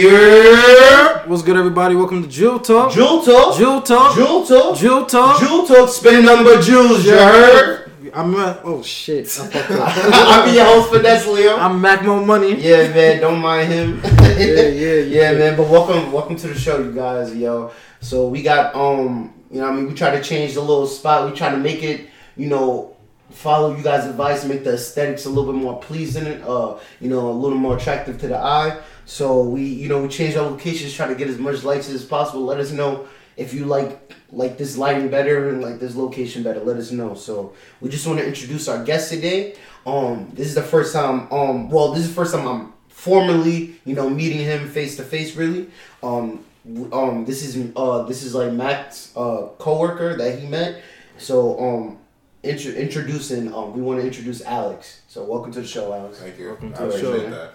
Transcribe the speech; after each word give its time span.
Yeah. 0.00 1.26
What's 1.26 1.42
good, 1.42 1.58
everybody? 1.58 1.94
Welcome 1.94 2.22
to 2.22 2.28
Jewel 2.28 2.58
Talk. 2.58 2.90
Jewel 2.90 3.22
Talk. 3.22 3.58
Jewel 3.58 3.82
Talk. 3.82 4.16
Jewel 4.16 4.46
Talk. 4.46 4.78
Jewel 4.78 5.04
Talk. 5.04 5.40
Jewel 5.42 5.66
Talk. 5.66 5.90
Spending 5.90 6.24
nothing 6.24 6.46
but 6.46 6.62
jewels, 6.64 7.04
you 7.04 7.12
heard? 7.12 7.92
I'm 8.14 8.34
a, 8.34 8.58
oh 8.64 8.82
shit. 8.82 9.26
I 9.26 9.46
fucked 9.46 9.70
up. 9.72 9.80
I'll 10.14 10.46
be 10.46 10.52
your 10.52 10.64
host, 10.64 10.88
for 10.88 10.96
Finesse 10.96 11.26
Leo. 11.26 11.54
I'm 11.58 11.82
Mac 11.82 12.02
Mo 12.02 12.24
Money. 12.24 12.54
Yeah, 12.54 12.88
man, 12.94 13.20
don't 13.20 13.40
mind 13.42 13.70
him. 13.70 14.00
yeah, 14.04 14.38
yeah, 14.38 14.62
yeah. 14.68 14.94
yeah, 15.02 15.32
man. 15.32 15.58
But 15.58 15.68
welcome, 15.68 16.10
welcome 16.10 16.36
to 16.36 16.48
the 16.48 16.58
show, 16.58 16.78
you 16.78 16.92
guys, 16.92 17.36
yo. 17.36 17.70
So 18.00 18.26
we 18.26 18.40
got, 18.40 18.74
um, 18.74 19.34
you 19.50 19.60
know, 19.60 19.68
I 19.68 19.72
mean, 19.72 19.86
we 19.86 19.92
try 19.92 20.12
to 20.12 20.22
change 20.22 20.54
the 20.54 20.62
little 20.62 20.86
spot. 20.86 21.30
We 21.30 21.36
try 21.36 21.50
to 21.50 21.58
make 21.58 21.82
it, 21.82 22.08
you 22.38 22.46
know, 22.46 22.96
follow 23.32 23.76
you 23.76 23.82
guys' 23.82 24.06
advice, 24.06 24.46
make 24.46 24.64
the 24.64 24.72
aesthetics 24.72 25.26
a 25.26 25.28
little 25.28 25.52
bit 25.52 25.60
more 25.60 25.78
pleasing, 25.78 26.26
uh, 26.42 26.78
you 27.00 27.10
know, 27.10 27.28
a 27.28 27.32
little 27.32 27.58
more 27.58 27.76
attractive 27.76 28.18
to 28.20 28.28
the 28.28 28.38
eye. 28.38 28.80
So 29.10 29.42
we, 29.42 29.64
you 29.64 29.88
know, 29.88 30.02
we 30.02 30.08
changed 30.08 30.36
our 30.36 30.48
locations, 30.48 30.94
try 30.94 31.08
to 31.08 31.16
get 31.16 31.26
as 31.26 31.36
much 31.36 31.64
lights 31.64 31.90
as 31.90 32.04
possible. 32.04 32.44
Let 32.44 32.60
us 32.60 32.70
know 32.70 33.08
if 33.36 33.52
you 33.52 33.64
like 33.64 34.14
like 34.30 34.56
this 34.56 34.78
lighting 34.78 35.08
better 35.08 35.48
and 35.48 35.60
like 35.60 35.80
this 35.80 35.96
location 35.96 36.44
better. 36.44 36.60
Let 36.60 36.76
us 36.76 36.92
know. 36.92 37.14
So 37.14 37.52
we 37.80 37.90
just 37.90 38.06
want 38.06 38.20
to 38.20 38.26
introduce 38.26 38.68
our 38.68 38.84
guest 38.84 39.10
today. 39.10 39.56
Um, 39.84 40.30
this 40.34 40.46
is 40.46 40.54
the 40.54 40.62
first 40.62 40.92
time. 40.92 41.30
Um, 41.32 41.68
well, 41.70 41.90
this 41.90 42.04
is 42.04 42.08
the 42.10 42.14
first 42.14 42.32
time 42.32 42.46
I'm 42.46 42.72
formally, 42.86 43.80
you 43.84 43.96
know, 43.96 44.08
meeting 44.08 44.38
him 44.38 44.68
face 44.68 44.94
to 44.98 45.02
face. 45.02 45.34
Really. 45.34 45.66
Um, 46.04 46.44
um, 46.92 47.24
this 47.24 47.44
is 47.44 47.72
uh, 47.74 48.04
this 48.04 48.22
is 48.22 48.32
like 48.32 48.52
Matt's 48.52 49.12
uh 49.16 49.48
coworker 49.58 50.16
that 50.18 50.38
he 50.38 50.46
met. 50.46 50.82
So 51.18 51.58
um, 51.58 51.98
intro- 52.44 52.74
introducing 52.74 53.52
um, 53.52 53.74
we 53.74 53.82
want 53.82 54.00
to 54.00 54.06
introduce 54.06 54.40
Alex. 54.42 55.02
So 55.08 55.24
welcome 55.24 55.50
to 55.50 55.62
the 55.62 55.66
show, 55.66 55.92
Alex. 55.92 56.20
Thank 56.20 56.38
you. 56.38 56.46
Welcome 56.46 56.74
I 56.76 56.84
the 56.84 56.92
show, 56.92 57.08
appreciate 57.08 57.22
man. 57.22 57.30
that. 57.32 57.54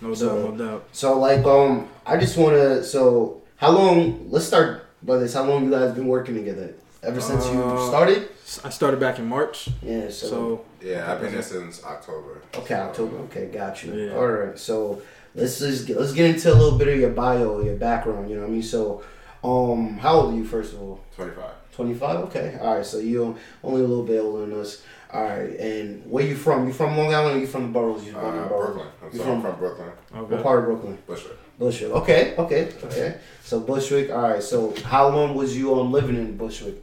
No 0.00 0.14
So- 0.14 0.28
doubt, 0.42 0.56
no 0.58 0.64
doubt. 0.66 0.84
So 0.92 1.18
like 1.18 1.44
um, 1.44 1.88
I 2.06 2.16
just 2.16 2.36
want 2.36 2.54
to. 2.54 2.82
So 2.84 3.42
how 3.56 3.70
long? 3.70 4.26
Let's 4.30 4.46
start 4.46 4.84
by 5.02 5.16
this. 5.18 5.34
How 5.34 5.44
long 5.44 5.64
you 5.64 5.70
guys 5.70 5.92
been 5.94 6.06
working 6.08 6.34
together? 6.34 6.74
Ever 7.02 7.20
since 7.20 7.46
you 7.50 7.62
Uh, 7.62 7.86
started? 7.88 8.28
I 8.64 8.70
started 8.70 8.98
back 9.00 9.18
in 9.18 9.26
March, 9.26 9.68
Yeah. 9.82 10.08
So, 10.10 10.26
so 10.26 10.60
Yeah, 10.82 11.10
I've 11.10 11.20
been 11.20 11.32
here 11.32 11.42
since 11.42 11.82
October. 11.84 12.42
okay, 12.56 12.74
October. 12.74 13.16
Okay, 13.24 13.46
got 13.46 13.82
you. 13.82 13.92
Yeah. 13.94 14.16
All 14.16 14.26
right. 14.26 14.58
So 14.58 15.00
let's 15.34 15.58
just 15.58 15.86
get, 15.86 15.98
let's 15.98 16.12
get 16.12 16.26
into 16.30 16.52
a 16.52 16.56
little 16.56 16.78
bit 16.78 16.88
of 16.88 16.98
your 16.98 17.10
bio, 17.10 17.60
your 17.62 17.76
background. 17.76 18.28
You 18.30 18.36
know 18.36 18.42
what 18.42 18.48
I 18.48 18.52
mean? 18.52 18.62
So, 18.62 19.02
um, 19.42 19.98
how 19.98 20.14
old 20.20 20.34
are 20.34 20.36
you 20.36 20.44
first 20.44 20.72
of 20.74 20.80
all? 20.82 21.00
25. 21.16 21.44
25 21.72 22.16
okay 22.26 22.56
all 22.62 22.76
right 22.76 22.86
so 22.86 22.98
you're 22.98 23.34
only 23.64 23.80
a 23.82 23.84
little 23.84 24.04
bit 24.04 24.20
older 24.20 24.46
than 24.46 24.60
us 24.60 24.82
all 25.14 25.22
right 25.22 25.50
and 25.60 26.02
where 26.10 26.26
you 26.26 26.34
from 26.34 26.66
you 26.66 26.72
from 26.72 26.96
long 26.98 27.14
island 27.14 27.36
or 27.36 27.40
you 27.40 27.46
from 27.46 27.62
the 27.62 27.68
boroughs 27.68 28.04
you 28.04 28.16
Uh, 28.16 28.20
born 28.20 28.34
in 28.36 28.42
the 28.42 28.48
boroughs? 28.48 28.74
Brooklyn. 28.74 28.88
I'm, 29.02 29.10
You 29.12 29.18
so 29.18 29.24
from- 29.24 29.34
I'm 29.36 29.42
from 29.42 29.56
Brooklyn. 29.58 29.88
what 30.28 30.42
part 30.42 30.58
of 30.60 30.64
brooklyn 30.66 30.98
Bushwick. 31.06 31.38
bushwick 31.58 31.90
okay 31.92 32.34
okay 32.36 32.68
okay 32.84 33.16
so 33.44 33.60
bushwick 33.60 34.10
all 34.10 34.22
right 34.22 34.42
so 34.42 34.74
how 34.84 35.08
long 35.08 35.34
was 35.34 35.56
you 35.56 35.78
um 35.78 35.92
living 35.92 36.16
in 36.16 36.36
bushwick 36.36 36.74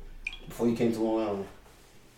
before 0.47 0.67
you 0.67 0.75
came 0.75 0.91
to 0.93 0.99
long 1.01 1.21
island 1.27 1.45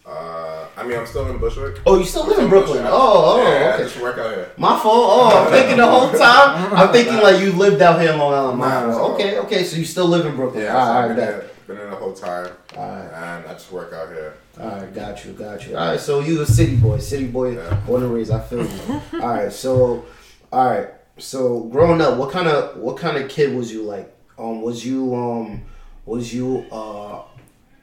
Uh, 0.06 0.68
I 0.75 0.84
mean, 0.84 0.97
I'm 1.00 1.06
still 1.07 1.29
in 1.31 1.38
Bushwick. 1.38 1.79
oh 1.85 1.97
you 1.97 2.03
still 2.03 2.28
live 2.28 2.38
in 2.40 2.50
brooklyn 2.50 2.79
Bushwick. 2.84 2.91
oh 2.94 3.40
oh 3.40 3.41
yeah, 3.41 3.69
I 3.69 3.73
okay 3.75 3.84
just 3.84 4.02
work 4.02 4.18
out 4.18 4.35
here. 4.35 4.52
my 4.57 4.75
fault 4.84 5.06
oh 5.16 5.46
i'm 5.46 5.50
thinking 5.56 5.78
the 5.78 5.88
whole 5.88 6.12
time 6.12 6.73
i'm 6.79 6.91
thinking 6.91 7.19
like 7.28 7.40
you 7.41 7.53
lived 7.53 7.81
out 7.81 8.02
here 8.02 8.12
in 8.12 8.19
long 8.19 8.34
island 8.34 8.59
my 8.59 8.68
Nah, 8.69 8.91
fault. 8.91 9.13
okay 9.13 9.40
okay 9.40 9.63
so 9.63 9.78
you 9.78 9.85
still 9.85 10.07
live 10.16 10.25
in 10.25 10.35
brooklyn 10.35 10.63
Yeah, 10.66 10.75
all 10.78 10.85
so 10.85 10.91
right, 10.94 11.02
I've 11.03 11.16
been, 11.16 11.25
bet. 11.25 11.34
here, 11.35 11.50
been 11.68 11.78
in 11.85 11.90
the 11.90 11.96
whole 11.96 12.12
time, 12.13 12.50
all 12.75 12.84
right 12.90 13.12
and 13.16 13.47
I 13.47 13.53
just 13.53 13.72
work 13.72 13.94
out 13.94 14.09
here. 14.09 14.34
All 14.59 14.68
right, 14.69 14.94
got 14.94 15.25
you, 15.25 15.34
got 15.34 15.68
you. 15.68 15.75
All 15.75 15.88
right, 15.91 16.00
so 16.00 16.19
you 16.19 16.41
a 16.41 16.46
city 16.46 16.75
boy, 16.75 17.00
city 17.00 17.25
boy, 17.28 17.56
Yeah. 17.56 17.74
born 17.88 18.03
and 18.03 18.14
raised. 18.14 18.31
I 18.31 18.40
feel 18.40 18.64
you. 18.66 19.02
all 19.14 19.19
right, 19.30 19.52
so, 19.52 20.06
all 20.52 20.69
right, 20.69 20.90
so 21.18 21.62
growing 21.62 22.02
up, 22.02 22.18
what 22.18 22.31
kind 22.31 22.47
of 22.47 22.78
what 22.78 22.97
kind 22.97 23.18
of 23.18 23.30
kid 23.30 23.56
was 23.56 23.72
you 23.74 23.81
like? 23.84 24.14
Um, 24.38 24.62
was 24.62 24.86
you 24.86 25.16
um, 25.16 25.64
was 26.06 26.31
you 26.34 26.66
uh, 26.72 27.24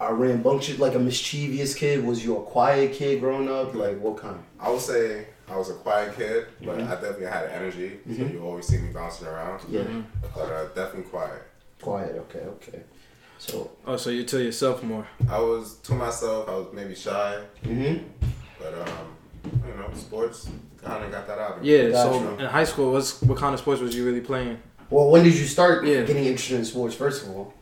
a 0.01 0.15
rambunctious, 0.15 0.79
like 0.79 0.95
a 0.95 0.99
mischievous 1.01 1.75
kid? 1.75 2.05
Was 2.05 2.25
you 2.25 2.37
a 2.39 2.43
quiet 2.43 2.93
kid 2.93 3.21
growing 3.21 3.49
up? 3.49 3.75
Like 3.75 3.99
what 4.01 4.17
kind? 4.19 4.39
I 4.61 4.71
would 4.71 4.81
say 4.81 5.27
I 5.49 5.57
was 5.57 5.71
a 5.71 5.75
quiet 5.75 6.17
kid, 6.17 6.47
but 6.65 6.79
Mhm. 6.79 6.87
I 6.87 6.95
definitely 6.95 7.27
had 7.27 7.47
energy. 7.51 7.99
So 8.07 8.13
Mhm. 8.23 8.33
you 8.33 8.43
always 8.45 8.67
see 8.67 8.79
me 8.79 8.93
bouncing 8.93 9.27
around. 9.27 9.61
Yeah. 9.69 9.83
But 10.35 10.41
uh, 10.53 10.65
definitely 10.75 11.11
quiet. 11.11 11.43
quiet. 11.83 12.15
Okay, 12.29 12.45
okay. 12.47 12.81
So, 13.41 13.71
Oh, 13.87 13.97
so 13.97 14.11
you 14.11 14.25
tell 14.25 14.41
yourself 14.41 14.83
more. 14.83 15.07
I 15.29 15.41
was 15.41 15.77
to 15.85 15.95
myself. 15.95 16.47
I 16.49 16.53
was 16.53 16.69
maybe 16.75 16.95
shy, 16.95 17.41
hmm 17.65 17.95
but 18.61 18.75
um, 18.75 19.07
you 19.67 19.75
know, 19.75 19.89
sports 19.95 20.51
kind 20.83 21.03
of 21.03 21.11
got 21.11 21.27
that 21.27 21.39
out 21.39 21.57
of 21.57 21.63
me. 21.63 21.73
Yeah. 21.75 21.89
Gotcha. 21.89 22.19
So 22.19 22.37
in 22.39 22.45
high 22.45 22.65
school, 22.65 22.93
what's 22.93 23.21
what 23.23 23.39
kind 23.39 23.55
of 23.55 23.61
sports 23.61 23.81
was 23.81 23.97
you 23.97 24.05
really 24.05 24.21
playing? 24.21 24.59
well, 24.91 25.09
when 25.11 25.25
did 25.25 25.35
you 25.35 25.47
start 25.47 25.87
Yeah. 25.87 26.03
getting 26.03 26.25
interested 26.27 26.57
in 26.59 26.65
sports? 26.67 26.95
First 26.95 27.23
of 27.25 27.31
all, 27.31 27.55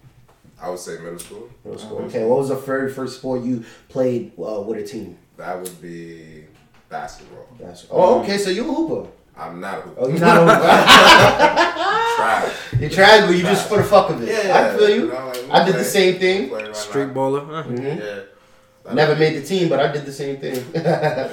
I 0.60 0.68
would 0.70 0.80
say 0.80 0.98
middle 0.98 1.18
school. 1.20 1.48
middle 1.64 1.78
school. 1.78 1.98
Uh-huh. 1.98 2.06
Okay, 2.08 2.24
what 2.24 2.38
was 2.40 2.48
the 2.48 2.56
very 2.56 2.92
first 2.92 3.18
sport 3.18 3.42
you 3.44 3.64
played 3.88 4.32
uh, 4.36 4.60
with 4.66 4.78
a 4.78 4.84
team? 4.84 5.16
That 5.36 5.60
would 5.62 5.80
be 5.80 6.44
basketball. 6.88 7.46
That's, 7.60 7.86
oh, 7.92 8.20
okay. 8.22 8.38
So 8.38 8.50
you 8.50 8.68
a 8.68 8.74
hooper? 8.74 9.08
I'm 9.38 9.60
not 9.60 9.78
a 9.78 9.80
hooper. 9.82 10.00
Oh, 10.00 10.08
you're 10.08 10.18
not 10.28 10.36
a 10.36 10.40
hooper. 10.40 12.14
Trash. 12.16 12.56
You 12.80 12.88
tried, 12.88 13.26
but 13.26 13.36
you 13.36 13.42
just 13.42 13.68
for 13.68 13.78
the 13.78 13.84
fuck 13.84 14.10
of 14.10 14.22
it. 14.22 14.28
Yeah, 14.28 14.72
I 14.74 14.76
feel 14.76 14.88
you. 14.90 15.06
know, 15.08 15.26
like, 15.28 15.50
I 15.50 15.64
did 15.64 15.76
the 15.76 15.84
same 15.84 16.18
thing. 16.18 16.50
right 16.50 16.74
Street 16.74 17.06
now. 17.08 17.14
baller. 17.14 17.46
Huh? 17.46 17.62
hmm 17.62 17.76
Yeah. 17.86 18.94
Never 18.94 19.14
made 19.16 19.36
the 19.36 19.42
team, 19.46 19.68
but 19.68 19.80
I 19.80 19.92
did 19.92 20.04
the 20.06 20.12
same 20.12 20.38
thing. 20.38 20.64
Yeah. 20.74 21.30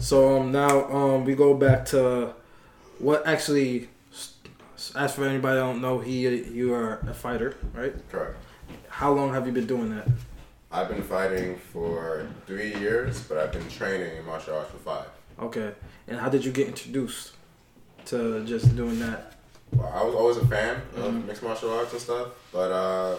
So 0.00 0.38
um, 0.40 0.50
now 0.50 0.90
um, 0.90 1.24
we 1.24 1.34
go 1.34 1.54
back 1.54 1.84
to 1.86 2.34
what 2.98 3.26
actually. 3.26 3.88
As 4.96 5.14
for 5.14 5.24
anybody 5.24 5.56
that 5.56 5.62
don't 5.62 5.80
know, 5.80 5.98
he 5.98 6.26
you 6.28 6.74
are 6.74 6.98
a 7.08 7.14
fighter, 7.14 7.56
right? 7.72 7.94
Correct. 8.10 8.36
How 8.88 9.12
long 9.12 9.32
have 9.32 9.46
you 9.46 9.52
been 9.52 9.66
doing 9.66 9.90
that? 9.96 10.06
I've 10.70 10.88
been 10.88 11.02
fighting 11.02 11.56
for 11.72 12.26
three 12.46 12.74
years, 12.76 13.20
but 13.22 13.38
I've 13.38 13.52
been 13.52 13.68
training 13.68 14.16
in 14.16 14.24
martial 14.26 14.56
arts 14.56 14.70
for 14.70 14.76
five. 14.78 15.06
Okay. 15.40 15.72
And 16.08 16.18
how 16.18 16.28
did 16.28 16.44
you 16.44 16.52
get 16.52 16.68
introduced 16.68 17.32
to 18.06 18.44
just 18.44 18.74
doing 18.76 18.98
that? 19.00 19.32
Well, 19.72 19.90
I 19.94 20.04
was 20.04 20.14
always 20.14 20.36
a 20.36 20.46
fan 20.46 20.76
of 20.96 21.12
Mhm. 21.14 21.26
mixed 21.26 21.42
martial 21.42 21.70
arts 21.72 21.92
and 21.92 22.00
stuff, 22.00 22.28
but 22.52 22.70
uh, 22.70 23.16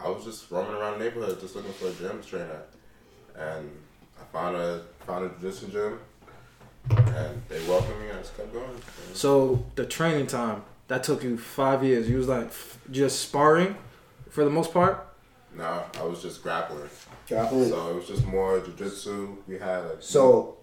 I 0.00 0.08
was 0.08 0.24
just 0.24 0.50
roaming 0.50 0.74
around 0.74 0.98
the 0.98 1.04
neighborhood 1.04 1.40
just 1.40 1.54
looking 1.54 1.72
for 1.72 1.86
a 1.88 1.92
gym 1.92 2.20
to 2.20 2.28
train 2.28 2.42
at, 2.42 2.68
and 3.36 3.70
I 4.20 4.24
found 4.32 4.56
a 4.56 4.82
found 5.06 5.24
a 5.26 5.28
jiu-jitsu 5.40 5.68
gym, 5.68 5.98
and 6.90 7.42
they 7.48 7.64
welcomed 7.66 8.00
me. 8.00 8.08
and 8.08 8.18
I 8.18 8.22
just 8.22 8.36
kept 8.36 8.52
going. 8.52 8.82
So 9.14 9.64
the 9.76 9.86
training 9.86 10.26
time 10.26 10.62
that 10.88 11.02
took 11.04 11.22
you 11.22 11.38
five 11.38 11.82
years. 11.84 12.08
You 12.10 12.18
was 12.18 12.28
like 12.28 12.46
f- 12.46 12.78
just 12.90 13.20
sparring 13.20 13.76
for 14.28 14.44
the 14.44 14.50
most 14.50 14.72
part. 14.72 15.06
No, 15.56 15.84
I 15.98 16.02
was 16.02 16.20
just 16.20 16.42
grappling. 16.42 16.90
Grappling. 17.28 17.70
So 17.70 17.90
it 17.90 17.94
was 17.94 18.06
just 18.08 18.26
more 18.26 18.60
jiu-jitsu. 18.60 19.36
We 19.46 19.58
had 19.58 19.84
like 19.84 19.96
So, 20.02 20.56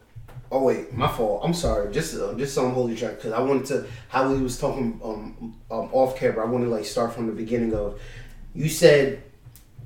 oh 0.51 0.63
wait, 0.63 0.93
my 0.93 1.07
fault. 1.07 1.41
I'm 1.43 1.53
sorry. 1.53 1.91
Just 1.93 2.15
uh, 2.19 2.33
just 2.35 2.53
so 2.53 2.65
I'm 2.67 2.73
holding 2.73 2.95
track 2.95 3.15
because 3.15 3.33
I 3.33 3.39
wanted 3.39 3.65
to 3.67 3.87
how 4.09 4.31
we 4.31 4.41
was 4.41 4.59
talking 4.59 4.99
um, 5.03 5.55
um 5.71 5.89
off 5.93 6.15
camera. 6.17 6.45
I 6.45 6.49
want 6.49 6.63
to 6.63 6.69
like 6.69 6.85
start 6.85 7.13
from 7.13 7.27
the 7.27 7.33
beginning 7.33 7.73
of. 7.73 7.99
You 8.53 8.67
said, 8.67 9.23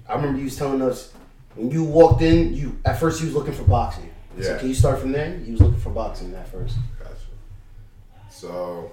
I 0.09 0.15
remember 0.15 0.39
you 0.39 0.45
was 0.45 0.57
telling 0.57 0.81
us 0.81 1.13
when 1.55 1.69
you 1.71 1.83
walked 1.83 2.21
in. 2.21 2.53
You 2.53 2.77
at 2.85 2.99
first 2.99 3.19
you 3.21 3.27
was 3.27 3.35
looking 3.35 3.53
for 3.53 3.63
boxing. 3.63 4.09
So 4.41 4.51
Yeah. 4.51 4.57
can 4.57 4.67
you 4.67 4.75
start 4.75 4.99
from 4.99 5.11
there? 5.13 5.37
You 5.37 5.53
was 5.53 5.61
looking 5.61 5.79
for 5.79 5.91
boxing 5.91 6.33
at 6.35 6.47
first. 6.49 6.75
Gotcha. 6.99 7.13
So 8.29 8.91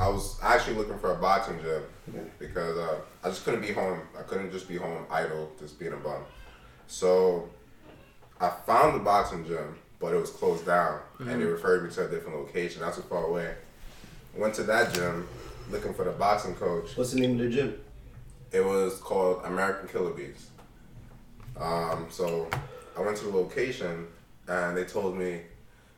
I 0.00 0.08
was 0.08 0.38
actually 0.42 0.76
looking 0.76 0.98
for 0.98 1.12
a 1.12 1.16
boxing 1.16 1.58
gym 1.60 1.82
Okay. 2.08 2.26
because 2.38 2.76
uh, 2.78 2.96
I 3.22 3.28
just 3.28 3.44
couldn't 3.44 3.60
be 3.60 3.72
home. 3.72 4.00
I 4.18 4.22
couldn't 4.22 4.50
just 4.50 4.66
be 4.66 4.76
home 4.76 5.04
idle, 5.10 5.50
just 5.60 5.78
being 5.78 5.92
a 5.92 5.96
bum. 5.96 6.22
So 6.86 7.48
I 8.40 8.50
found 8.66 8.94
the 8.96 9.04
boxing 9.04 9.44
gym, 9.46 9.76
but 10.04 10.12
it 10.12 10.20
was 10.20 10.28
closed 10.28 10.66
down, 10.66 11.00
and 11.18 11.40
they 11.40 11.46
referred 11.46 11.82
me 11.82 11.90
to 11.90 12.04
a 12.04 12.08
different 12.10 12.36
location. 12.36 12.82
Not 12.82 12.94
too 12.94 13.00
far 13.00 13.24
away. 13.24 13.54
Went 14.36 14.52
to 14.56 14.62
that 14.64 14.92
gym, 14.92 15.26
looking 15.70 15.94
for 15.94 16.04
the 16.04 16.10
boxing 16.10 16.54
coach. 16.56 16.94
What's 16.94 17.12
the 17.12 17.20
name 17.20 17.32
of 17.32 17.38
the 17.38 17.48
gym? 17.48 17.80
It 18.52 18.62
was 18.62 18.98
called 18.98 19.40
American 19.46 19.88
Killer 19.88 20.10
Bees. 20.10 20.50
Um, 21.58 22.08
so 22.10 22.50
I 22.98 23.00
went 23.00 23.16
to 23.16 23.24
the 23.24 23.30
location 23.30 24.06
and 24.46 24.76
they 24.76 24.84
told 24.84 25.16
me, 25.16 25.40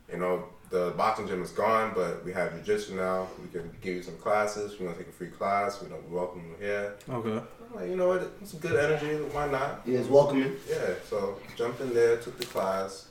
you 0.09 0.19
know, 0.19 0.45
the 0.69 0.93
boxing 0.95 1.27
gym 1.27 1.41
is 1.41 1.51
gone, 1.51 1.91
but 1.93 2.23
we 2.23 2.31
have 2.31 2.53
jiu-jitsu 2.53 2.95
now. 2.95 3.27
We 3.41 3.49
can 3.59 3.69
give 3.81 3.95
you 3.95 4.03
some 4.03 4.15
classes. 4.17 4.79
We're 4.79 4.85
gonna 4.85 4.99
take 4.99 5.09
a 5.09 5.11
free 5.11 5.27
class. 5.27 5.81
We 5.81 5.89
know 5.89 5.97
we 6.09 6.15
welcome 6.15 6.45
you 6.49 6.65
here. 6.65 6.95
Okay. 7.09 7.41
I'm 7.69 7.75
like, 7.75 7.89
you 7.89 7.97
know 7.97 8.07
what? 8.07 8.31
It's 8.41 8.53
good 8.53 8.79
energy. 8.79 9.15
Why 9.33 9.47
not? 9.49 9.81
He 9.85 9.95
is 9.95 10.07
welcoming. 10.07 10.55
Yeah. 10.69 10.93
So 11.09 11.39
jumped 11.57 11.81
in 11.81 11.93
there, 11.93 12.15
took 12.17 12.37
the 12.37 12.45
class. 12.45 13.07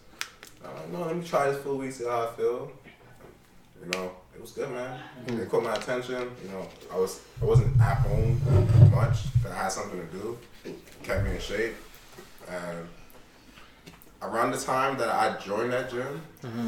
Uh, 0.66 0.80
no, 0.92 1.04
let 1.06 1.16
me 1.16 1.24
try 1.24 1.50
this 1.50 1.62
for 1.62 1.70
a 1.70 1.74
week, 1.74 1.92
see 1.92 2.04
how 2.04 2.24
I 2.28 2.36
feel. 2.36 2.70
You 3.82 3.90
know, 3.92 4.10
it 4.34 4.40
was 4.40 4.52
good, 4.52 4.70
man. 4.70 4.98
It 5.28 5.48
caught 5.48 5.62
my 5.62 5.74
attention. 5.74 6.30
You 6.42 6.48
know, 6.50 6.66
I 6.92 6.96
was 6.98 7.20
I 7.40 7.44
wasn't 7.44 7.80
at 7.80 7.98
home 7.98 8.40
much, 8.90 9.18
but 9.42 9.52
I 9.52 9.62
had 9.64 9.68
something 9.72 10.00
to 10.00 10.06
do. 10.12 10.38
Kept 11.02 11.24
me 11.24 11.32
in 11.32 11.40
shape. 11.40 11.74
And 12.48 12.88
around 14.22 14.50
the 14.52 14.58
time 14.58 14.96
that 14.98 15.08
I 15.08 15.38
joined 15.38 15.72
that 15.72 15.90
gym 15.90 16.22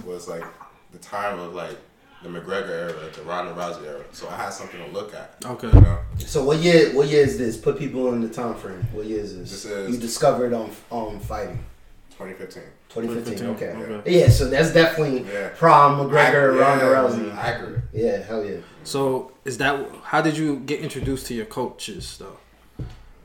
was 0.07 0.29
like 0.29 0.45
the 0.93 0.99
time 0.99 1.39
of 1.41 1.55
like 1.55 1.77
the 2.23 2.29
McGregor 2.29 2.69
era, 2.69 3.11
the 3.15 3.23
Ronda 3.23 3.53
Rousey 3.55 3.85
era. 3.87 4.05
So 4.13 4.29
I 4.29 4.37
had 4.37 4.51
something 4.51 4.81
to 4.85 4.91
look 4.91 5.15
at. 5.15 5.37
Okay. 5.45 5.69
You 5.69 5.81
know, 5.81 5.99
So 6.19 6.45
what 6.45 6.59
year? 6.59 6.95
What 6.95 7.09
year 7.09 7.23
is 7.23 7.39
this? 7.39 7.57
Put 7.57 7.79
people 7.79 8.13
in 8.13 8.21
the 8.21 8.29
time 8.29 8.55
frame. 8.55 8.87
What 8.93 9.07
year 9.07 9.21
is 9.21 9.37
this? 9.39 9.51
This 9.51 9.65
is- 9.65 9.95
you 9.95 10.01
discovered 10.01 10.53
on 10.53 10.71
um 10.93 11.21
fighting. 11.21 11.65
2015. 12.11 12.63
2015. 12.89 13.39
2015, 13.39 13.49
Okay. 13.85 13.95
okay. 14.01 14.21
Yeah. 14.21 14.29
So 14.31 14.49
that's 14.49 14.73
definitely 14.73 15.25
Yeah. 15.31 15.51
prom 15.57 15.99
McGregor, 15.99 16.51
Ac- 16.55 16.59
Ronda 16.61 16.85
yeah, 16.85 16.91
Rousey. 17.31 17.37
Accurate. 17.37 17.81
Yeah. 17.93 18.17
Hell 18.23 18.45
yeah. 18.45 18.57
So 18.85 19.33
is 19.45 19.59
that 19.59 19.87
how 20.05 20.21
did 20.23 20.37
you 20.39 20.57
get 20.61 20.81
introduced 20.81 21.27
to 21.27 21.35
your 21.35 21.47
coaches 21.47 22.17
though? 22.19 22.39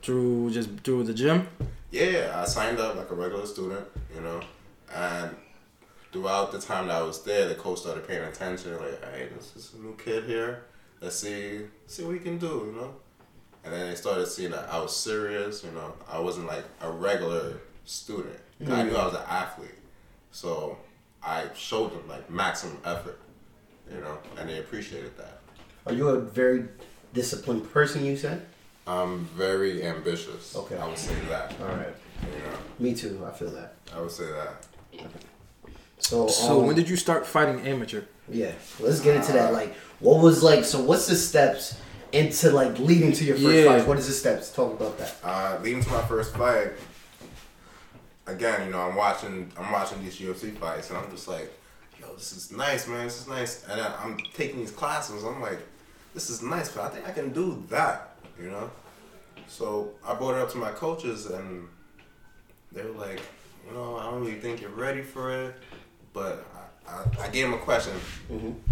Through 0.02 0.52
just 0.52 0.70
through 0.84 1.04
the 1.06 1.14
gym? 1.14 1.48
Yeah, 1.92 2.42
I 2.42 2.46
signed 2.46 2.80
up 2.80 2.96
like 2.96 3.10
a 3.10 3.16
regular 3.16 3.46
student, 3.46 3.86
you 4.14 4.22
know, 4.22 4.42
and 4.94 5.30
throughout 6.12 6.52
the 6.52 6.60
time 6.60 6.88
that 6.88 6.96
I 6.98 7.04
was 7.04 7.24
there, 7.24 7.48
the 7.48 7.56
coach 7.56 7.80
started 7.80 8.08
paying 8.08 8.24
attention. 8.24 8.76
Like, 8.78 9.02
hey, 9.14 9.30
this 9.36 9.56
is 9.56 9.74
a 9.76 9.78
new 9.82 9.96
kid 9.96 10.26
here. 10.26 10.64
Let's 11.00 11.16
see, 11.18 11.62
see 11.88 12.04
what 12.04 12.14
he 12.14 12.20
can 12.20 12.38
do, 12.38 12.66
you 12.74 12.74
know. 12.82 12.96
And 13.64 13.74
then 13.74 13.90
they 13.90 13.96
started 13.96 14.28
seeing 14.28 14.52
that 14.52 14.68
I 14.72 14.80
was 14.82 14.96
serious, 14.96 15.64
you 15.64 15.72
know. 15.72 15.94
I 16.10 16.20
wasn't 16.20 16.48
like 16.48 16.66
a 16.82 16.90
regular 16.92 17.54
student. 17.86 18.40
I 18.62 18.84
knew 18.84 18.96
I 18.96 19.06
was 19.06 19.14
an 19.16 19.22
athlete, 19.30 19.72
so 20.32 20.78
I 21.22 21.46
showed 21.56 21.92
them 21.92 22.08
like 22.08 22.30
maximum 22.30 22.78
effort, 22.86 23.20
you 23.94 24.00
know, 24.00 24.18
and 24.38 24.50
they 24.50 24.60
appreciated 24.60 25.18
that. 25.18 25.40
Are 25.86 25.94
you 25.94 26.10
a 26.10 26.20
very 26.20 26.66
disciplined 27.14 27.70
person? 27.72 28.06
You 28.06 28.16
said. 28.18 28.46
I'm 28.86 29.26
very 29.38 29.84
ambitious. 29.86 30.56
Okay. 30.56 30.78
I 30.78 30.88
would 30.88 30.98
say 30.98 31.16
that. 31.30 31.54
All 31.62 31.68
right. 31.68 31.88
You 32.22 32.28
know, 32.40 32.58
Me 32.80 32.94
too. 32.94 33.26
I 33.26 33.32
feel 33.32 33.50
that. 33.52 33.76
I 33.96 34.02
would 34.02 34.12
say 34.12 34.26
that. 34.26 34.66
So. 36.00 36.28
So 36.28 36.60
um, 36.62 36.68
when 36.68 36.76
did 36.76 36.90
you 36.90 36.98
start 36.98 37.26
fighting 37.26 37.62
amateur? 37.66 38.02
Yeah. 38.30 38.52
Let's 38.80 39.00
get 39.00 39.16
into 39.16 39.32
that. 39.34 39.54
Like, 39.54 39.74
what 40.00 40.22
was 40.22 40.44
like? 40.44 40.66
So, 40.66 40.82
what's 40.82 41.08
the 41.08 41.16
steps 41.16 41.80
into 42.12 42.52
like 42.52 42.78
leading 42.80 43.12
to 43.14 43.24
your 43.24 43.36
first 43.36 43.48
Yeah. 43.48 43.66
fight? 43.78 43.88
What 43.88 43.98
is 44.00 44.08
the 44.08 44.14
steps? 44.14 44.52
Talk 44.52 44.74
about 44.74 44.98
that. 44.98 45.16
Uh, 45.24 45.60
leading 45.62 45.82
to 45.84 45.90
my 45.90 46.02
first 46.04 46.34
fight, 46.36 46.72
again, 48.28 48.66
you 48.66 48.72
know, 48.72 48.80
I'm 48.82 48.96
watching, 48.96 49.52
I'm 49.58 49.72
watching 49.72 50.04
these 50.04 50.18
UFC 50.20 50.56
fights, 50.58 50.90
and 50.90 50.98
I'm 50.98 51.10
just 51.12 51.28
like, 51.28 51.52
yo, 52.00 52.14
this 52.16 52.32
is 52.34 52.52
nice, 52.52 52.88
man, 52.88 53.06
this 53.06 53.22
is 53.22 53.28
nice. 53.28 53.64
And 53.68 53.80
then 53.80 53.92
I'm 54.04 54.18
taking 54.34 54.60
these 54.60 54.72
classes, 54.72 55.24
I'm 55.24 55.42
like, 55.42 55.60
this 56.14 56.30
is 56.30 56.42
nice, 56.42 56.70
but 56.72 56.84
I 56.84 56.90
think 56.90 57.08
I 57.08 57.12
can 57.12 57.32
do 57.34 57.64
that, 57.70 58.16
you 58.40 58.50
know. 58.50 58.70
So 59.48 59.92
I 60.08 60.14
brought 60.16 60.36
it 60.36 60.42
up 60.42 60.52
to 60.52 60.58
my 60.58 60.72
coaches, 60.72 61.26
and 61.28 61.68
they 62.72 62.84
were 62.84 62.92
like, 62.92 63.20
you 63.68 63.74
know, 63.74 63.98
I 63.98 64.04
don't 64.04 64.22
really 64.22 64.40
think 64.40 64.62
you're 64.62 64.70
ready 64.72 65.02
for 65.02 65.32
it, 65.32 65.56
but 66.14 66.46
I, 66.88 66.92
I, 66.92 67.26
I 67.26 67.28
gave 67.30 67.46
them 67.46 67.54
a 67.54 67.58
question: 67.58 67.94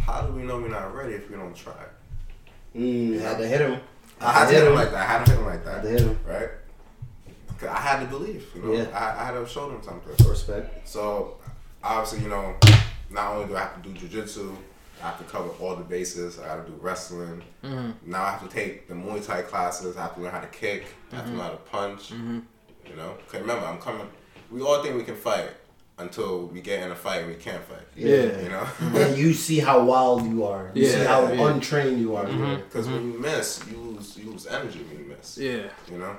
How 0.05 0.21
do 0.21 0.33
we 0.33 0.43
know 0.43 0.57
we're 0.59 0.67
not 0.69 0.93
ready 0.93 1.13
if 1.13 1.29
we 1.29 1.35
don't 1.37 1.55
try? 1.55 1.73
Mm, 2.75 3.19
Had 3.19 3.37
to 3.37 3.47
hit 3.47 3.61
him. 3.61 3.79
I 4.19 4.31
had 4.31 4.49
to 4.49 4.53
hit 4.55 4.67
him 4.67 4.73
like 4.75 4.91
that. 4.91 4.99
I 5.09 5.11
had 5.11 5.25
to 5.25 5.31
hit 5.31 5.39
him 5.39 5.45
like 5.45 5.65
that. 5.65 5.73
Had 5.75 5.83
to 5.83 5.89
hit 5.89 6.01
him. 6.01 6.19
Right? 6.27 6.49
'Cause 7.61 7.69
I 7.69 7.79
had 7.79 7.99
to 7.99 8.07
believe, 8.07 8.47
you 8.55 8.61
know. 8.63 8.73
Yeah. 8.73 8.87
I, 8.91 9.21
I 9.21 9.25
had 9.25 9.31
to 9.33 9.45
show 9.47 9.69
them 9.69 9.81
something. 9.83 10.27
Respect. 10.27 10.87
So, 10.87 11.37
obviously, 11.83 12.23
you 12.23 12.29
know, 12.29 12.55
not 13.11 13.33
only 13.35 13.47
do 13.47 13.55
I 13.55 13.59
have 13.59 13.81
to 13.83 13.87
do 13.87 13.93
jujitsu, 14.07 14.55
I 14.99 15.05
have 15.05 15.17
to 15.19 15.23
cover 15.25 15.49
all 15.59 15.75
the 15.75 15.83
bases. 15.83 16.39
I 16.39 16.45
got 16.47 16.65
to 16.65 16.71
do 16.71 16.77
wrestling. 16.81 17.43
Mm-hmm. 17.63 18.09
Now 18.11 18.23
I 18.23 18.31
have 18.31 18.49
to 18.49 18.53
take 18.53 18.87
the 18.87 18.95
Muay 18.95 19.23
Thai 19.25 19.43
classes. 19.43 19.95
I 19.95 20.01
have 20.01 20.15
to 20.15 20.21
learn 20.21 20.31
how 20.31 20.39
to 20.41 20.47
kick. 20.47 20.85
I 21.11 21.17
have 21.17 21.25
to 21.25 21.31
learn 21.31 21.41
how 21.41 21.49
to 21.49 21.55
mm-hmm. 21.57 21.77
punch. 21.77 22.09
Mm-hmm. 22.13 22.39
You 22.89 22.95
know, 22.95 23.15
'Cause 23.29 23.41
remember, 23.41 23.65
I'm 23.65 23.77
coming. 23.79 24.07
We 24.49 24.61
all 24.61 24.81
think 24.81 24.95
we 24.97 25.03
can 25.03 25.15
fight 25.15 25.51
until 25.99 26.47
we 26.47 26.61
get 26.61 26.81
in 26.81 26.91
a 26.91 26.95
fight 26.95 27.19
and 27.21 27.27
we 27.29 27.35
can't 27.35 27.63
fight. 27.63 27.85
Yeah. 27.95 28.41
You 28.41 28.49
know. 28.49 28.67
And 28.99 29.17
you 29.17 29.33
see 29.33 29.59
how 29.59 29.83
wild 29.83 30.25
you 30.25 30.45
are. 30.45 30.71
You 30.73 30.85
see 30.85 30.97
Yeah, 30.97 31.07
how 31.07 31.31
yeah. 31.31 31.47
untrained 31.49 31.99
you 31.99 32.15
are. 32.15 32.25
Because 32.25 32.87
when 32.87 33.11
you 33.13 33.19
miss, 33.19 33.61
you 33.69 33.77
lose. 33.77 34.17
You 34.17 34.31
lose 34.31 34.47
energy 34.47 34.83
when 34.83 34.97
you 35.03 35.05
miss. 35.15 35.37
Yeah. 35.37 35.67
You 35.91 35.99
know. 35.99 36.15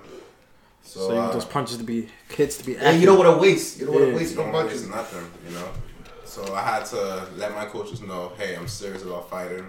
So, 0.83 1.01
So, 1.01 1.09
you 1.13 1.19
want 1.19 1.31
uh, 1.31 1.33
those 1.35 1.45
punches 1.45 1.79
to 1.79 1.85
be 1.85 2.09
hits 2.29 2.59
to 2.59 2.65
be 2.65 2.77
And 2.77 3.01
you 3.01 3.07
don't 3.07 3.19
want 3.19 3.35
to 3.35 3.41
waste. 3.41 3.79
You 3.79 3.87
don't 3.87 3.95
want 3.95 4.07
Yeah. 4.07 4.13
to 4.13 4.17
waste 4.19 4.37
no 4.37 4.51
punches. 4.51 4.89
nothing, 4.89 5.27
you 5.47 5.55
know. 5.55 5.69
So 6.25 6.55
I 6.55 6.63
had 6.63 6.85
to 6.87 7.29
let 7.37 7.55
my 7.55 7.67
coaches 7.67 8.01
know, 8.01 8.33
hey, 8.39 8.57
I'm 8.57 8.67
serious 8.69 9.03
about 9.03 9.29
fighting, 9.31 9.67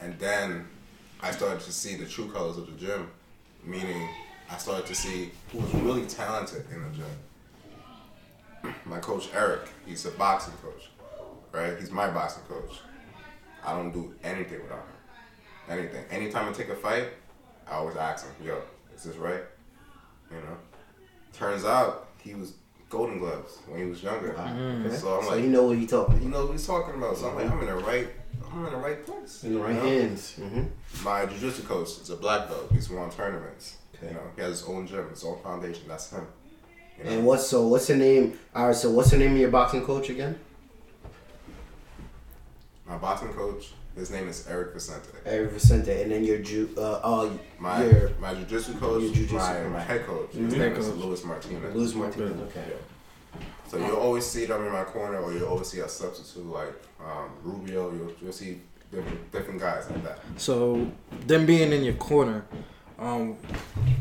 and 0.00 0.18
then 0.18 0.66
I 1.20 1.30
started 1.30 1.60
to 1.60 1.72
see 1.72 1.96
the 1.96 2.06
true 2.06 2.30
colors 2.30 2.58
of 2.58 2.66
the 2.66 2.72
gym, 2.72 3.10
meaning 3.64 4.08
I 4.50 4.58
started 4.58 4.86
to 4.86 4.94
see 4.94 5.30
who 5.50 5.58
was 5.58 5.74
really 5.74 6.06
talented 6.06 6.66
in 6.70 6.82
the 6.82 6.90
gym. 6.90 8.74
My 8.84 8.98
coach 8.98 9.28
Eric, 9.34 9.68
he's 9.86 10.04
a 10.06 10.10
boxing 10.12 10.54
coach, 10.62 10.90
right? 11.52 11.78
He's 11.78 11.90
my 11.90 12.08
boxing 12.10 12.44
coach. 12.44 12.78
I 13.64 13.72
don't 13.74 13.92
do 13.92 14.14
anything 14.22 14.60
without 14.62 14.84
him. 14.86 15.78
Anything. 15.78 16.04
Anytime 16.10 16.48
I 16.48 16.52
take 16.52 16.68
a 16.68 16.76
fight, 16.76 17.08
I 17.66 17.72
always 17.76 17.96
ask 17.96 18.26
him, 18.26 18.46
yo, 18.46 18.60
is 18.94 19.04
this 19.04 19.16
right? 19.16 19.40
You 20.34 20.40
know. 20.40 20.56
Turns 21.32 21.64
out 21.64 22.08
he 22.22 22.34
was 22.34 22.54
Golden 22.90 23.18
Gloves 23.18 23.58
when 23.66 23.80
he 23.80 23.86
was 23.86 24.02
younger. 24.02 24.32
Okay. 24.32 24.96
So 24.96 25.18
I'm 25.18 25.24
So 25.24 25.30
like, 25.30 25.42
you 25.42 25.48
know 25.50 25.64
what 25.64 25.78
you're 25.78 25.88
talking 25.88 26.22
you 26.22 26.28
know 26.28 26.46
what 26.46 26.52
he's 26.52 26.66
talking 26.66 26.94
about. 26.94 27.16
So 27.16 27.28
I'm 27.28 27.34
like, 27.36 27.50
I'm 27.50 27.60
in 27.60 27.66
the 27.66 27.74
right, 27.74 28.08
I'm 28.52 28.66
in 28.66 28.72
the 28.72 28.78
right 28.78 29.04
place. 29.06 29.44
In 29.44 29.54
the 29.54 29.60
right 29.60 29.74
you 29.74 29.80
know? 29.80 29.88
hands. 29.88 30.34
hmm 30.34 30.62
My 31.04 31.26
jiu-jitsu 31.26 31.62
coach 31.64 31.88
is 32.00 32.10
a 32.10 32.16
black 32.16 32.48
belt. 32.48 32.70
He's 32.72 32.88
won 32.90 33.10
tournaments. 33.10 33.78
Okay. 33.96 34.08
You 34.08 34.14
know, 34.14 34.20
he 34.36 34.42
has 34.42 34.60
his 34.60 34.68
own 34.68 34.86
gym, 34.86 35.08
his 35.10 35.24
own 35.24 35.38
foundation. 35.42 35.84
That's 35.88 36.10
him. 36.10 36.26
You 36.98 37.04
know? 37.04 37.10
And 37.10 37.26
what's 37.26 37.46
so? 37.48 37.66
What's 37.66 37.88
the 37.88 37.96
name? 37.96 38.38
All 38.54 38.66
right. 38.68 38.76
So 38.76 38.90
what's 38.90 39.10
the 39.10 39.16
name 39.18 39.32
of 39.32 39.38
your 39.38 39.50
boxing 39.50 39.84
coach 39.84 40.10
again? 40.10 40.38
my 42.86 42.98
boxing 42.98 43.32
coach, 43.32 43.72
his 43.96 44.10
name 44.10 44.28
is 44.28 44.46
Eric 44.48 44.72
Vicente. 44.74 45.08
Eric 45.24 45.52
Vicente. 45.52 46.02
And 46.02 46.10
then 46.12 46.24
your 46.24 46.38
ju. 46.38 46.68
Uh, 46.76 46.80
uh 47.02 47.30
My 47.58 47.84
your 47.84 48.10
my 48.20 48.34
jiu-jitsu 48.34 48.74
coach, 48.78 49.02
Your 49.02 49.12
jiu-jitsu 49.12 49.34
my, 49.36 49.52
coach. 49.54 49.72
my 49.72 49.80
head 49.80 50.06
coach, 50.06 50.32
his 50.32 50.52
Mhm. 50.52 50.58
name 50.58 50.60
Head 50.72 50.78
is. 50.78 50.88
Luis 50.96 51.24
Martinez. 51.24 51.74
Luis 51.74 51.94
Martinez. 51.94 52.40
Okay. 52.48 52.72
So 53.68 53.78
you'll 53.78 53.96
always 53.96 54.24
see 54.24 54.44
them 54.46 54.64
in 54.66 54.72
my 54.72 54.84
corner, 54.84 55.18
or 55.18 55.32
you'll 55.32 55.48
always 55.48 55.68
see 55.68 55.80
a 55.80 55.88
substitute 55.88 56.46
like 56.46 56.72
um, 57.00 57.30
Rubio. 57.42 57.92
You'll, 57.92 58.12
you'll 58.22 58.32
see 58.32 58.60
different, 58.92 59.32
different 59.32 59.60
guys 59.60 59.90
like 59.90 60.04
that. 60.04 60.18
So 60.36 60.86
them 61.26 61.44
being 61.46 61.72
in 61.72 61.82
your 61.82 61.94
corner, 61.94 62.44
um, 62.98 63.36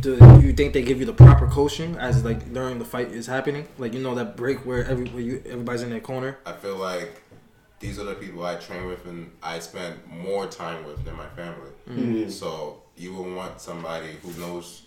do 0.02 0.16
you 0.44 0.54
think 0.54 0.74
they 0.74 0.84
give 0.84 1.00
you 1.00 1.06
the 1.06 1.14
proper 1.14 1.48
coaching 1.48 1.96
as 1.98 2.24
like 2.24 2.54
during 2.54 2.78
the 2.78 2.86
fight 2.86 3.08
is 3.12 3.26
happening? 3.26 3.68
Like 3.80 3.94
you 3.94 4.02
know 4.02 4.14
that 4.16 4.38
break 4.38 4.66
where 4.66 4.86
every 4.86 5.08
where 5.10 5.22
you 5.24 5.42
everybody's 5.48 5.82
in 5.82 5.90
their 5.90 6.00
corner. 6.02 6.38
I 6.46 6.54
feel 6.54 6.76
like 6.76 7.23
these 7.84 8.00
are 8.00 8.06
the 8.06 8.16
people 8.16 8.46
I 8.46 8.56
train 8.56 8.86
with 8.88 9.06
and 9.06 9.30
I 9.44 9.60
spend 9.60 9.96
more 10.10 10.48
time 10.48 10.86
with 10.86 11.04
than 11.04 11.18
my 11.18 11.28
family. 11.36 11.72
Mhm. 11.90 12.32
So 12.32 12.82
you 12.96 13.14
will 13.14 13.30
want 13.36 13.60
somebody 13.60 14.12
who 14.24 14.32
knows 14.40 14.84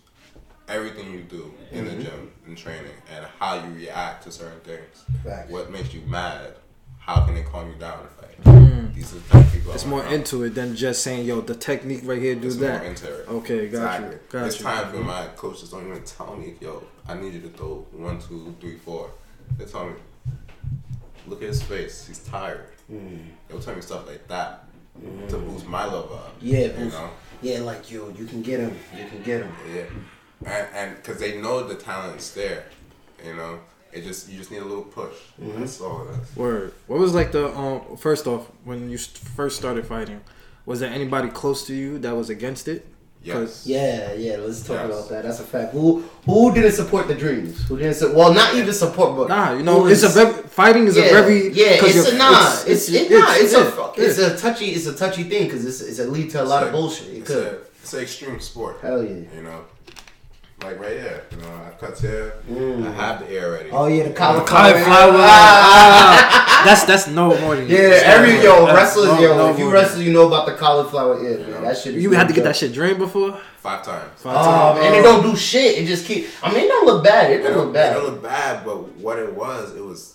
everything 0.66 1.12
you 1.12 1.20
do 1.20 1.52
in 1.70 1.84
Mm-hmm. 1.84 1.98
the 1.98 2.04
gym 2.04 2.32
and 2.46 2.56
training 2.56 2.96
and 3.14 3.26
how 3.38 3.52
you 3.62 3.70
react 3.74 4.24
to 4.24 4.32
certain 4.32 4.60
things. 4.60 5.04
Facts. 5.22 5.50
What 5.50 5.70
makes 5.70 5.92
you 5.92 6.00
mad? 6.06 6.54
How 6.98 7.24
can 7.26 7.34
they 7.34 7.42
calm 7.42 7.68
you 7.70 7.76
down 7.78 7.98
in 8.00 8.06
a 8.06 8.14
fight? 8.20 8.94
These 8.94 9.12
are 9.12 9.16
the 9.16 9.28
type 9.28 9.44
of 9.46 9.52
people 9.52 9.72
It's 9.72 9.84
wanna 9.84 9.96
more 9.96 10.04
know. 10.06 10.16
into 10.16 10.42
it 10.44 10.54
than 10.54 10.74
just 10.74 11.02
saying, 11.02 11.26
"Yo, 11.26 11.42
the 11.42 11.54
technique 11.54 12.00
right 12.04 12.20
here, 12.20 12.34
do 12.34 12.46
It's 12.46 12.56
that." 12.56 12.80
more 12.80 12.88
into 12.90 13.12
it. 13.20 13.28
Okay, 13.28 13.68
got 13.68 13.76
exactly. 14.00 14.08
you, 14.14 14.20
got 14.30 14.40
There's 14.40 14.58
you. 14.58 14.64
times 14.64 14.94
when 14.94 15.04
my 15.06 15.26
coaches 15.36 15.68
don't 15.70 15.86
even 15.86 16.02
tell 16.02 16.34
me, 16.34 16.54
yo, 16.60 16.82
I 17.06 17.12
need 17.14 17.34
you 17.34 17.42
to 17.42 17.48
throw 17.50 17.86
one, 17.92 18.18
two, 18.26 18.54
three, 18.58 18.78
four. 18.78 19.10
They 19.58 19.66
tell 19.66 19.84
me, 19.86 19.96
look 21.28 21.42
at 21.42 21.48
his 21.48 21.62
face, 21.62 22.06
he's 22.08 22.20
tired. 22.20 22.68
Mm. 22.92 23.18
They'll 23.48 23.60
tell 23.60 23.74
me 23.74 23.82
stuff 23.82 24.06
like 24.06 24.26
that 24.28 24.64
to 25.28 25.36
boost 25.38 25.66
my 25.66 25.84
love 25.84 26.10
up. 26.12 26.34
Yeah, 26.40 26.58
you 26.66 26.70
boost- 26.70 26.96
know, 26.96 27.10
Yeah, 27.42 27.58
like 27.60 27.90
yo, 27.90 28.08
you 28.10 28.24
can 28.26 28.42
get 28.42 28.60
him. 28.60 28.76
You 28.96 29.06
can 29.06 29.22
get 29.22 29.42
him. 29.42 29.52
yeah, 29.74 29.82
and 30.46 30.68
and 30.74 30.96
because 30.96 31.18
they 31.18 31.40
know 31.40 31.66
the 31.66 31.74
talent's 31.74 32.30
there, 32.30 32.64
you 33.24 33.34
know, 33.34 33.58
it 33.92 34.02
just 34.04 34.28
you 34.30 34.38
just 34.38 34.50
need 34.50 34.62
a 34.62 34.64
little 34.64 34.84
push. 34.84 35.14
Mm-hmm. 35.40 35.60
That's 35.60 35.80
all 35.80 36.06
it 36.08 36.20
is. 36.22 36.36
Word. 36.36 36.72
What 36.86 36.98
was 36.98 37.14
like 37.14 37.32
the 37.32 37.48
um 37.56 37.96
first 37.96 38.26
off 38.26 38.46
when 38.64 38.88
you 38.90 38.98
first 38.98 39.56
started 39.56 39.86
fighting? 39.86 40.20
Was 40.64 40.80
there 40.80 40.90
anybody 40.90 41.28
close 41.28 41.66
to 41.66 41.74
you 41.74 41.98
that 42.00 42.14
was 42.16 42.28
against 42.30 42.66
it? 42.68 42.86
Yes. 43.26 43.66
Yeah, 43.66 44.12
yeah. 44.14 44.36
Let's 44.36 44.62
talk 44.62 44.76
Yes. 44.76 44.86
about 44.86 45.08
that. 45.10 45.22
That's 45.24 45.40
a 45.40 45.42
fact. 45.42 45.72
Who 45.72 46.04
who 46.24 46.54
didn't 46.54 46.72
support 46.72 47.08
the 47.08 47.14
dreams? 47.14 47.54
Who 47.68 47.76
didn't? 47.76 47.94
Su- 47.94 48.12
well, 48.14 48.32
not 48.32 48.54
even 48.54 48.72
support, 48.72 49.16
but 49.16 49.28
Nah, 49.28 49.52
you 49.58 49.62
know 49.64 49.82
who 49.82 49.88
it's 49.88 50.04
a 50.04 50.08
very, 50.08 50.32
fighting 50.60 50.86
is 50.86 50.96
yeah, 50.96 51.04
a 51.04 51.12
very 51.22 51.38
yeah. 51.52 51.78
'cause 51.80 51.96
It's 51.96 52.06
a 52.08 52.10
you're- 52.12 52.18
nah. 52.18 52.56
It's 52.72 52.88
it, 52.88 53.10
nah. 53.10 53.34
It's 53.42 53.52
a 53.54 53.58
yeah, 53.58 53.70
fuck- 53.78 53.96
yeah. 53.98 54.04
it's 54.04 54.18
a 54.18 54.36
touchy. 54.36 54.66
It's 54.76 54.86
a 54.86 54.94
touchy 54.94 55.24
thing 55.24 55.44
because 55.44 55.64
it's 55.66 55.80
it's 55.80 55.98
a 55.98 56.06
lead 56.14 56.30
to 56.30 56.42
a 56.42 56.46
lot 56.52 56.62
of 56.62 56.68
It's 56.68 56.76
bullshit. 56.76 57.08
It 57.08 57.18
It's 57.18 57.28
could. 57.30 57.46
a 57.46 57.56
it's 57.82 57.92
an 57.94 58.00
extreme 58.00 58.40
sport. 58.40 58.78
Hell 58.82 59.02
yeah. 59.02 59.22
You 59.36 59.42
know, 59.42 59.60
like 60.62 60.78
right 60.80 60.92
here. 60.98 61.22
You 61.30 61.36
know, 61.38 61.62
I've 61.66 61.78
cut 61.78 61.98
here. 61.98 62.34
I 62.50 62.90
have 62.92 63.20
the 63.20 63.30
air 63.30 63.52
ready. 63.52 63.70
Mm. 63.70 63.74
Oh 63.74 63.86
yeah, 63.86 64.04
the 64.04 64.14
cauliflower. 64.14 64.46
Cauliflower. 64.72 65.12
Ah, 65.18 66.62
that's 66.64 66.84
that's 66.84 67.06
no 67.08 67.38
more 67.40 67.56
than 67.56 67.68
Yeah, 67.68 68.00
every 68.04 68.42
yo 68.42 68.64
more- 68.66 68.74
wrestlers, 68.74 69.06
no- 69.08 69.20
yo. 69.20 69.36
no 69.36 69.50
if 69.50 69.58
you 69.58 69.70
wrestle, 69.70 70.02
you 70.02 70.12
know 70.12 70.26
about 70.26 70.46
the 70.46 70.54
cauliflower 70.54 71.22
ear. 71.22 71.38
Man. 71.38 71.62
That 71.62 71.76
shit. 71.76 71.84
than- 71.92 71.96
Is 71.96 72.02
you 72.02 72.12
had 72.12 72.28
to 72.28 72.34
get 72.34 72.44
that 72.44 72.56
shit 72.56 72.72
drained 72.72 72.98
before. 72.98 73.38
Five 73.58 73.84
times. 73.84 74.24
Um, 74.24 74.78
and 74.78 74.94
it 74.94 75.02
don't 75.02 75.22
do 75.22 75.36
shit. 75.36 75.78
It 75.78 75.86
just 75.86 76.06
keep. 76.06 76.26
I 76.42 76.50
mean, 76.52 76.64
it 76.64 76.68
don't 76.68 76.86
look 76.86 77.04
bad. 77.04 77.30
It 77.32 77.40
It 77.40 77.42
don't 77.42 77.52
don't, 77.52 77.64
look 77.66 77.74
bad. 77.74 77.92
it 77.92 77.94
don't 78.00 78.10
look 78.12 78.22
bad, 78.22 78.64
but 78.64 78.76
what 78.96 79.18
it 79.18 79.32
was, 79.34 79.74
it 79.76 79.84
was. 79.84 80.14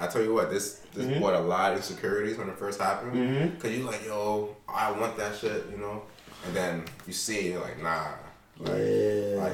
I 0.00 0.06
tell 0.06 0.22
you 0.22 0.34
what, 0.34 0.50
this 0.50 0.80
this 0.94 1.06
Mhm. 1.06 1.20
brought 1.20 1.34
a 1.34 1.40
lot 1.40 1.72
of 1.72 1.78
insecurities 1.78 2.36
when 2.38 2.48
it 2.48 2.58
first 2.58 2.80
happened. 2.80 3.14
Mhm. 3.14 3.60
Cause 3.60 3.70
you 3.70 3.84
like, 3.84 4.04
yo, 4.04 4.56
I 4.68 4.90
want 4.92 5.16
that 5.16 5.36
shit, 5.36 5.66
you 5.72 5.78
know. 5.78 6.02
And 6.46 6.54
then 6.54 6.84
you 7.06 7.12
see, 7.12 7.38
it, 7.38 7.52
you're 7.52 7.60
like, 7.60 7.80
nah, 7.82 8.06
like, 8.60 8.68
Yeah. 8.76 9.42
like, 9.42 9.52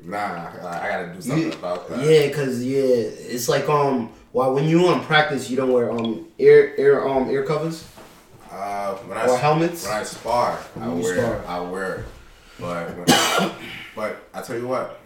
nah, 0.00 0.16
I 0.18 0.86
I 0.86 0.88
gotta 0.90 1.14
do 1.14 1.20
something 1.20 1.46
You- 1.46 1.52
about 1.52 1.88
that. 1.88 1.98
Yeah, 2.04 2.28
cause 2.30 2.62
yeah, 2.62 2.82
it's 2.84 3.48
like 3.48 3.68
um, 3.68 4.10
while 4.32 4.52
when 4.54 4.64
you 4.68 4.86
on 4.88 5.04
practice, 5.04 5.48
you 5.50 5.56
don't 5.56 5.72
wear 5.72 5.90
um 5.90 6.26
ear 6.38 6.74
ear 6.78 7.06
um 7.06 7.30
ear 7.30 7.44
covers 7.44 7.84
Uh, 8.50 8.94
when 9.06 9.16
I 9.18 9.26
or 9.28 9.36
helmets. 9.38 9.84
when 9.84 9.92
I 9.92 10.02
spar, 10.02 10.58
I 10.80 10.86
When 10.88 10.98
you 10.98 11.04
wear 11.04 11.16
spar. 11.42 11.44
I 11.46 11.60
wear. 11.60 12.04
But 12.60 12.96
when, 12.96 13.06
but 13.96 14.16
I 14.34 14.42
tell 14.42 14.56
you 14.58 14.66
what, 14.66 14.98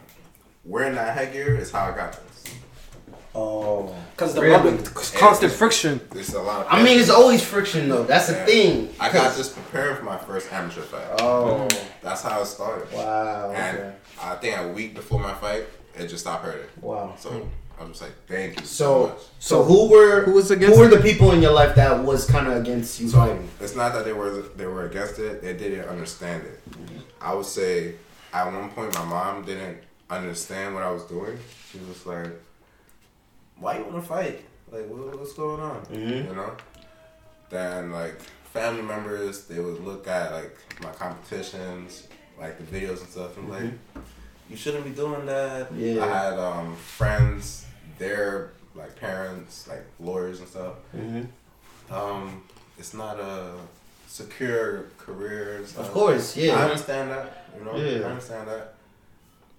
wearing 0.64 0.94
that 0.94 1.16
headgear 1.16 1.56
is 1.56 1.70
how 1.70 1.84
I 1.90 1.94
got 1.96 2.12
this. 2.12 2.31
Oh, 3.34 3.94
Because 4.14 4.34
the 4.34 4.42
Really? 4.42 4.52
rubbing, 4.54 4.84
constant 4.84 5.52
friction. 5.52 6.00
There's 6.12 6.34
a 6.34 6.42
lot 6.42 6.66
of. 6.66 6.72
I 6.72 6.82
mean, 6.82 6.98
it's 7.00 7.08
always 7.10 7.42
friction 7.42 7.88
though. 7.88 8.04
That's 8.04 8.26
the 8.26 8.34
Yeah. 8.34 8.44
thing. 8.46 8.94
I 9.00 9.10
got 9.10 9.34
this 9.36 9.48
preparing 9.48 9.96
for 9.96 10.04
my 10.04 10.18
first 10.18 10.52
amateur 10.52 10.82
fight. 10.82 11.06
Oh, 11.20 11.66
That's 12.02 12.22
how 12.22 12.42
it 12.42 12.46
started. 12.46 12.92
wow. 12.92 13.50
And 13.52 13.78
Okay. 13.78 13.92
I 14.22 14.34
think 14.36 14.58
a 14.58 14.68
week 14.68 14.94
before 14.94 15.18
my 15.18 15.32
fight, 15.34 15.64
it 15.96 16.08
just 16.08 16.24
stopped 16.24 16.44
hurting. 16.44 16.66
Wow. 16.82 17.14
So 17.18 17.48
I'm 17.80 17.88
just 17.88 18.02
like, 18.02 18.12
thank 18.28 18.60
you 18.60 18.66
so, 18.66 18.74
So, 18.84 19.06
much. 19.08 19.18
so 19.38 19.62
who 19.64 19.88
were 19.88 20.20
Who 20.24 20.32
was 20.32 20.50
against 20.50 20.74
who 20.76 20.82
were 20.82 20.88
it? 20.88 20.96
the 20.96 21.00
people 21.02 21.32
in 21.32 21.40
your 21.40 21.52
life 21.52 21.74
that 21.76 22.04
was 22.04 22.26
kind 22.26 22.46
of 22.46 22.56
against 22.58 23.00
you 23.00 23.08
So 23.08 23.16
fighting? 23.16 23.48
it's 23.60 23.74
not 23.74 23.94
that 23.94 24.04
they 24.04 24.12
were 24.12 24.42
they 24.56 24.66
were 24.66 24.84
against 24.86 25.18
it; 25.18 25.42
they 25.42 25.54
didn't 25.54 25.88
understand 25.88 26.42
it. 26.44 26.60
Mm-hmm. 26.70 26.98
I 27.22 27.32
would 27.34 27.46
say 27.46 27.94
at 28.34 28.44
one 28.52 28.68
point 28.70 28.94
my 28.94 29.04
mom 29.04 29.42
didn't 29.44 29.78
understand 30.10 30.74
what 30.74 30.84
I 30.84 30.90
was 30.90 31.04
doing. 31.04 31.38
She 31.72 31.78
was 31.88 32.04
like, 32.06 32.30
"Why 33.62 33.78
you 33.78 33.84
want 33.84 33.96
to 33.96 34.02
fight? 34.16 34.44
Like, 34.70 34.86
what, 34.88 35.18
what's 35.18 35.32
going 35.34 35.60
on?" 35.60 35.80
Mhm. 35.86 36.28
You 36.28 36.34
know. 36.34 36.52
Then 37.50 37.92
like 37.92 38.20
family 38.52 38.82
members, 38.82 39.44
they 39.44 39.60
would 39.60 39.80
look 39.84 40.06
at 40.08 40.32
like 40.32 40.56
my 40.82 40.90
competitions, 40.90 42.08
like 42.40 42.54
the 42.58 42.64
videos 42.64 43.00
and 43.00 43.08
stuff, 43.08 43.36
and 43.38 43.48
like, 43.48 43.72
"You 44.50 44.56
shouldn't 44.56 44.84
be 44.84 44.90
doing 44.90 45.26
that." 45.26 45.72
Yeah. 45.74 46.04
I 46.04 46.08
had 46.08 46.38
um, 46.38 46.76
friends, 46.76 47.66
their 47.98 48.52
like 48.74 48.96
parents, 48.96 49.68
like 49.68 49.84
lawyers 50.00 50.40
and 50.40 50.48
stuff. 50.48 50.74
Mm-hmm. 50.96 51.92
Um, 51.94 52.42
it's 52.78 52.94
not 52.94 53.20
a 53.20 53.52
secure 54.08 54.86
career. 54.98 55.56
and 55.58 55.66
stuff. 55.66 55.86
Of 55.86 55.92
course, 55.92 56.36
yeah. 56.36 56.54
I 56.58 56.62
understand 56.64 57.10
that. 57.10 57.46
You 57.58 57.64
know, 57.66 57.76
Yeah. 57.76 58.06
I 58.06 58.10
understand 58.10 58.48
that. 58.48 58.74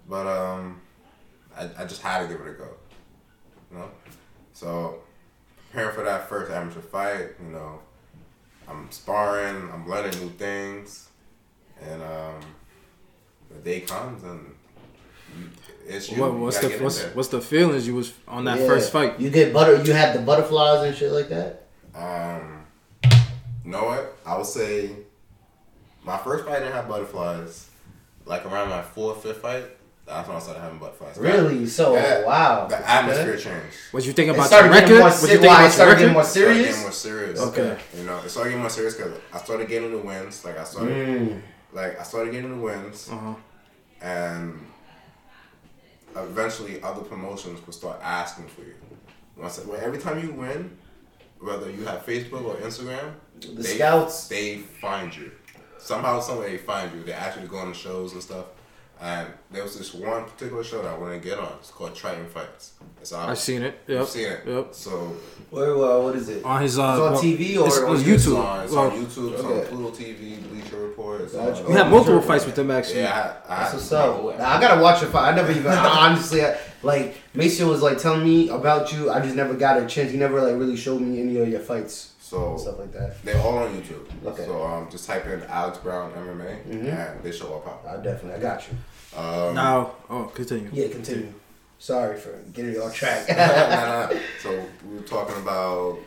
But 0.10 0.25
um, 0.27 0.81
I, 1.55 1.69
I 1.77 1.86
just 1.86 2.01
had 2.01 2.24
to 2.24 2.27
give 2.27 2.41
it 2.45 2.50
a 2.50 2.53
go. 2.53 2.67
You 3.74 3.80
know, 3.80 3.89
so 4.53 5.00
preparing 5.72 5.96
for 5.96 6.03
that 6.03 6.30
first 6.30 6.51
amateur 6.51 6.82
fight, 6.82 7.30
you 7.44 7.51
know, 7.51 7.80
I'm 8.68 8.92
sparring, 8.92 9.70
I'm 9.74 9.89
learning 9.89 10.20
new 10.20 10.30
things, 10.30 11.10
and 11.82 12.01
um, 12.01 12.39
the 13.50 13.60
day 13.63 13.82
comes 13.82 14.24
and 14.24 14.53
it's 15.88 16.12
you. 16.12 16.22
What, 16.22 16.53
you 16.53 16.70
the 16.70 16.84
what's, 16.84 17.01
what's 17.15 17.27
the 17.30 17.42
feelings 17.42 17.88
you 17.88 17.96
was 17.96 18.13
on 18.27 18.46
that 18.46 18.60
Yeah. 18.60 18.68
first 18.68 18.92
fight? 18.92 19.20
You 19.20 19.30
get 19.30 19.51
butter. 19.51 19.84
You 19.84 19.94
had 19.94 20.15
the 20.15 20.22
butterflies 20.22 20.88
and 20.88 20.96
shit 20.96 21.12
like 21.12 21.30
that. 21.30 21.68
Um, 21.96 22.65
you 23.65 23.72
know 23.72 23.86
what? 23.86 24.18
I 24.25 24.38
would 24.38 24.46
say 24.46 24.92
my 26.03 26.18
first 26.18 26.46
fight 26.46 26.60
didn't 26.60 26.74
have 26.74 26.88
butterflies. 26.88 27.70
Like 28.25 28.46
around 28.46 28.70
my 28.70 28.82
fourth, 28.82 29.24
fifth 29.24 29.39
fight, 29.39 29.65
that's 30.05 30.27
when 30.27 30.38
I 30.38 30.39
started 30.39 30.60
having 30.62 30.79
butterflies. 30.79 31.17
Really? 31.17 31.65
So 31.67 31.93
Yeah. 31.95 32.25
wow. 32.25 32.67
The 32.67 32.75
Okay. 32.75 32.83
atmosphere 32.86 33.38
changed. 33.38 33.75
What 33.91 34.05
you 34.05 34.13
think 34.13 34.31
about 34.31 34.48
started 34.48 34.65
your 34.67 34.74
getting 34.81 34.89
record? 34.95 35.00
more 35.00 35.10
What 35.12 35.22
you 35.22 35.27
think 35.27 35.41
why 35.41 35.45
it 35.48 35.50
about 35.53 35.62
your 35.63 35.72
started 35.72 35.91
getting 35.93 36.07
record? 36.07 36.13
more 36.13 36.24
Started 36.24 36.48
serious. 36.53 36.67
getting 36.67 36.81
more 36.81 36.91
serious. 36.91 37.39
Okay. 37.39 37.77
You 37.98 38.03
know, 38.03 38.17
it 38.19 38.29
started 38.29 38.50
getting 38.50 38.62
more 38.62 38.69
serious 38.69 38.95
because 38.95 39.13
I 39.33 39.38
started 39.39 39.67
getting 39.69 39.91
the 39.91 39.98
wins. 40.00 40.43
Like 40.45 40.57
I 40.60 40.63
started, 40.63 41.19
Mm. 41.19 41.41
like 41.72 42.00
I 42.00 42.03
started 42.03 42.31
getting 42.33 42.51
the 42.51 42.62
wins, 42.62 43.10
Uh-huh. 43.12 43.33
and 44.01 44.65
eventually 46.15 46.81
other 46.83 47.01
promotions 47.01 47.65
will 47.65 47.74
start 47.74 48.00
asking 48.03 48.48
for 48.48 48.62
you. 48.62 48.75
Once, 49.36 49.60
well, 49.65 49.79
every 49.81 49.98
time 49.98 50.19
you 50.22 50.31
win, 50.33 50.77
whether 51.39 51.69
you 51.69 51.83
have 51.86 52.05
Facebook 52.05 52.45
or 52.45 52.55
Instagram, 52.57 53.13
The 53.55 53.63
scouts. 53.63 54.27
they 54.27 54.57
find 54.79 55.15
you. 55.15 55.31
Somehow, 55.79 56.19
some 56.22 56.39
way 56.39 56.51
they 56.51 56.57
find 56.57 56.93
you. 56.93 57.03
They 57.03 57.12
actually 57.13 57.48
go 57.48 57.57
on 57.57 57.69
the 57.69 57.75
shows 57.75 58.13
and 58.13 58.22
stuff. 58.22 58.45
And 59.02 59.28
there 59.52 59.64
was 59.64 59.78
this 59.78 59.94
one 59.94 60.24
particular 60.24 60.64
show 60.64 60.82
that 60.82 60.94
I 60.94 60.98
want 60.98 61.14
to 61.14 61.20
get 61.30 61.38
on. 61.38 61.52
It's 61.60 61.72
called 61.72 61.94
Triton 61.94 62.26
Fights. 62.28 62.74
It's 63.02 63.12
on. 63.12 63.30
I've 63.30 63.38
seen 63.38 63.62
it. 63.62 63.78
You've 63.86 64.08
seen 64.08 64.30
it. 64.30 64.44
Yep. 64.48 64.68
So 64.72 65.18
Where? 65.50 65.72
Uh, 65.76 66.00
what 66.00 66.16
is 66.16 66.30
it? 66.30 66.46
On 66.46 66.62
his 66.62 66.76
It's 66.76 66.80
uh, 66.80 66.84
on 66.84 67.12
well, 67.14 67.22
TV 67.22 67.60
or 67.60 67.68
it's, 67.68 67.78
on 67.80 67.96
it's 67.98 68.08
it's 68.08 68.26
YouTube. 68.26 68.44
on, 68.44 68.64
it's 68.64 68.72
Well, 68.74 68.84
on 68.86 68.92
YouTube. 68.92 69.34
It's 69.34 69.44
okay. 69.44 69.60
on 69.60 69.66
Pluto 69.68 69.98
TV, 70.04 70.50
Bleacher 70.50 70.78
Report. 70.78 71.22
It's 71.22 71.34
Gotcha. 71.34 71.64
on, 71.66 71.72
You 71.72 71.78
had 71.78 71.90
multiple 71.90 72.20
sure. 72.20 72.28
fights 72.28 72.46
with 72.46 72.56
them 72.56 72.72
actually. 72.72 73.02
Yeah, 73.02 73.36
I, 73.50 73.54
I, 73.54 73.60
That's 73.60 73.74
what's 73.74 73.92
up. 73.92 74.38
Now, 74.38 74.50
I 74.50 74.62
gotta 74.62 74.82
watch 74.82 75.02
a 75.04 75.08
fight. 75.08 75.34
I 75.34 75.36
never 75.36 75.52
even 75.52 75.68
honestly 75.72 76.46
I, 76.46 76.58
like 76.82 77.18
Mason 77.34 77.68
was 77.68 77.82
like 77.82 77.98
telling 77.98 78.24
me 78.24 78.48
about 78.50 78.94
you. 78.94 79.12
I 79.12 79.20
just 79.20 79.36
never 79.36 79.54
got 79.54 79.82
a 79.82 79.86
chance. 79.86 80.12
He 80.12 80.18
never 80.18 80.42
like 80.42 80.58
really 80.58 80.78
showed 80.78 81.02
me 81.02 81.20
any 81.20 81.38
of 81.40 81.50
your 81.50 81.60
fights 81.60 82.12
So 82.24 82.56
stuff 82.56 82.80
like 82.80 82.94
that. 82.94 83.22
they're 83.25 83.38
all 83.42 83.58
on 83.58 83.75
YouTube. 83.75 84.06
Okay. 84.25 84.46
So 84.46 84.63
um, 84.63 84.89
just 84.89 85.06
type 85.06 85.25
in 85.25 85.44
Alex 85.44 85.77
Brown 85.80 86.13
MMA 86.13 86.63
Mhm. 86.65 86.86
and 87.15 87.24
they 87.24 87.34
show 87.34 87.53
up. 87.56 87.86
I 87.86 87.98
definitely, 87.98 88.36
I 88.36 88.39
got 88.39 88.65
you. 88.68 88.77
Um, 89.20 89.53
Now, 89.56 89.92
oh, 90.10 90.32
continue. 90.34 90.70
Yeah, 90.72 90.88
continue. 90.88 91.34
Sorry 91.80 92.18
for 92.18 92.32
getting 92.53 92.72
you 92.72 92.82
off 92.82 92.96
track. 92.96 93.27
nah, 93.30 93.36
nah, 93.36 94.10
nah. 94.13 94.20
So 94.42 94.50
we 94.89 94.96
were 94.96 95.01
talking 95.03 95.36
about 95.36 96.00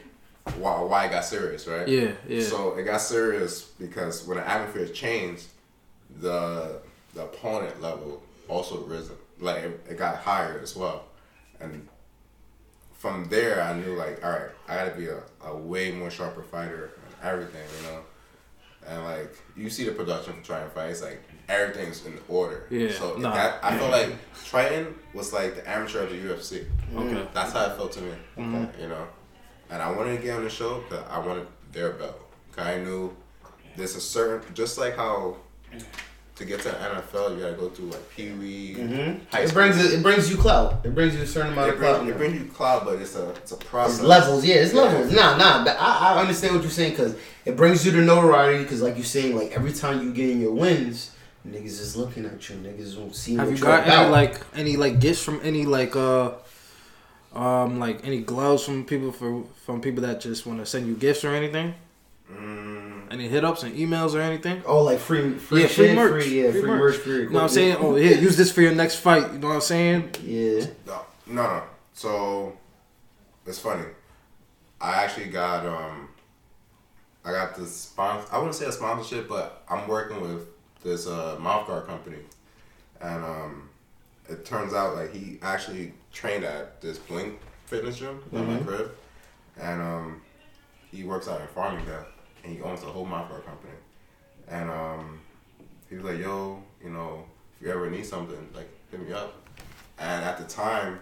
why, 0.58 0.80
why 0.80 1.04
it 1.04 1.10
got 1.10 1.24
serious, 1.26 1.66
right? 1.68 1.86
Yeah, 1.86 2.12
yeah. 2.26 2.42
So 2.42 2.74
it 2.78 2.84
got 2.84 3.02
serious 3.02 3.62
because 3.78 4.26
when 4.26 4.38
the 4.38 4.48
atmosphere 4.48 4.86
changed, 4.88 5.44
the 6.20 6.80
the 7.14 7.24
opponent 7.24 7.82
level 7.82 8.22
also 8.48 8.84
risen. 8.84 9.16
Like 9.38 9.58
it, 9.64 9.86
it 9.90 9.98
got 9.98 10.16
higher 10.16 10.58
as 10.62 10.74
well, 10.74 11.04
and 11.60 11.86
from 13.06 13.24
there 13.28 13.62
I 13.62 13.72
knew 13.78 13.94
like, 13.94 14.24
all 14.24 14.30
right, 14.32 14.50
I 14.68 14.74
gotta 14.76 14.96
be 14.96 15.06
a, 15.06 15.20
a 15.44 15.56
way 15.56 15.92
more 15.92 16.10
sharper 16.10 16.42
fighter 16.42 16.90
and 17.04 17.14
everything, 17.30 17.62
you 17.80 17.88
know. 17.88 18.00
And 18.88 19.04
like 19.04 19.36
you 19.56 19.70
see 19.70 19.84
the 19.84 19.92
production 19.92 20.34
for 20.34 20.44
Triton 20.44 20.70
Fights, 20.70 21.02
like 21.02 21.22
everything's 21.48 22.04
in 22.06 22.18
order. 22.28 22.66
Yeah, 22.70 22.90
So 22.92 23.16
nah. 23.16 23.32
that 23.34 23.60
I 23.62 23.76
feel 23.78 23.88
like 23.90 24.14
Triton 24.44 24.94
was 25.14 25.32
like 25.32 25.54
the 25.56 25.68
amateur 25.68 26.02
of 26.04 26.10
the 26.10 26.16
UFC. 26.16 26.66
Okay. 26.94 27.28
That's 27.34 27.52
how 27.52 27.66
it 27.66 27.76
felt 27.76 27.92
to 27.92 28.00
me. 28.00 28.12
Mhm. 28.38 28.80
You 28.80 28.88
know, 28.88 29.06
and 29.70 29.82
I 29.82 29.90
wanted 29.90 30.16
to 30.16 30.22
get 30.22 30.36
on 30.36 30.44
the 30.44 30.50
show 30.50 30.80
because 30.88 31.04
I 31.10 31.18
wanted 31.18 31.46
their 31.72 31.92
belt. 31.92 32.20
Cause 32.52 32.66
I 32.66 32.78
knew 32.78 33.14
there's 33.76 33.96
a 33.96 34.00
certain, 34.00 34.54
just 34.54 34.78
like 34.78 34.96
how 34.96 35.36
to 36.36 36.44
get 36.44 36.60
to 36.60 36.68
the 36.68 36.74
NFL, 36.74 37.34
you 37.36 37.42
gotta 37.42 37.54
go 37.54 37.68
through 37.70 37.86
like 37.86 38.10
Pee 38.10 38.30
Wee. 38.32 38.74
hmm 38.74 39.12
High 39.30 39.40
It 39.42 39.52
brings 39.54 39.82
it, 39.82 39.94
it 39.98 40.02
brings 40.02 40.30
you 40.30 40.36
clout. 40.36 40.80
It 40.84 40.94
brings 40.94 41.14
you 41.16 41.22
a 41.22 41.26
certain 41.26 41.52
amount 41.52 41.68
It 41.70 41.74
of 41.74 41.80
clout. 41.80 41.98
brings, 42.02 42.14
it 42.14 42.18
brings 42.18 42.34
you 42.34 42.44
cloud, 42.52 42.84
but 42.84 43.00
it's 43.00 43.16
a 43.16 43.30
it's 43.30 43.52
a 43.52 43.56
process. 43.56 43.96
It's 43.98 44.04
levels, 44.04 44.44
yeah, 44.44 44.54
it's 44.56 44.72
Yeah. 44.74 44.82
levels. 44.82 45.12
Nah, 45.12 45.36
nah, 45.36 45.64
but 45.64 45.76
I, 45.80 46.14
I 46.14 46.20
understand 46.20 46.54
what 46.54 46.62
you're 46.62 46.70
saying 46.70 46.92
because 46.92 47.16
it 47.44 47.56
brings 47.56 47.84
you 47.86 47.92
to 47.92 48.02
notoriety. 48.02 48.62
Because 48.64 48.82
like 48.82 48.96
you're 48.96 49.04
saying, 49.04 49.34
like 49.34 49.52
every 49.52 49.72
time 49.72 50.02
you 50.02 50.12
get 50.12 50.28
in 50.30 50.40
your 50.40 50.52
wins, 50.52 51.12
niggas 51.48 51.64
is 51.80 51.96
looking 51.96 52.26
at 52.26 52.48
you. 52.50 52.56
Niggas 52.56 52.98
won't 52.98 53.14
see 53.16 53.36
Have 53.36 53.48
what 53.48 53.58
you 53.58 53.64
you're 53.64 53.76
got 53.78 53.84
about. 53.86 54.02
any 54.02 54.10
like 54.10 54.40
any 54.54 54.76
like 54.76 55.00
gifts 55.00 55.22
from 55.22 55.40
any 55.42 55.64
like 55.64 55.96
uh 55.96 56.32
um 57.34 57.78
like 57.78 58.06
any 58.06 58.20
gloves 58.20 58.64
from 58.64 58.84
people 58.84 59.10
for 59.12 59.44
from 59.64 59.80
people 59.80 60.02
that 60.02 60.20
just 60.20 60.44
want 60.46 60.58
to 60.58 60.66
send 60.66 60.86
you 60.86 60.94
gifts 60.96 61.24
or 61.24 61.34
anything? 61.34 61.74
Mm, 62.30 62.85
Any 63.10 63.28
hit 63.28 63.44
ups 63.44 63.62
and 63.62 63.74
emails 63.76 64.14
or 64.14 64.20
anything? 64.20 64.62
oh, 64.66 64.82
like 64.82 64.98
free, 64.98 65.32
free 65.34 65.62
Yeah, 65.62 65.66
free 65.68 65.86
shit, 65.88 65.96
merch. 65.96 66.24
free, 66.24 66.42
yeah, 66.44 66.50
Free 66.50 66.60
free, 66.60 66.70
merch. 66.70 66.80
merch, 66.80 66.96
free. 66.96 67.14
You 67.22 67.28
know 67.30 67.34
what 67.34 67.42
I'm 67.42 67.48
saying? 67.48 67.76
Oh, 67.78 67.94
here, 67.94 68.18
use 68.18 68.36
this 68.36 68.50
for 68.52 68.60
your 68.62 68.74
next 68.74 68.96
fight. 68.96 69.32
You 69.32 69.38
know 69.38 69.48
what 69.48 69.54
I'm 69.54 69.60
saying? 69.60 70.14
Yeah. 70.24 70.66
no, 70.86 71.00
no, 71.26 71.42
no. 71.42 71.62
So 71.94 72.56
it's 73.46 73.58
funny. 73.58 73.84
I 74.80 75.04
actually 75.04 75.26
got 75.30 75.64
um, 75.64 76.08
I 77.24 77.32
got 77.32 77.54
this 77.56 77.74
sponsor. 77.74 78.28
I 78.32 78.38
wouldn't 78.38 78.54
say 78.56 78.66
a 78.66 78.72
sponsorship, 78.72 79.28
but 79.28 79.62
I'm 79.68 79.88
working 79.88 80.20
with 80.20 80.48
this 80.82 81.06
uh 81.06 81.36
mouth 81.40 81.66
guard 81.66 81.86
company, 81.86 82.18
and 83.00 83.24
um, 83.24 83.68
it 84.28 84.44
turns 84.44 84.74
out 84.74 84.94
like 84.96 85.12
he 85.14 85.38
actually 85.42 85.94
trained 86.12 86.44
at 86.44 86.80
this 86.80 86.98
Blink 86.98 87.38
fitness 87.66 87.98
gym 87.98 88.20
at 88.32 88.44
my 88.44 88.54
Mhm. 88.56 88.66
crib, 88.66 88.90
and 89.58 89.80
um, 89.80 90.22
he 90.92 91.02
works 91.04 91.26
out 91.28 91.40
in 91.40 91.46
Farmingdale, 91.48 92.04
and 92.46 92.56
he 92.56 92.62
owns 92.62 92.82
a 92.82 92.86
whole 92.86 93.04
guard 93.28 93.44
company, 93.44 93.72
and 94.48 94.70
um, 94.70 95.20
he 95.90 95.96
was 95.96 96.04
like, 96.04 96.18
"Yo, 96.18 96.62
you 96.82 96.90
know, 96.90 97.24
if 97.60 97.66
you 97.66 97.72
ever 97.72 97.90
need 97.90 98.06
something, 98.06 98.38
like 98.54 98.68
hit 98.90 99.00
me 99.06 99.12
up," 99.12 99.34
and 99.98 100.24
at 100.24 100.38
the 100.38 100.44
time, 100.44 101.00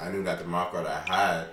I 0.00 0.10
knew 0.10 0.22
that 0.24 0.38
the 0.40 0.44
guard 0.72 0.86
I 0.86 1.00
had 1.00 1.46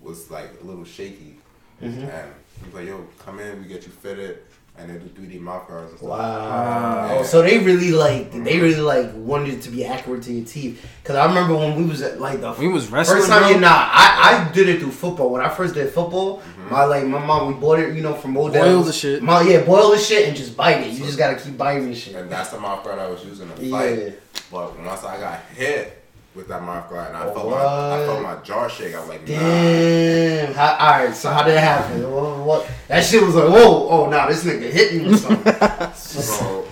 was 0.00 0.30
like 0.30 0.50
a 0.60 0.64
little 0.64 0.84
shaky, 0.84 1.38
Mhm. 1.82 2.08
and 2.08 2.32
he 2.60 2.64
was 2.66 2.74
like, 2.74 2.86
"Yo, 2.86 3.06
come 3.18 3.40
in, 3.40 3.60
we 3.62 3.68
get 3.68 3.84
you 3.84 3.92
fitted." 3.92 4.44
And 4.78 4.88
they 4.90 4.94
do 4.94 5.08
3D 5.08 5.40
mouth 5.40 5.66
guards 5.68 5.90
and 5.90 5.98
stuff. 5.98 6.10
Wow. 6.10 7.16
Yeah. 7.16 7.22
So 7.24 7.42
they 7.42 7.58
really 7.58 7.90
like 7.90 8.32
they 8.32 8.58
really 8.60 8.80
like 8.80 9.10
wanted 9.14 9.54
it 9.54 9.62
to 9.62 9.70
be 9.70 9.84
accurate 9.84 10.22
to 10.24 10.32
your 10.32 10.44
teeth. 10.46 10.84
Cause 11.04 11.16
I 11.16 11.26
remember 11.26 11.56
when 11.56 11.74
we 11.76 11.84
was 11.84 12.00
at 12.02 12.20
like 12.20 12.40
the 12.40 12.52
We 12.52 12.68
was 12.68 12.88
wrestling, 12.90 13.18
first 13.18 13.30
time 13.30 13.52
you 13.52 13.60
nah, 13.60 13.68
I, 13.70 14.46
I 14.48 14.52
did 14.52 14.68
it 14.68 14.80
through 14.80 14.92
football. 14.92 15.30
When 15.30 15.40
I 15.42 15.48
first 15.48 15.74
did 15.74 15.90
football, 15.92 16.38
Mm-hmm. 16.38 16.70
my 16.74 16.84
like 16.84 17.04
my 17.06 17.18
mom 17.24 17.48
we 17.48 17.54
bought 17.54 17.78
it, 17.78 17.94
you 17.94 18.02
know, 18.02 18.14
from 18.14 18.36
Odell. 18.36 18.62
Boil 18.64 18.82
the 18.82 18.92
shit. 18.92 19.22
My, 19.22 19.40
yeah, 19.42 19.62
boil 19.62 19.90
the 19.90 19.98
shit 19.98 20.28
and 20.28 20.36
just 20.36 20.56
bite 20.56 20.82
it. 20.82 20.92
You 20.92 21.04
just 21.04 21.16
gotta 21.18 21.36
keep 21.36 21.56
biting 21.56 21.88
the 21.88 21.94
shit. 21.96 22.14
And 22.14 22.30
that's 22.30 22.50
the 22.50 22.60
mouth 22.60 22.84
guard 22.84 22.98
I 22.98 23.08
was 23.08 23.24
using 23.24 23.48
to 23.50 23.64
Yeah. 23.64 23.78
fight. 23.78 24.18
But 24.50 24.78
once 24.80 25.02
I 25.04 25.18
got 25.18 25.40
hit 25.56 25.97
with 26.38 26.46
that 26.46 26.62
mouth 26.62 26.88
guard 26.88 27.08
and 27.08 27.16
I 27.16 27.24
Oh, 27.26 27.34
felt 27.34 27.50
my 27.50 27.56
I 27.56 28.06
felt 28.06 28.22
my 28.22 28.36
jaw 28.44 28.68
shake, 28.68 28.94
I 28.94 29.00
was 29.00 29.08
like, 29.08 29.22
nah. 29.22 29.26
Damn. 29.38 30.54
How, 30.54 30.76
all 30.78 31.04
right. 31.06 31.14
So 31.14 31.30
how 31.30 31.42
did 31.42 31.54
it 31.56 31.60
happen? 31.60 32.10
What, 32.12 32.38
what- 32.38 32.68
That 32.86 33.04
shit 33.04 33.22
was 33.24 33.34
like, 33.34 33.48
whoa, 33.48 33.88
oh, 33.88 34.08
nah, 34.08 34.28
this 34.28 34.44
nigga 34.44 34.70
hit 34.70 34.94
me 34.94 35.08
with 35.10 35.20
something. 35.20 35.54
So, 35.94 36.64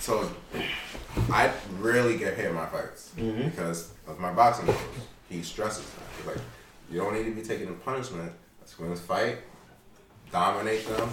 so 0.00 0.30
I 1.32 1.52
really 1.78 2.18
get 2.18 2.34
hit 2.36 2.46
in 2.46 2.54
my 2.54 2.66
fights 2.66 3.12
Mhm. 3.16 3.44
because 3.50 3.92
of 4.08 4.18
my 4.18 4.32
boxing 4.32 4.66
coach. 4.66 4.76
He 5.28 5.42
stresses 5.42 5.84
that. 5.84 6.02
He's 6.18 6.26
like, 6.26 6.44
you 6.90 6.98
don't 7.00 7.14
need 7.14 7.24
to 7.24 7.30
be 7.34 7.42
taking 7.42 7.66
the 7.66 7.72
punishment. 7.74 8.32
Let's 8.60 8.74
go 8.74 8.84
in 8.84 8.90
this 8.90 9.00
fight, 9.00 9.38
dominate 10.32 10.86
them, 10.88 11.08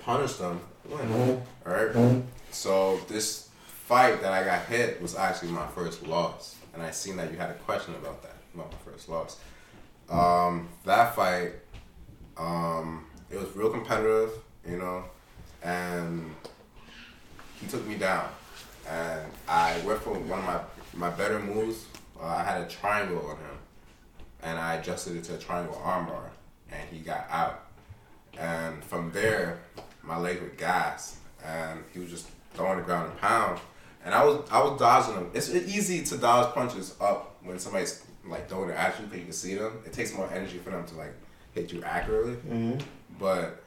punish 0.00 0.34
them, 0.34 0.60
win. 0.88 1.40
All 1.66 1.72
right. 1.72 2.22
So 2.50 2.98
this 3.08 3.47
fight 3.88 4.20
that 4.20 4.34
I 4.34 4.44
got 4.44 4.66
hit 4.66 5.00
was 5.00 5.16
actually 5.16 5.50
my 5.50 5.66
first 5.68 6.06
loss, 6.06 6.56
and 6.74 6.82
I 6.82 6.90
seen 6.90 7.16
that 7.16 7.32
you 7.32 7.38
had 7.38 7.48
a 7.48 7.54
question 7.54 7.94
about 7.94 8.22
that 8.22 8.36
about 8.54 8.70
my 8.70 8.92
first 8.92 9.08
loss. 9.08 9.38
Um, 10.10 10.68
that 10.84 11.14
fight, 11.14 11.52
um, 12.36 13.06
it 13.30 13.40
was 13.40 13.48
real 13.56 13.70
competitive, 13.70 14.32
you 14.68 14.76
know, 14.76 15.04
and 15.62 16.34
he 17.58 17.66
took 17.66 17.86
me 17.86 17.94
down, 17.94 18.28
and 18.86 19.22
I 19.48 19.80
went 19.86 20.02
for 20.02 20.12
one 20.12 20.38
of 20.38 20.44
my 20.44 20.60
my 20.92 21.08
better 21.08 21.38
moves. 21.38 21.86
Uh, 22.20 22.26
I 22.26 22.44
had 22.44 22.60
a 22.60 22.68
triangle 22.68 23.24
on 23.26 23.36
him, 23.38 23.58
and 24.42 24.58
I 24.58 24.74
adjusted 24.74 25.16
it 25.16 25.24
to 25.24 25.36
a 25.36 25.38
triangle 25.38 25.80
armbar, 25.82 26.28
and 26.70 26.86
he 26.90 26.98
got 26.98 27.26
out. 27.30 27.64
And 28.38 28.84
from 28.84 29.12
there, 29.12 29.60
my 30.02 30.18
leg 30.18 30.42
would 30.42 30.58
gas, 30.58 31.16
and 31.42 31.82
he 31.94 32.00
was 32.00 32.10
just 32.10 32.26
throwing 32.52 32.76
the 32.76 32.84
ground 32.84 33.12
and 33.12 33.18
pound. 33.18 33.60
And 34.04 34.14
I 34.14 34.24
was 34.24 34.48
I 34.50 34.62
was 34.62 34.78
dodging 34.78 35.14
them. 35.14 35.30
It's 35.34 35.50
easy 35.52 36.04
to 36.04 36.16
dodge 36.18 36.54
punches 36.54 36.94
up 37.00 37.36
when 37.42 37.58
somebody's 37.58 38.04
like 38.26 38.48
throwing 38.48 38.70
it 38.70 38.76
at 38.76 38.98
you 38.98 39.04
because 39.06 39.18
you 39.18 39.24
can 39.24 39.32
see 39.32 39.54
them. 39.56 39.82
It 39.84 39.92
takes 39.92 40.14
more 40.14 40.30
energy 40.32 40.58
for 40.58 40.70
them 40.70 40.86
to 40.86 40.94
like 40.96 41.12
hit 41.54 41.72
you 41.72 41.82
accurately. 41.82 42.36
Mhm. 42.48 42.82
But 43.18 43.62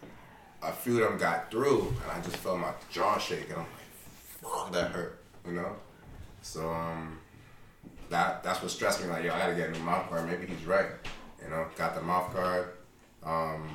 a 0.61 0.71
few 0.71 1.03
of 1.03 1.09
them 1.09 1.19
got 1.19 1.49
through, 1.51 1.87
and 2.03 2.11
I 2.11 2.21
just 2.21 2.37
felt 2.37 2.59
my 2.59 2.71
jaw 2.91 3.17
shake, 3.17 3.45
and 3.49 3.53
I'm 3.53 3.59
like, 3.59 4.41
"Fuck, 4.41 4.71
that 4.71 4.91
hurt," 4.91 5.19
you 5.45 5.53
know. 5.53 5.75
So 6.43 6.69
um, 6.71 7.17
that 8.09 8.43
that's 8.43 8.61
what 8.61 8.71
stressed 8.71 9.01
me. 9.03 9.09
Like, 9.09 9.23
yo, 9.23 9.33
I 9.33 9.39
gotta 9.39 9.55
get 9.55 9.69
a 9.69 9.71
new 9.73 9.79
mouth 9.79 10.09
guard. 10.09 10.27
Maybe 10.27 10.45
he's 10.45 10.65
right, 10.65 10.87
you 11.43 11.49
know. 11.49 11.65
Got 11.75 11.95
the 11.95 12.01
mouth 12.01 12.33
guard, 12.33 12.69
um, 13.23 13.67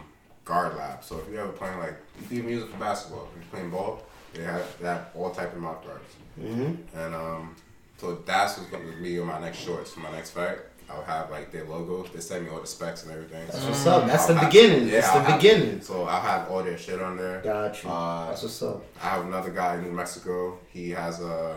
GuardLab. 0.44 1.02
So 1.04 1.18
if 1.18 1.28
you 1.30 1.38
ever 1.38 1.52
playing 1.52 1.78
like, 1.78 1.94
if 2.20 2.30
you 2.32 2.42
music 2.42 2.70
for 2.70 2.76
basketball, 2.78 3.28
if 3.30 3.34
you're 3.36 3.50
playing 3.50 3.70
ball, 3.70 4.02
they 4.36 4.44
have 4.44 4.78
they 4.80 4.86
have 4.86 5.08
all 5.14 5.30
type 5.30 5.52
of 5.52 5.58
mouth 5.60 5.84
guards. 5.84 6.14
Mm-hmm. 6.40 6.98
And 6.98 7.14
um, 7.14 7.56
so 7.98 8.16
that's 8.26 8.58
what's 8.58 8.70
gonna 8.70 8.84
be 9.02 9.18
on 9.18 9.26
my 9.26 9.40
next 9.40 9.58
shorts 9.58 9.92
for 9.92 10.00
my 10.00 10.10
next 10.12 10.30
fight. 10.30 10.58
I'll 10.88 11.02
have 11.02 11.30
like 11.30 11.50
their 11.50 11.64
logos. 11.64 12.10
They 12.14 12.20
send 12.20 12.44
me 12.44 12.50
all 12.52 12.60
the 12.60 12.66
specs 12.66 13.02
and 13.02 13.12
everything. 13.12 13.44
That's 13.46 13.58
So 13.60 13.68
what's 13.70 13.86
up. 13.86 14.06
That's 14.06 14.22
I'll 14.28 14.34
the 14.34 14.40
have- 14.40 14.50
beginning. 14.52 14.86
yeah, 14.86 15.00
That's 15.00 15.08
I'll 15.08 15.18
the 15.24 15.30
have- 15.32 15.40
beginning. 15.40 15.80
So 15.80 16.04
I'll 16.04 16.20
have 16.20 16.48
all 16.48 16.62
their 16.62 16.78
shit 16.78 17.02
on 17.02 17.16
there. 17.16 17.40
Gotcha. 17.42 17.88
Uh, 17.88 18.26
That's 18.28 18.42
what's 18.44 18.62
up. 18.62 18.84
I 19.02 19.08
have 19.08 19.24
another 19.26 19.50
guy 19.50 19.74
in 19.76 19.82
New 19.82 19.90
Mexico. 19.90 20.58
He 20.68 20.90
has 20.90 21.20
a 21.20 21.56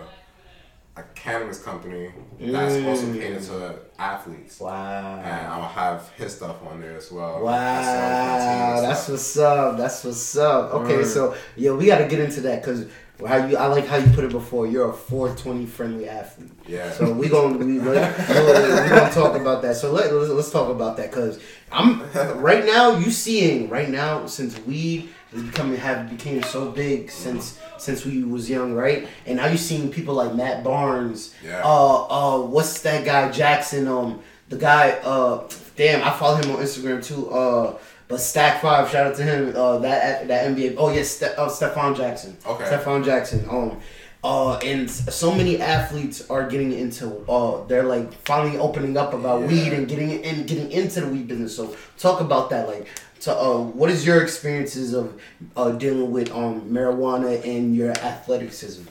a 1.00 1.04
cannabis 1.16 1.62
company 1.64 2.12
that's 2.40 2.76
Mm. 2.76 2.88
also 2.88 3.14
catered 3.14 3.44
to 3.44 3.80
athletes. 3.98 4.60
Wow. 4.60 5.18
And 5.24 5.48
I'll 5.48 5.68
have 5.70 6.10
his 6.18 6.36
stuff 6.36 6.58
on 6.70 6.80
there 6.82 6.96
as 6.98 7.12
well. 7.12 7.42
Wow, 7.44 7.52
That 7.52 7.84
sells 7.84 8.44
protein 8.44 8.78
and 8.78 8.86
that's 8.86 9.02
stuff. 9.04 9.14
what's 9.14 9.38
up. 9.38 9.78
That's 9.78 10.04
what's 10.04 10.38
up. 10.38 10.74
Okay, 10.76 10.98
Word. 10.98 11.06
so 11.08 11.36
yeah, 11.56 11.72
we 11.72 11.86
got 11.86 12.00
to 12.00 12.08
get 12.08 12.20
into 12.20 12.42
that 12.42 12.62
because 12.62 12.86
how 13.28 13.46
you 13.46 13.58
I 13.58 13.68
like 13.68 13.86
how 13.86 13.98
you 13.98 14.10
put 14.14 14.24
it 14.24 14.32
before. 14.32 14.66
You're 14.66 14.92
a 14.92 14.94
420 14.94 15.66
friendly 15.66 16.08
athlete. 16.08 16.52
Yeah. 16.68 16.90
So 16.92 17.12
we 17.12 17.28
gonna 17.28 17.58
we, 17.58 17.80
we 17.80 17.84
gonna 17.84 19.12
talk 19.14 19.36
about 19.36 19.62
that. 19.64 19.76
So 19.76 19.92
let, 19.92 20.14
let's, 20.14 20.30
let's 20.30 20.52
talk 20.52 20.70
about 20.70 20.96
that 20.98 21.12
because 21.12 21.40
I'm 21.72 22.02
right 22.42 22.66
now. 22.66 22.98
You 22.98 23.12
seeing 23.12 23.70
right 23.70 23.90
now 23.90 24.26
since 24.26 24.58
weed 24.66 25.10
is 25.34 25.44
becoming 25.44 25.78
have 25.78 26.10
became 26.10 26.42
so 26.44 26.72
big 26.72 27.12
since 27.12 27.60
since 27.82 28.06
we 28.06 28.24
was 28.24 28.50
young, 28.50 28.74
right? 28.74 29.08
And 29.26 29.38
now 29.38 29.48
you 29.48 29.58
seeing 29.58 29.90
people 29.92 30.16
like 30.16 30.36
Matt 30.36 30.64
Barnes. 30.64 31.34
Yeah. 31.44 31.62
Uh, 31.64 32.06
uh, 32.06 32.42
what's 32.46 32.82
that 32.82 33.06
guy 33.06 33.32
Jackson? 33.32 33.88
Um, 33.88 34.22
the 34.50 34.58
guy. 34.58 34.92
Uh, 35.04 35.48
damn, 35.76 36.04
I 36.08 36.12
follow 36.12 36.38
him 36.38 36.52
on 36.52 36.58
Instagram 36.64 37.04
too. 37.04 37.30
Uh. 37.30 37.78
But 38.08 38.20
Stack 38.20 38.60
Five, 38.64 38.90
shout 38.90 39.06
out 39.06 39.16
to 39.18 39.24
him. 39.24 39.54
Uh, 39.56 39.78
that 39.78 40.28
that 40.30 40.48
NBA. 40.50 40.78
Oh 40.80 40.92
yes, 40.92 41.10
Ste- 41.12 41.38
uh, 41.38 41.48
Stephen 41.48 41.94
Jackson. 41.94 42.36
Okay. 42.44 42.66
Stephen 42.66 43.04
Jackson. 43.04 43.46
Um, 43.48 43.80
uh, 44.24 44.56
and 44.58 44.90
so 44.90 45.32
many 45.32 45.62
athletes 45.62 46.28
are 46.28 46.50
getting 46.50 46.72
into. 46.74 47.06
Uh, 47.30 47.64
they're 47.68 47.84
like 47.84 48.12
finally 48.26 48.58
opening 48.58 48.98
up 48.98 49.14
about 49.14 49.42
Yeah. 49.42 49.48
weed 49.48 49.74
and 49.74 49.88
getting 49.88 50.26
and 50.26 50.48
getting 50.48 50.72
into 50.72 51.02
the 51.02 51.08
weed 51.08 51.28
business. 51.28 51.56
So 51.56 51.76
talk 52.00 52.20
about 52.20 52.50
that. 52.50 52.68
Like, 52.68 52.88
to, 53.22 53.38
uh, 53.38 53.58
what 53.60 53.90
is 53.90 54.06
your 54.06 54.22
experiences 54.22 54.94
of 54.94 55.22
uh, 55.56 55.72
dealing 55.72 56.12
with 56.12 56.32
um 56.32 56.62
marijuana 56.70 57.44
and 57.46 57.76
your 57.76 57.92
athleticism? 57.92 58.84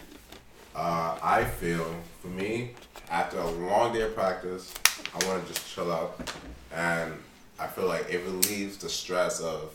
Uh, 0.75 1.19
I 1.23 1.45
feel 1.45 1.87
for 2.21 2.29
me, 2.29 2.73
after 3.11 3.39
a 3.39 3.51
long 3.51 3.93
day 3.93 4.03
of 4.03 4.15
practice, 4.15 4.73
I 5.15 5.27
want 5.27 5.47
to 5.47 5.53
just 5.53 5.67
chill 5.75 5.91
out, 5.91 6.31
and 6.73 7.13
I 7.59 7.67
feel 7.67 7.87
like 7.87 8.09
it 8.11 8.23
relieves 8.25 8.77
the 8.77 8.89
stress 8.89 9.41
of, 9.41 9.73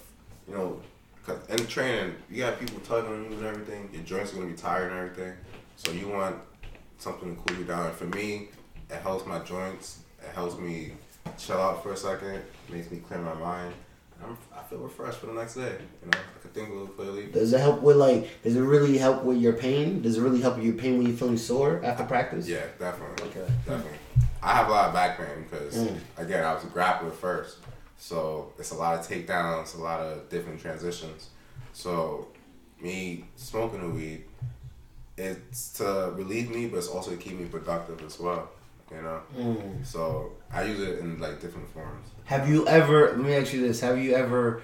you 0.48 0.56
know, 0.56 0.82
cause 1.26 1.40
in 1.50 1.66
training 1.68 2.16
you 2.30 2.44
got 2.44 2.60
people 2.60 2.80
tugging 2.82 3.12
on 3.12 3.32
you 3.32 3.38
and 3.38 3.46
everything. 3.46 3.90
Your 3.92 4.04
joints 4.04 4.32
are 4.32 4.36
gonna 4.36 4.48
be 4.48 4.54
tired 4.54 4.92
and 4.92 5.00
everything, 5.02 5.34
so 5.76 5.92
you 5.92 6.08
want 6.08 6.38
something 7.00 7.36
to 7.36 7.42
cool 7.42 7.58
you 7.58 7.66
down. 7.66 7.88
And 7.88 7.96
for 7.96 8.06
me, 8.06 8.50
it 8.90 9.02
helps 9.02 9.26
my 9.26 9.40
joints. 9.40 10.00
It 10.22 10.34
helps 10.34 10.58
me 10.58 10.94
chill 11.38 11.58
out 11.58 11.84
for 11.84 11.92
a 11.92 11.98
second. 11.98 12.42
Makes 12.70 12.92
me 12.92 13.00
clear 13.00 13.20
my 13.20 13.34
mind. 13.34 13.74
I'm, 14.22 14.38
I 14.54 14.62
feel 14.64 14.80
refreshed 14.80 15.20
for 15.20 15.28
the 15.28 15.34
next 15.34 15.56
day. 15.56 15.78
You 16.04 16.12
know, 16.12 16.18
I 16.18 16.42
can 16.42 16.52
think 16.52 16.70
a 16.70 16.72
little 16.74 16.88
clearly. 16.88 17.28
Does 17.28 17.54
it 17.54 17.60
help 17.60 17.82
with 17.82 17.98
like? 17.98 18.42
Does 18.44 18.56
it 18.56 18.62
really 18.62 18.98
help 18.98 19.24
with 19.24 19.38
your 19.38 19.54
pain? 19.54 20.02
Does 20.02 20.18
it 20.18 20.22
really 20.22 20.42
help 20.42 20.56
with 20.58 20.66
your 20.66 20.76
pain 20.76 20.98
when 20.98 21.08
you're 21.08 21.16
feeling 21.16 21.38
sore 21.38 21.82
after 21.84 22.04
practice? 22.04 22.48
Yeah, 22.48 22.66
definitely. 22.80 23.30
Okay. 23.30 23.52
Definitely. 23.66 23.98
I 24.42 24.54
have 24.56 24.68
a 24.68 24.72
lot 24.72 24.88
of 24.90 24.94
back 24.94 25.18
pain 25.18 25.46
because, 25.50 25.76
Mm. 25.76 26.00
again, 26.18 26.44
I 26.44 26.54
was 26.54 26.64
a 26.66 26.68
grappler 26.68 27.14
first. 27.14 27.58
So 27.98 28.52
it's 28.60 28.72
a 28.72 28.76
lot 28.76 29.00
of 29.00 29.08
takedowns, 29.08 29.76
a 29.78 29.82
lot 29.82 30.02
of 30.02 30.28
different 30.30 30.60
transitions. 30.62 31.30
So 31.72 32.28
me 32.82 33.24
smoking 33.38 33.80
the 33.82 33.90
weed, 33.90 34.26
it's 35.18 35.72
to 35.74 36.12
relieve 36.16 36.50
me, 36.50 36.68
but 36.68 36.78
it's 36.78 36.88
also 36.88 37.12
to 37.12 37.18
keep 37.18 37.38
me 37.40 37.46
productive 37.46 38.04
as 38.06 38.20
well. 38.20 38.50
You 38.96 39.02
know? 39.02 39.22
Mm. 39.38 39.86
So 39.86 40.34
I 40.52 40.64
use 40.64 40.80
it 40.80 41.00
in 41.00 41.20
like 41.20 41.42
different 41.42 41.70
forms. 41.74 42.08
Have 42.26 42.50
you 42.50 42.68
ever? 42.68 43.08
Let 43.12 43.20
me 43.20 43.36
ask 43.36 43.54
you 43.54 43.66
this: 43.66 43.82
Have 43.82 43.98
you 43.98 44.16
ever 44.16 44.62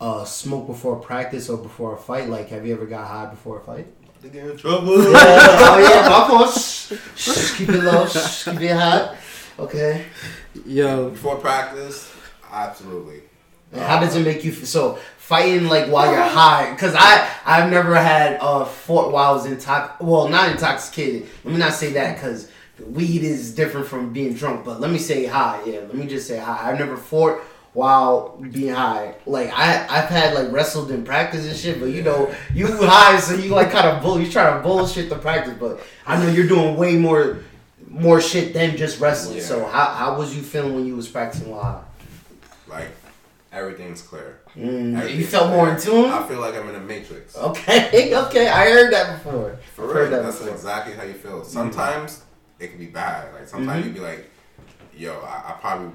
uh, 0.00 0.24
smoked 0.24 0.68
before 0.68 0.96
practice 0.96 1.48
or 1.48 1.58
before 1.58 1.94
a 1.94 1.98
fight? 1.98 2.28
Like, 2.28 2.48
have 2.48 2.66
you 2.66 2.74
ever 2.74 2.86
got 2.86 3.06
high 3.06 3.26
before 3.26 3.60
a 3.60 3.64
fight? 3.64 3.86
To 4.22 4.28
get 4.28 4.46
in 4.46 4.56
trouble. 4.56 4.86
oh 4.90 5.78
yeah, 5.78 6.08
my 6.08 6.28
fault. 6.28 6.54
Shh, 6.54 6.92
shh, 7.16 7.58
keep 7.58 7.68
it 7.68 7.82
low. 7.82 8.06
Shh, 8.06 8.44
keep 8.44 8.60
it 8.60 8.76
hot. 8.76 9.16
Okay. 9.58 10.04
Yo, 10.64 11.10
Before 11.10 11.36
practice, 11.36 12.12
absolutely. 12.50 13.22
And 13.72 13.82
how 13.82 14.00
does 14.00 14.16
it 14.16 14.24
make 14.24 14.44
you 14.44 14.52
feel? 14.52 14.66
So 14.66 14.98
fighting 15.18 15.66
like 15.66 15.88
while 15.88 16.10
you're 16.10 16.22
high? 16.22 16.70
Because 16.70 16.94
I 16.96 17.28
I've 17.44 17.70
never 17.70 17.94
had 17.94 18.38
uh 18.40 18.64
fought 18.64 19.12
while 19.12 19.32
I 19.32 19.34
was 19.34 19.46
intox. 19.46 20.00
Well, 20.00 20.28
not 20.28 20.50
intoxicated. 20.50 21.28
Let 21.44 21.52
me 21.52 21.60
not 21.60 21.72
say 21.72 21.92
that 21.92 22.16
because 22.16 22.50
weed 22.84 23.22
is 23.22 23.54
different 23.54 23.86
from 23.86 24.12
being 24.12 24.34
drunk. 24.34 24.64
But 24.64 24.80
let 24.80 24.90
me 24.90 24.98
say 24.98 25.26
high. 25.26 25.62
Yeah, 25.64 25.80
let 25.80 25.94
me 25.94 26.06
just 26.06 26.26
say 26.26 26.38
high. 26.38 26.70
I've 26.70 26.78
never 26.78 26.96
fought 26.96 27.40
while 27.72 28.38
being 28.50 28.72
high. 28.74 29.14
Like 29.26 29.50
I 29.52 29.86
I've 29.88 30.08
had 30.08 30.34
like 30.34 30.50
wrestled 30.52 30.90
in 30.90 31.04
practice 31.04 31.46
and 31.46 31.56
shit. 31.56 31.78
But 31.80 31.86
you 31.86 32.02
know 32.02 32.34
you 32.54 32.66
high, 32.86 33.18
so 33.20 33.34
you 33.34 33.50
like 33.50 33.70
kind 33.70 33.86
of 33.86 34.02
bull. 34.02 34.20
You 34.20 34.30
try 34.30 34.54
to 34.54 34.60
bullshit 34.60 35.08
the 35.10 35.16
practice. 35.16 35.54
But 35.58 35.80
I 36.06 36.22
know 36.22 36.30
you're 36.30 36.48
doing 36.48 36.76
way 36.76 36.96
more 36.96 37.38
more 37.88 38.20
shit 38.20 38.52
than 38.52 38.76
just 38.76 39.00
wrestling. 39.00 39.38
Yeah. 39.38 39.44
So 39.44 39.66
how 39.66 39.86
how 39.86 40.18
was 40.18 40.34
you 40.36 40.42
feeling 40.42 40.74
when 40.74 40.86
you 40.86 40.96
was 40.96 41.08
practicing 41.08 41.50
while 41.50 41.62
high? 41.62 41.82
Like, 42.68 42.88
everything's 43.52 44.02
clear. 44.02 44.40
Mm, 44.56 45.14
you 45.14 45.24
felt 45.24 45.50
more 45.50 45.70
in 45.70 45.80
tune. 45.80 46.10
I 46.10 46.26
feel 46.26 46.40
like 46.40 46.54
I'm 46.56 46.68
in 46.68 46.74
a 46.74 46.80
matrix. 46.80 47.36
Okay, 47.36 48.14
okay, 48.26 48.48
I 48.48 48.70
heard 48.70 48.92
that 48.92 49.22
before. 49.22 49.58
For 49.74 49.88
I've 49.88 49.94
real, 49.94 50.10
that 50.10 50.22
that's 50.24 50.38
before. 50.38 50.54
exactly 50.54 50.94
how 50.94 51.04
you 51.04 51.12
feel. 51.14 51.44
Sometimes 51.44 52.24
it 52.58 52.68
can 52.68 52.78
be 52.78 52.86
bad. 52.86 53.32
Like 53.34 53.48
sometimes 53.48 53.84
Mhm. 53.84 53.88
you 53.88 53.94
be 53.94 54.00
like, 54.00 54.30
"Yo, 54.96 55.12
I, 55.20 55.50
I 55.52 55.58
probably 55.60 55.90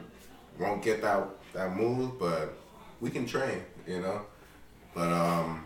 won't 0.60 0.84
get 0.84 1.02
that 1.02 1.28
that 1.54 1.76
move, 1.76 2.20
but 2.20 2.54
we 3.00 3.10
can 3.10 3.26
train," 3.26 3.64
you 3.88 4.00
know. 4.02 4.22
But 4.94 5.12
um, 5.12 5.64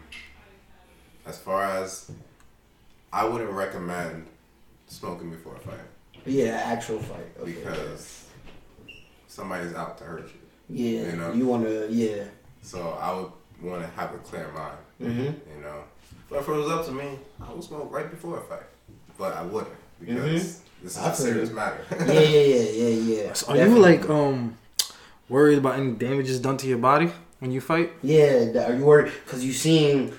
as 1.26 1.38
far 1.38 1.64
as 1.64 2.12
I 3.12 3.26
wouldn't 3.26 3.52
recommend 3.52 4.28
smoking 4.88 5.32
before 5.32 5.56
a 5.56 5.60
fight 5.60 5.80
Yeah, 6.26 6.62
actual 6.66 7.00
fight. 7.00 7.32
Okay. 7.40 7.52
because 7.54 8.26
somebody's 9.28 9.74
out 9.74 9.98
to 10.00 10.04
hurt 10.04 10.28
you. 10.28 10.40
yeah, 10.70 11.12
you 11.12 11.18
know. 11.18 11.34
you 11.34 11.46
wanna 11.48 11.88
yeah. 11.90 12.24
So 12.62 12.92
I 13.02 13.14
would 13.14 13.32
want 13.62 13.82
to 13.84 13.88
have 14.00 14.14
a 14.14 14.18
clear 14.20 14.48
mind, 14.54 14.78
Mm-hmm. 15.02 15.22
you 15.56 15.62
know. 15.62 15.84
But 16.30 16.40
if 16.40 16.48
it 16.48 16.52
was 16.52 16.70
up 16.70 16.86
to 16.88 16.92
me, 16.92 17.20
I 17.42 17.52
would 17.54 17.64
smoke 17.64 17.92
right 17.92 18.10
before 18.10 18.38
a 18.38 18.42
fight, 18.42 18.64
but 19.18 19.34
I 19.36 19.42
wouldn't 19.44 19.76
because 20.00 20.44
Mhm. 20.44 20.60
This 20.86 20.94
is 20.98 21.04
I 21.04 21.10
a 21.10 21.14
feel 21.14 21.26
serious 21.26 21.50
you. 21.50 21.56
matter. 21.56 21.80
Yeah, 22.14 22.20
yeah, 22.22 22.46
yeah, 22.54 22.88
yeah, 22.90 23.24
yeah. 23.24 23.34
So 23.34 23.52
are 23.52 23.58
you 23.58 23.80
like 23.80 24.08
um 24.10 24.56
worried 25.30 25.58
about 25.58 25.80
any 25.80 25.92
damages 25.94 26.40
done 26.40 26.58
to 26.58 26.68
your 26.68 26.78
body 26.78 27.10
when 27.40 27.52
you 27.52 27.62
fight? 27.62 27.92
Yeah, 28.04 28.52
that- 28.54 28.70
are 28.70 28.76
you 28.78 28.86
worried? 28.86 29.12
Because 29.24 29.44
you 29.44 29.54
seeing 29.54 30.14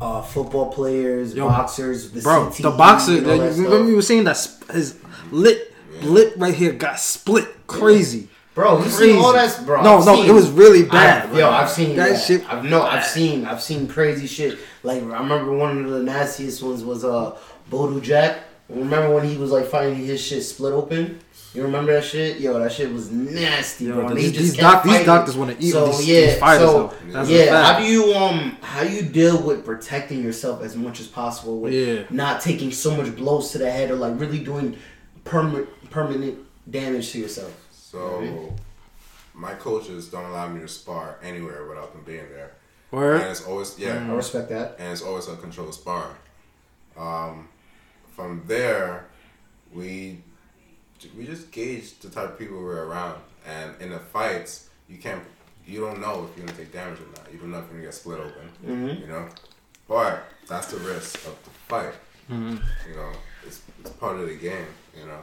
uh, 0.00 0.22
football 0.22 0.72
players, 0.72 1.34
Yo, 1.34 1.46
boxers, 1.48 2.10
the 2.10 2.20
Bro, 2.22 2.48
CTE, 2.48 2.62
the 2.62 2.70
boxer, 2.70 3.18
and 3.18 3.26
all 3.26 3.34
you 3.36 3.40
that 3.42 3.62
remember 3.62 3.88
you 3.90 3.96
were 3.96 4.02
saying 4.02 4.24
that 4.24 4.36
his 4.72 4.98
lip, 5.30 5.72
Yeah. 6.00 6.08
lip 6.08 6.34
right 6.36 6.54
here 6.54 6.72
got 6.72 6.98
split 6.98 7.46
crazy. 7.66 8.28
Bro, 8.54 8.76
you 8.78 8.82
Crazy. 8.84 8.96
see 9.12 9.16
all 9.18 9.32
that, 9.32 9.62
bro? 9.66 9.82
No, 9.82 9.98
I've 9.98 10.06
no, 10.06 10.14
seen- 10.14 10.30
it 10.30 10.32
was 10.32 10.48
really 10.50 10.84
bad. 10.84 11.28
I, 11.34 11.38
yo, 11.38 11.50
I've 11.50 11.68
seen 11.70 11.96
That 11.96 12.10
that, 12.10 12.22
shit 12.22 12.40
I've 12.52 12.64
no, 12.64 12.82
I've 12.82 13.04
seen, 13.04 13.44
I've 13.46 13.60
seen 13.60 13.88
crazy 13.88 14.28
shit. 14.28 14.58
Like 14.84 15.02
I 15.02 15.06
remember 15.06 15.52
one 15.52 15.84
of 15.84 15.90
the 15.90 16.02
nastiest 16.04 16.62
ones 16.62 16.84
was 16.84 17.04
uh, 17.04 17.36
Bodo 17.68 17.98
Jack. 18.00 18.38
Remember 18.68 19.14
when 19.14 19.28
he 19.28 19.36
was 19.36 19.50
like 19.50 19.66
fighting 19.66 19.96
his 19.96 20.20
shit 20.20 20.42
split 20.42 20.72
open? 20.72 21.20
You 21.52 21.62
remember 21.62 21.92
that 21.92 22.04
shit? 22.04 22.40
Yo, 22.40 22.58
that 22.58 22.72
shit 22.72 22.92
was 22.92 23.10
nasty, 23.12 23.84
Yo, 23.84 23.94
bro. 23.94 24.08
And 24.08 24.16
these- 24.16 24.32
these 24.32 24.56
doc- 24.56 24.82
these 24.82 25.04
doctors 25.04 25.36
wanna 25.36 25.54
eat 25.60 25.70
So 25.72 25.86
these- 25.86 26.08
yeah, 26.08 26.20
these 26.30 26.38
fighters, 26.38 26.68
so. 26.68 26.92
That's 27.08 27.28
yeah. 27.28 27.62
How 27.72 27.78
do 27.78 27.84
you 27.86 28.12
um, 28.14 28.56
how 28.60 28.82
you 28.82 29.02
deal 29.02 29.40
with 29.40 29.64
protecting 29.64 30.22
yourself 30.22 30.62
as 30.64 30.74
much 30.74 30.98
as 30.98 31.06
possible 31.06 31.60
with 31.60 31.72
Yeah. 31.72 32.02
not 32.10 32.40
taking 32.40 32.72
so 32.72 32.96
much 32.96 33.14
blows 33.14 33.52
to 33.52 33.58
the 33.58 33.70
head 33.70 33.90
or 33.90 33.96
like 33.96 34.18
really 34.18 34.40
doing 34.40 34.76
permanent 35.24 35.68
permanent 35.90 36.38
damage 36.68 37.12
to 37.12 37.18
yourself? 37.20 37.52
So 37.70 38.52
my 39.34 39.52
coaches 39.54 40.08
don't 40.08 40.24
allow 40.24 40.48
me 40.48 40.60
to 40.60 40.68
spar 40.68 41.18
anywhere 41.22 41.66
without 41.68 41.92
them 41.92 42.02
being 42.04 42.24
there, 42.32 42.52
and 42.92 43.30
it's 43.30 43.44
always 43.44 43.78
yeah, 43.78 44.04
I 44.10 44.12
respect 44.14 44.48
that. 44.48 44.76
and 44.80 44.90
it's 44.92 45.02
always 45.02 45.28
a 45.28 45.36
controlled 45.36 45.74
spar. 45.74 46.06
Um, 46.98 47.48
from 48.14 48.42
there, 48.46 49.06
we 49.72 50.18
we 51.16 51.26
just 51.26 51.50
gauge 51.50 51.98
the 51.98 52.08
type 52.08 52.30
of 52.30 52.38
people 52.38 52.56
we're 52.56 52.84
around, 52.86 53.20
and 53.46 53.74
in 53.80 53.90
the 53.90 53.98
fights, 53.98 54.68
you 54.88 54.98
can't 54.98 55.22
you 55.66 55.80
don't 55.80 56.00
know 56.00 56.28
if 56.30 56.36
you're 56.36 56.46
gonna 56.46 56.58
take 56.58 56.72
damage 56.72 56.98
or 57.00 57.06
not. 57.16 57.32
You 57.32 57.38
don't 57.38 57.50
know 57.50 57.58
if 57.58 57.64
you're 57.64 57.72
gonna 57.74 57.84
get 57.84 57.94
split 57.94 58.20
open. 58.20 58.48
Mhm. 58.66 59.00
You 59.00 59.06
know, 59.06 59.28
but 59.88 60.24
that's 60.48 60.68
the 60.68 60.78
risk 60.78 61.16
of 61.26 61.36
the 61.44 61.50
fight. 61.68 61.94
Mhm. 62.30 62.62
You 62.88 62.94
know, 62.96 63.12
it's, 63.46 63.60
it's 63.80 63.90
part 63.90 64.16
of 64.18 64.26
the 64.28 64.34
game. 64.36 64.66
You 64.98 65.06
know, 65.06 65.20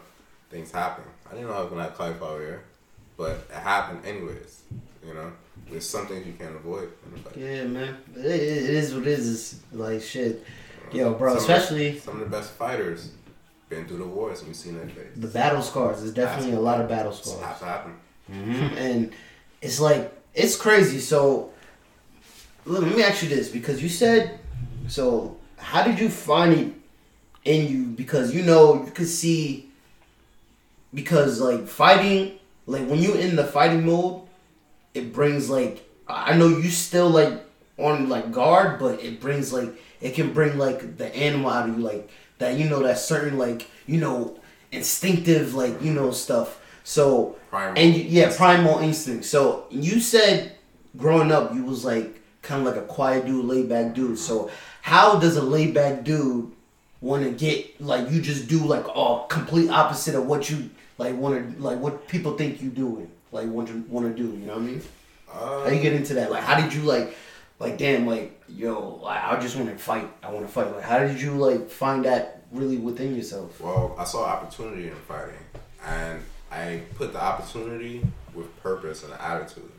things 0.49 0.71
happen. 0.71 1.03
I 1.29 1.33
didn't 1.35 1.47
know 1.47 1.53
I 1.55 1.61
was 1.61 1.69
gonna 1.69 1.83
have 1.83 1.95
cauliflower 1.97 2.39
here, 2.41 2.61
but 3.17 3.47
it 3.49 3.55
happened 3.55 4.05
anyways. 4.05 4.61
You 5.05 5.13
know, 5.13 5.31
there's 5.69 5.87
some 5.87 6.05
things 6.07 6.25
you 6.27 6.33
can't 6.33 6.55
avoid 6.55 6.91
in 7.07 7.19
a 7.19 7.23
fight. 7.23 7.37
Yeah, 7.37 7.63
man. 7.65 7.97
It, 8.15 8.25
it 8.25 8.63
it 8.65 8.69
is 8.81 8.93
what 8.93 9.03
it 9.03 9.07
is. 9.09 9.27
It's 9.53 9.73
like 9.73 10.01
shit. 10.01 10.43
Yo, 10.93 11.13
bro, 11.13 11.33
Some 11.33 11.41
of 11.41 11.47
the- 11.47 11.53
especially 11.53 11.99
some 11.99 12.13
of 12.15 12.19
the 12.19 12.25
best 12.37 12.51
fighters 12.51 13.11
been 13.69 13.85
through 13.87 13.97
the 13.99 14.05
wars 14.05 14.39
and 14.39 14.47
we've 14.49 14.55
seen 14.55 14.77
that 14.77 14.91
face. 14.91 15.05
the 15.15 15.27
battle 15.27 15.61
scars. 15.61 16.01
There's 16.01 16.13
definitely 16.13 16.53
a 16.53 16.59
lot 16.59 16.81
of 16.81 16.89
battle 16.89 17.11
It's 17.13 17.29
scars. 17.31 17.43
has 17.45 17.59
to 17.59 17.65
happen. 17.65 17.93
hmm 18.27 18.51
And 18.77 19.11
it's 19.61 19.79
like 19.79 20.11
it's 20.33 20.55
crazy. 20.55 20.99
So 20.99 21.51
let 22.65 22.83
let 22.83 22.95
me 22.95 23.03
ask 23.03 23.23
you 23.23 23.29
this 23.29 23.49
because 23.49 23.81
you 23.81 23.89
said 23.89 24.39
so. 24.87 25.37
How 25.57 25.83
did 25.83 25.99
you 25.99 26.09
find 26.09 26.53
it 26.53 26.73
in 27.45 27.67
you? 27.71 27.83
Because 27.85 28.33
you 28.35 28.41
know 28.43 28.83
you 28.85 28.91
could 28.91 29.07
see. 29.07 29.69
Because 30.93 31.39
like 31.39 31.67
fighting, 31.67 32.37
like 32.65 32.85
when 32.89 32.99
you're 32.99 33.17
in 33.17 33.35
the 33.37 33.45
fighting 33.45 33.85
mode, 33.85 34.23
it 34.93 35.13
brings 35.13 35.49
like 35.49 35.87
I 36.07 36.35
know 36.35 36.47
you 36.49 36.69
still 36.69 37.09
like 37.09 37.33
on 37.77 38.09
like 38.09 38.31
guard, 38.33 38.79
but 38.79 39.01
it 39.01 39.21
brings 39.21 39.53
like 39.53 39.69
it 40.01 40.13
can 40.15 40.33
bring 40.33 40.57
like 40.57 40.97
the 40.97 41.15
animal 41.15 41.49
out 41.49 41.69
of 41.69 41.77
you, 41.77 41.83
like 41.83 42.09
that 42.39 42.57
you 42.57 42.69
know 42.69 42.81
that 42.83 42.97
certain 42.97 43.37
like 43.37 43.69
you 43.85 43.99
know 43.99 44.39
instinctive 44.71 45.53
like 45.53 45.81
you 45.81 45.93
know 45.93 46.11
stuff. 46.11 46.59
So 46.83 47.35
Primal 47.49 47.77
and 47.77 47.95
you, 47.95 48.03
yeah, 48.03 48.35
primal 48.35 48.79
instinct. 48.79 49.25
So 49.25 49.65
you 49.69 49.99
said 49.99 50.55
growing 50.97 51.31
up 51.31 51.53
you 51.53 51.63
was 51.63 51.85
like 51.85 52.21
kind 52.41 52.65
of 52.65 52.73
like 52.73 52.81
a 52.81 52.85
quiet 52.85 53.25
dude, 53.25 53.45
laid 53.45 53.69
back 53.69 53.93
dude. 53.93 54.17
So 54.17 54.49
how 54.81 55.19
does 55.19 55.37
a 55.37 55.43
laid 55.43 55.73
back 55.73 56.03
dude 56.03 56.51
want 57.01 57.23
to 57.23 57.31
get 57.31 57.79
like 57.81 58.09
you 58.09 58.21
just 58.21 58.47
do 58.47 58.59
like 58.59 58.87
all 58.95 59.27
complete 59.27 59.69
opposite 59.69 60.15
of 60.15 60.25
what 60.25 60.49
you 60.49 60.69
like 60.97 61.15
want 61.15 61.55
to 61.55 61.61
like 61.61 61.79
what 61.79 62.07
people 62.07 62.37
think 62.37 62.61
you 62.61 62.69
doing 62.69 63.09
like 63.31 63.47
want 63.47 63.67
to 63.67 63.83
want 63.89 64.07
to 64.07 64.23
do? 64.23 64.29
You 64.29 64.45
know 64.45 64.53
what 64.53 64.63
I 64.63 64.65
mean? 64.65 64.81
Uh, 65.33 65.63
How 65.63 65.69
you 65.69 65.81
get 65.81 65.93
into 65.93 66.13
that? 66.15 66.31
Like, 66.31 66.43
how 66.43 66.59
did 66.59 66.73
you 66.73 66.81
like, 66.81 67.15
like, 67.61 67.77
damn, 67.77 68.07
like, 68.07 68.41
yo, 68.49 68.99
like, 69.03 69.23
I 69.23 69.39
just 69.39 69.55
want 69.55 69.69
to 69.69 69.77
fight. 69.77 70.09
I 70.23 70.31
want 70.31 70.47
to 70.47 70.51
fight. 70.51 70.73
Like, 70.75 70.83
how 70.83 70.97
did 70.97 71.21
you 71.21 71.33
like 71.33 71.69
find 71.69 72.03
that 72.05 72.41
really 72.51 72.77
within 72.77 73.15
yourself? 73.15 73.61
well, 73.61 73.95
I 73.99 74.03
saw 74.03 74.25
opportunity 74.25 74.87
in 74.87 74.95
fighting, 74.95 75.35
and 75.85 76.23
I 76.51 76.81
put 76.95 77.13
the 77.13 77.21
opportunity 77.21 78.03
with 78.33 78.47
purpose 78.63 79.03
and 79.03 79.13
attitude. 79.13 79.71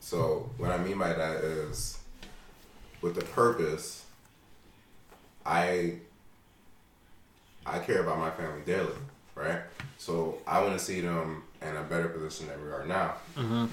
So 0.00 0.48
what 0.56 0.70
I 0.70 0.78
mean 0.78 0.98
by 0.98 1.12
that 1.12 1.44
is, 1.44 1.98
with 3.02 3.16
the 3.16 3.24
purpose, 3.26 4.06
I 5.44 5.96
I 7.66 7.80
care 7.80 8.00
about 8.00 8.18
my 8.18 8.30
family 8.30 8.62
daily, 8.64 8.96
right? 9.34 9.60
So 9.98 10.38
I 10.46 10.62
want 10.62 10.78
to 10.78 10.82
see 10.82 11.02
them 11.02 11.42
in 11.60 11.76
a 11.76 11.82
better 11.82 12.08
position 12.08 12.48
than 12.48 12.64
we 12.64 12.70
are 12.70 12.86
now. 12.86 13.16
Mm-hmm. 13.36 13.66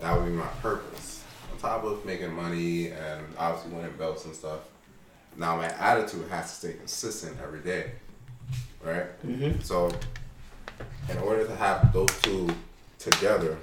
That 0.00 0.16
would 0.16 0.26
be 0.26 0.32
my 0.32 0.46
purpose. 0.62 1.23
Top 1.64 1.82
of 1.84 2.04
making 2.04 2.30
money 2.34 2.88
and 2.88 3.24
obviously 3.38 3.72
winning 3.72 3.96
belts 3.96 4.26
and 4.26 4.34
stuff. 4.34 4.60
Now 5.34 5.56
my 5.56 5.68
attitude 5.68 6.28
has 6.28 6.50
to 6.50 6.56
stay 6.56 6.72
consistent 6.74 7.38
every 7.42 7.60
day, 7.60 7.92
right? 8.82 9.06
Mm-hmm. 9.26 9.62
So, 9.62 9.90
in 11.08 11.16
order 11.16 11.46
to 11.46 11.56
have 11.56 11.90
those 11.90 12.10
two 12.20 12.50
together, 12.98 13.56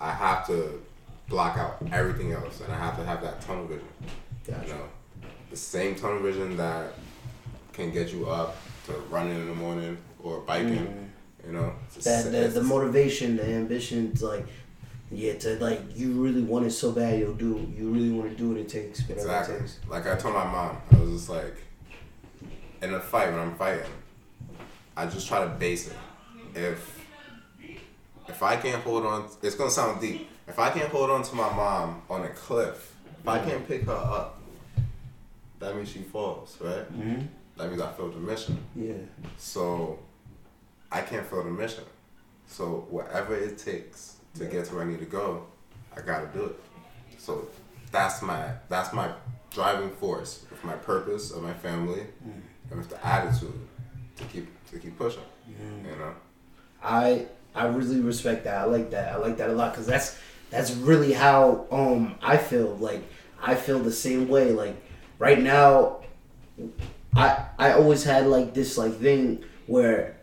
I 0.00 0.10
have 0.10 0.44
to 0.48 0.82
block 1.28 1.56
out 1.56 1.76
everything 1.92 2.32
else, 2.32 2.62
and 2.62 2.72
I 2.72 2.76
have 2.76 2.96
to 2.96 3.04
have 3.04 3.22
that 3.22 3.42
tunnel 3.42 3.66
vision. 3.66 3.86
You 4.48 4.74
know, 4.74 4.88
the 5.50 5.56
same 5.56 5.94
tunnel 5.94 6.18
vision 6.18 6.56
that 6.56 6.94
can 7.74 7.92
get 7.92 8.12
you 8.12 8.28
up 8.28 8.56
to 8.86 8.92
running 9.08 9.36
in 9.36 9.46
the 9.46 9.54
morning 9.54 9.98
or 10.20 10.40
biking. 10.40 11.12
You 11.46 11.52
know, 11.52 11.72
That 12.02 12.24
the, 12.24 12.30
the 12.30 12.48
the- 12.48 12.62
motivation, 12.64 13.36
the 13.36 13.46
ambition, 13.46 14.14
to 14.16 14.26
like, 14.26 14.46
yeah, 15.10 15.34
to 15.34 15.56
like, 15.58 15.80
you 15.96 16.12
really 16.12 16.42
want 16.42 16.66
it 16.66 16.70
so 16.70 16.92
bad, 16.92 17.18
you'll 17.18 17.34
do. 17.34 17.70
You 17.76 17.90
really 17.90 18.10
want 18.10 18.30
to 18.30 18.36
do 18.36 18.50
what 18.50 18.58
it 18.58 18.68
takes. 18.68 19.00
Whatever 19.02 19.20
Exactly. 19.20 19.54
it 19.54 19.58
takes. 19.60 19.78
Like 19.88 20.06
I 20.06 20.16
told 20.16 20.34
my 20.34 20.44
mom, 20.44 20.76
I 20.92 20.96
was 20.96 21.10
just 21.12 21.28
like, 21.30 21.56
in 22.82 22.94
a 22.94 23.00
fight 23.00 23.30
when 23.30 23.40
I'm 23.40 23.54
fighting, 23.56 23.90
I 24.96 25.06
just 25.06 25.26
try 25.28 25.42
to 25.44 25.50
base 25.50 25.88
it. 25.88 25.96
If 26.54 27.06
if 28.28 28.42
I 28.42 28.56
can't 28.56 28.82
hold 28.82 29.06
on, 29.06 29.28
it's 29.42 29.54
gonna 29.54 29.70
sound 29.70 30.00
deep. 30.00 30.28
If 30.46 30.58
I 30.58 30.70
can't 30.70 30.90
hold 30.90 31.10
on 31.10 31.22
to 31.22 31.34
my 31.34 31.48
mom 31.54 32.02
on 32.10 32.24
a 32.24 32.28
cliff, 32.28 32.94
if 33.20 33.28
I 33.28 33.38
can't 33.38 33.66
pick 33.66 33.84
her 33.84 33.92
up, 33.92 34.40
that 35.58 35.74
means 35.74 35.88
she 35.90 36.00
falls, 36.00 36.56
right? 36.60 36.90
Mm-hmm. 36.92 37.22
That 37.56 37.68
means 37.70 37.80
I 37.80 37.92
failed 37.92 38.14
the 38.14 38.20
mission. 38.20 38.58
Yeah. 38.76 38.92
So 39.36 39.98
I 40.92 41.00
can't 41.00 41.26
fail 41.26 41.42
the 41.42 41.50
mission. 41.50 41.84
So 42.46 42.86
whatever 42.90 43.34
it 43.34 43.58
takes 43.58 44.17
to 44.38 44.46
get 44.46 44.66
to 44.66 44.74
where 44.74 44.84
I 44.84 44.86
need 44.86 45.00
to 45.00 45.06
go, 45.06 45.46
I 45.96 46.00
gotta 46.00 46.26
do 46.28 46.44
it. 46.46 46.60
So 47.18 47.48
that's 47.90 48.22
my 48.22 48.52
that's 48.68 48.92
my 48.92 49.10
driving 49.50 49.90
force 49.90 50.44
with 50.50 50.62
my 50.64 50.74
purpose 50.74 51.30
of 51.30 51.42
my 51.42 51.54
family 51.54 52.02
and 52.70 52.78
with 52.78 52.90
the 52.90 53.04
attitude 53.06 53.54
to 54.16 54.24
keep 54.24 54.46
to 54.70 54.78
keep 54.78 54.96
pushing. 54.98 55.22
You 55.48 55.96
know? 55.96 56.14
I 56.82 57.26
I 57.54 57.66
really 57.66 58.00
respect 58.00 58.44
that. 58.44 58.56
I 58.56 58.64
like 58.64 58.90
that. 58.90 59.12
I 59.12 59.16
like 59.16 59.36
that 59.38 59.50
a 59.50 59.52
lot 59.52 59.72
because 59.72 59.86
that's 59.86 60.18
that's 60.50 60.72
really 60.72 61.12
how 61.12 61.66
um 61.70 62.16
I 62.22 62.36
feel. 62.36 62.76
Like 62.76 63.02
I 63.42 63.54
feel 63.54 63.78
the 63.78 63.92
same 63.92 64.28
way. 64.28 64.52
Like 64.52 64.76
right 65.18 65.40
now, 65.40 66.00
I 67.14 67.46
I 67.58 67.72
always 67.72 68.04
had 68.04 68.26
like 68.26 68.54
this 68.54 68.78
like 68.78 68.94
thing 68.96 69.44
where 69.66 70.17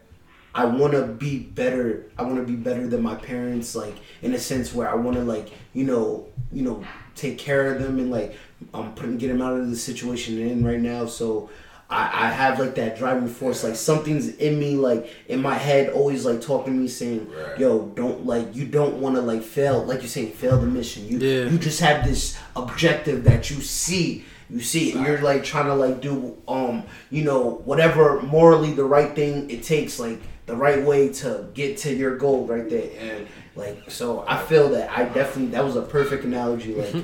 I 0.56 0.64
want 0.66 0.94
to 0.94 1.04
be 1.06 1.38
better. 1.40 2.06
I 2.18 2.24
want 2.24 2.38
to 2.38 2.44
be 2.44 2.56
better 2.56 2.88
than 2.88 3.02
my 3.02 3.16
parents. 3.16 3.76
Like 3.76 3.96
in 4.22 4.34
a 4.34 4.40
sense 4.40 4.74
where 4.74 4.90
I 4.90 4.96
want 4.96 5.18
to 5.18 5.24
like 5.24 5.50
you 5.74 5.84
know 5.84 6.28
you 6.52 6.64
know 6.64 6.84
take 7.16 7.38
care 7.38 7.74
of 7.74 7.82
them 7.82 8.00
and 8.00 8.10
like 8.10 8.36
um 8.74 8.96
put 8.96 9.18
get 9.18 9.28
them 9.28 9.42
out 9.42 9.60
of 9.60 9.70
the 9.70 9.76
situation 9.76 10.38
they're 10.38 10.48
in 10.48 10.66
right 10.66 10.80
now. 10.80 11.06
So 11.06 11.50
I, 11.90 12.26
I 12.26 12.30
have 12.32 12.58
like 12.60 12.74
that 12.76 12.98
driving 12.98 13.28
force. 13.28 13.64
Like 13.64 13.76
something's 13.76 14.30
in 14.38 14.58
me, 14.58 14.76
like 14.76 15.08
in 15.28 15.42
my 15.42 15.56
head, 15.56 15.90
always 15.90 16.26
like 16.26 16.42
talking 16.42 16.74
to 16.74 16.80
me, 16.80 16.88
saying, 16.88 17.30
Right. 17.32 17.60
"Yo, 17.60 17.88
don't 17.96 18.26
like 18.26 18.56
you 18.56 18.66
don't 18.66 18.96
want 19.02 19.16
to 19.18 19.22
like 19.22 19.44
fail, 19.44 19.84
like 19.84 20.02
you 20.02 20.08
say, 20.08 20.26
fail 20.28 20.58
the 20.60 20.68
mission. 20.68 21.06
You 21.08 21.18
Yeah. 21.20 21.50
you 21.50 21.60
just 21.60 21.82
have 21.82 22.06
this 22.08 22.38
objective 22.56 23.26
that 23.26 23.50
you 23.52 23.62
see." 23.62 24.24
You 24.48 24.62
see, 24.62 24.90
it, 24.90 24.96
and 24.96 25.06
you're 25.08 25.22
like 25.22 25.44
trying 25.44 25.66
to 25.66 25.74
like 25.74 26.02
do, 26.02 26.38
um, 26.48 26.84
you 27.10 27.24
know, 27.24 27.62
whatever 27.66 28.22
morally 28.22 28.74
the 28.74 28.86
right 28.86 29.16
thing 29.16 29.50
it 29.50 29.64
takes, 29.64 30.00
like 30.00 30.20
the 30.46 30.56
right 30.56 30.84
way 30.84 31.10
to 31.10 31.48
get 31.54 31.78
to 31.80 31.94
your 31.94 32.18
goal 32.18 32.46
right 32.46 32.70
there. 32.70 32.90
And 33.00 33.28
like, 33.56 33.90
so 33.90 34.24
I 34.28 34.38
feel 34.38 34.70
that 34.70 34.90
I 34.96 35.06
definitely 35.06 35.48
that 35.52 35.64
was 35.64 35.76
a 35.76 35.82
perfect 35.82 36.24
analogy. 36.24 36.76
Like, 36.76 36.94
like 36.94 37.04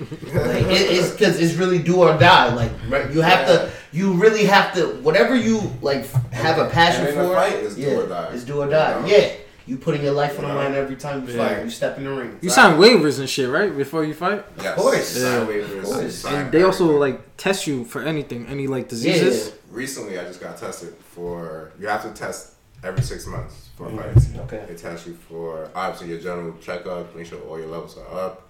it, 0.67 0.91
it's 0.91 1.11
because 1.11 1.39
it's 1.39 1.55
really 1.55 1.79
do 1.79 2.01
or 2.03 2.17
die. 2.17 2.53
Like, 2.53 2.71
right, 2.87 3.09
you 3.11 3.21
have 3.21 3.47
to, 3.47 3.71
you 3.91 4.13
really 4.13 4.45
have 4.45 4.73
to, 4.75 4.87
whatever 5.01 5.35
you 5.35 5.61
like 5.81 6.05
have 6.31 6.59
a 6.59 6.69
passion 6.69 7.05
And 7.07 7.15
in 7.15 7.19
a 7.19 7.27
for. 7.27 7.33
fight, 7.35 7.53
it's 7.53 7.75
do 7.75 7.81
yeah, 7.81 7.95
or 7.97 8.07
die. 8.07 8.29
It's 8.33 8.43
do 8.43 8.61
or 8.61 8.69
die. 8.69 8.95
You 9.07 9.11
know? 9.11 9.17
Yeah, 9.17 9.31
you 9.65 9.77
putting 9.77 10.03
your 10.03 10.11
life 10.13 10.37
on 10.37 10.45
the 10.47 10.53
line 10.53 10.73
every 10.75 10.97
time 10.97 11.25
you 11.27 11.33
Yeah. 11.33 11.47
fight. 11.55 11.63
You 11.63 11.69
step 11.71 11.97
in 11.97 12.03
the 12.03 12.11
ring. 12.13 12.37
You 12.41 12.49
sign 12.49 12.77
waivers 12.77 13.19
and 13.19 13.29
shit, 13.29 13.49
right? 13.49 13.75
Before 13.75 14.03
you 14.03 14.13
fight, 14.13 14.43
Yes. 14.61 14.75
course. 14.75 15.07
Sign 15.07 15.47
Yeah. 15.47 15.47
waivers, 15.53 15.77
Of 15.79 15.83
course. 15.85 16.25
and 16.25 16.51
they 16.51 16.63
also 16.63 16.85
like 16.97 17.37
test 17.37 17.65
you 17.65 17.85
for 17.85 18.03
anything, 18.03 18.45
any 18.47 18.67
like 18.67 18.83
Yeah. 18.83 18.89
diseases. 18.89 19.53
recently 19.71 20.19
I 20.19 20.25
just 20.25 20.41
got 20.41 20.57
tested 20.57 20.93
for 21.15 21.71
you 21.79 21.87
have 21.87 22.03
to 22.03 22.09
test 22.11 22.49
every 22.83 23.01
six 23.03 23.27
months 23.27 23.69
for 23.77 23.87
Mhm. 23.87 24.13
fights. 24.13 24.27
Okay. 24.39 24.65
They 24.67 24.75
test 24.75 25.07
you 25.07 25.13
for 25.29 25.69
obviously 25.75 26.09
your 26.09 26.19
general 26.19 26.53
checkup, 26.61 27.15
make 27.15 27.25
sure 27.27 27.39
all 27.41 27.59
your 27.59 27.67
levels 27.67 27.97
are 27.97 28.19
up. 28.19 28.47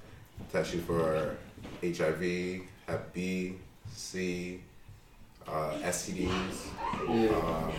Test 0.51 0.73
you 0.73 0.81
for 0.81 1.35
HIV, 1.83 2.63
Hep 2.87 3.13
B, 3.13 3.55
C, 3.93 4.61
uh, 5.47 5.71
STDs. 5.83 6.29
Yeah. 7.07 7.29
Um, 7.29 7.71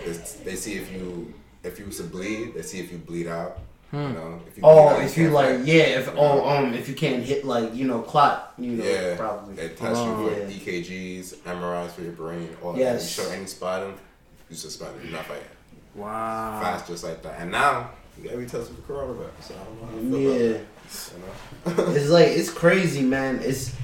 they 0.44 0.56
see 0.56 0.74
if 0.74 0.92
you 0.92 1.32
if 1.64 1.78
you 1.78 1.86
to 1.86 2.02
bleed, 2.04 2.54
they 2.54 2.62
see 2.62 2.80
if 2.80 2.90
you 2.90 2.98
bleed 2.98 3.28
out. 3.28 3.58
You 3.92 3.98
know, 4.00 4.40
if 4.48 4.56
you 4.56 4.62
bleed 4.62 4.70
Oh, 4.70 4.88
out, 4.88 5.02
if 5.02 5.16
you 5.18 5.24
can't 5.24 5.34
like, 5.34 5.56
fight. 5.58 5.66
yeah, 5.66 5.82
if 6.00 6.08
oh, 6.16 6.48
um, 6.48 6.72
if 6.74 6.88
you 6.88 6.94
can't 6.94 7.22
hit 7.22 7.44
like 7.44 7.74
you 7.74 7.86
know 7.86 8.00
clot, 8.00 8.54
you 8.58 8.72
know, 8.72 8.84
Yeah, 8.84 9.16
probably. 9.16 9.54
they 9.54 9.68
test 9.68 10.00
Oh. 10.00 10.06
you 10.24 10.30
for 10.30 10.40
Yeah. 10.40 10.48
EKGs, 10.48 11.34
MRIs 11.46 11.92
for 11.92 12.02
your 12.02 12.12
brain, 12.12 12.48
all 12.62 12.72
that. 12.72 12.78
Yes. 12.80 13.16
You 13.18 13.24
show 13.24 13.30
any 13.30 13.46
spotting, 13.46 13.94
you 14.50 14.56
suspended. 14.56 15.02
You're 15.04 15.12
not 15.12 15.26
fighting. 15.26 15.44
Wow. 15.94 16.60
fast 16.60 16.86
just 16.86 17.04
like 17.04 17.22
that. 17.22 17.40
And 17.40 17.50
now 17.50 17.90
you 18.18 18.24
gotta 18.24 18.38
be 18.38 18.46
tested 18.46 18.76
for 18.76 18.92
coronavirus. 18.92 19.30
So 19.42 19.54
I 19.54 19.64
don't 19.64 19.80
know 19.80 19.86
how 19.86 19.92
I 19.96 20.00
feel 20.00 20.32
Yeah. 20.32 20.56
about 20.56 20.66
that. 21.68 21.76
You 21.76 21.84
know? 21.86 21.92
it's 21.96 22.08
like 22.10 22.28
it's 22.28 22.50
crazy, 22.50 23.02
man. 23.02 23.40
It's 23.42 23.74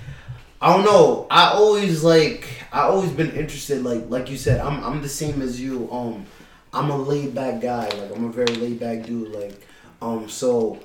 I 0.61 0.75
don't 0.77 0.85
know. 0.85 1.27
I 1.31 1.51
always 1.53 2.03
like 2.03 2.49
I 2.73 2.81
always 2.83 3.11
been 3.11 3.31
interested. 3.33 3.85
Like 3.85 4.05
like 4.09 4.31
you 4.31 4.37
said, 4.37 4.61
I'm 4.61 4.83
I'm 4.85 5.03
the 5.03 5.09
same 5.09 5.41
as 5.43 5.61
you. 5.61 5.89
Um, 5.93 6.27
I'm 6.73 6.91
a 6.91 6.97
laid 6.97 7.35
back 7.35 7.61
guy. 7.61 7.89
Like 7.89 8.15
I'm 8.17 8.25
a 8.25 8.33
very 8.33 8.55
laid 8.57 8.81
back 8.81 9.05
dude. 9.05 9.29
Like 9.33 9.67
um, 10.03 10.29
so 10.29 10.79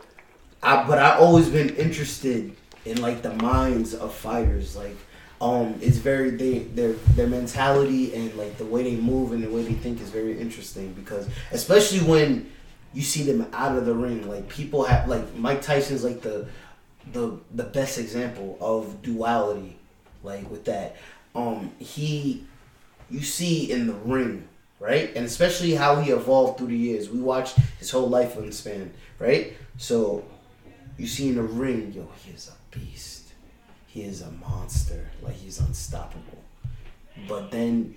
I 0.61 0.85
but 0.87 0.99
I 0.99 1.17
always 1.17 1.49
been 1.49 1.75
interested 1.75 2.55
in 2.85 3.01
like 3.01 3.21
the 3.21 3.33
minds 3.33 3.93
of 3.93 4.13
fighters. 4.13 4.75
Like 4.75 4.95
um, 5.43 5.75
it's 5.81 5.97
very 5.97 6.29
they 6.29 6.59
their 6.59 6.93
their 7.15 7.27
mentality 7.27 8.15
and 8.15 8.33
like 8.35 8.57
the 8.57 8.65
way 8.65 8.83
they 8.83 8.95
move 8.95 9.33
and 9.33 9.43
the 9.43 9.49
way 9.49 9.61
they 9.63 9.73
think 9.73 9.99
is 9.99 10.09
very 10.09 10.39
interesting 10.39 10.93
because 10.93 11.27
especially 11.51 11.99
when 11.99 12.49
you 12.93 13.01
see 13.01 13.23
them 13.23 13.47
out 13.51 13.77
of 13.77 13.85
the 13.85 13.93
ring. 13.93 14.29
Like 14.29 14.47
people 14.47 14.85
have 14.85 15.09
like 15.09 15.35
Mike 15.35 15.61
Tyson's 15.61 16.03
like 16.03 16.21
the 16.21 16.47
the 17.11 17.37
the 17.53 17.63
best 17.63 17.97
example 17.97 18.57
of 18.61 19.01
duality 19.01 19.75
like 20.23 20.49
with 20.49 20.63
that. 20.65 20.95
Um 21.35 21.73
he 21.77 22.45
you 23.09 23.21
see 23.21 23.69
in 23.69 23.87
the 23.87 23.93
ring 23.93 24.47
right? 24.79 25.11
And 25.13 25.25
especially 25.25 25.73
how 25.75 25.99
he 25.99 26.11
evolved 26.11 26.57
through 26.57 26.67
the 26.67 26.77
years. 26.77 27.09
We 27.09 27.19
watched 27.19 27.57
his 27.79 27.91
whole 27.91 28.07
life 28.07 28.37
span 28.53 28.93
right? 29.19 29.53
So 29.77 30.23
you 30.97 31.07
see 31.07 31.27
in 31.27 31.35
the 31.35 31.43
ring 31.43 31.91
yo 31.93 32.07
he 32.23 32.31
is 32.31 32.49
a 32.49 32.77
beast 32.77 33.22
he 33.93 34.01
is 34.01 34.23
a 34.23 34.31
monster 34.31 35.11
like 35.21 35.35
he's 35.35 35.59
unstoppable. 35.59 36.41
But 37.27 37.51
then 37.51 37.93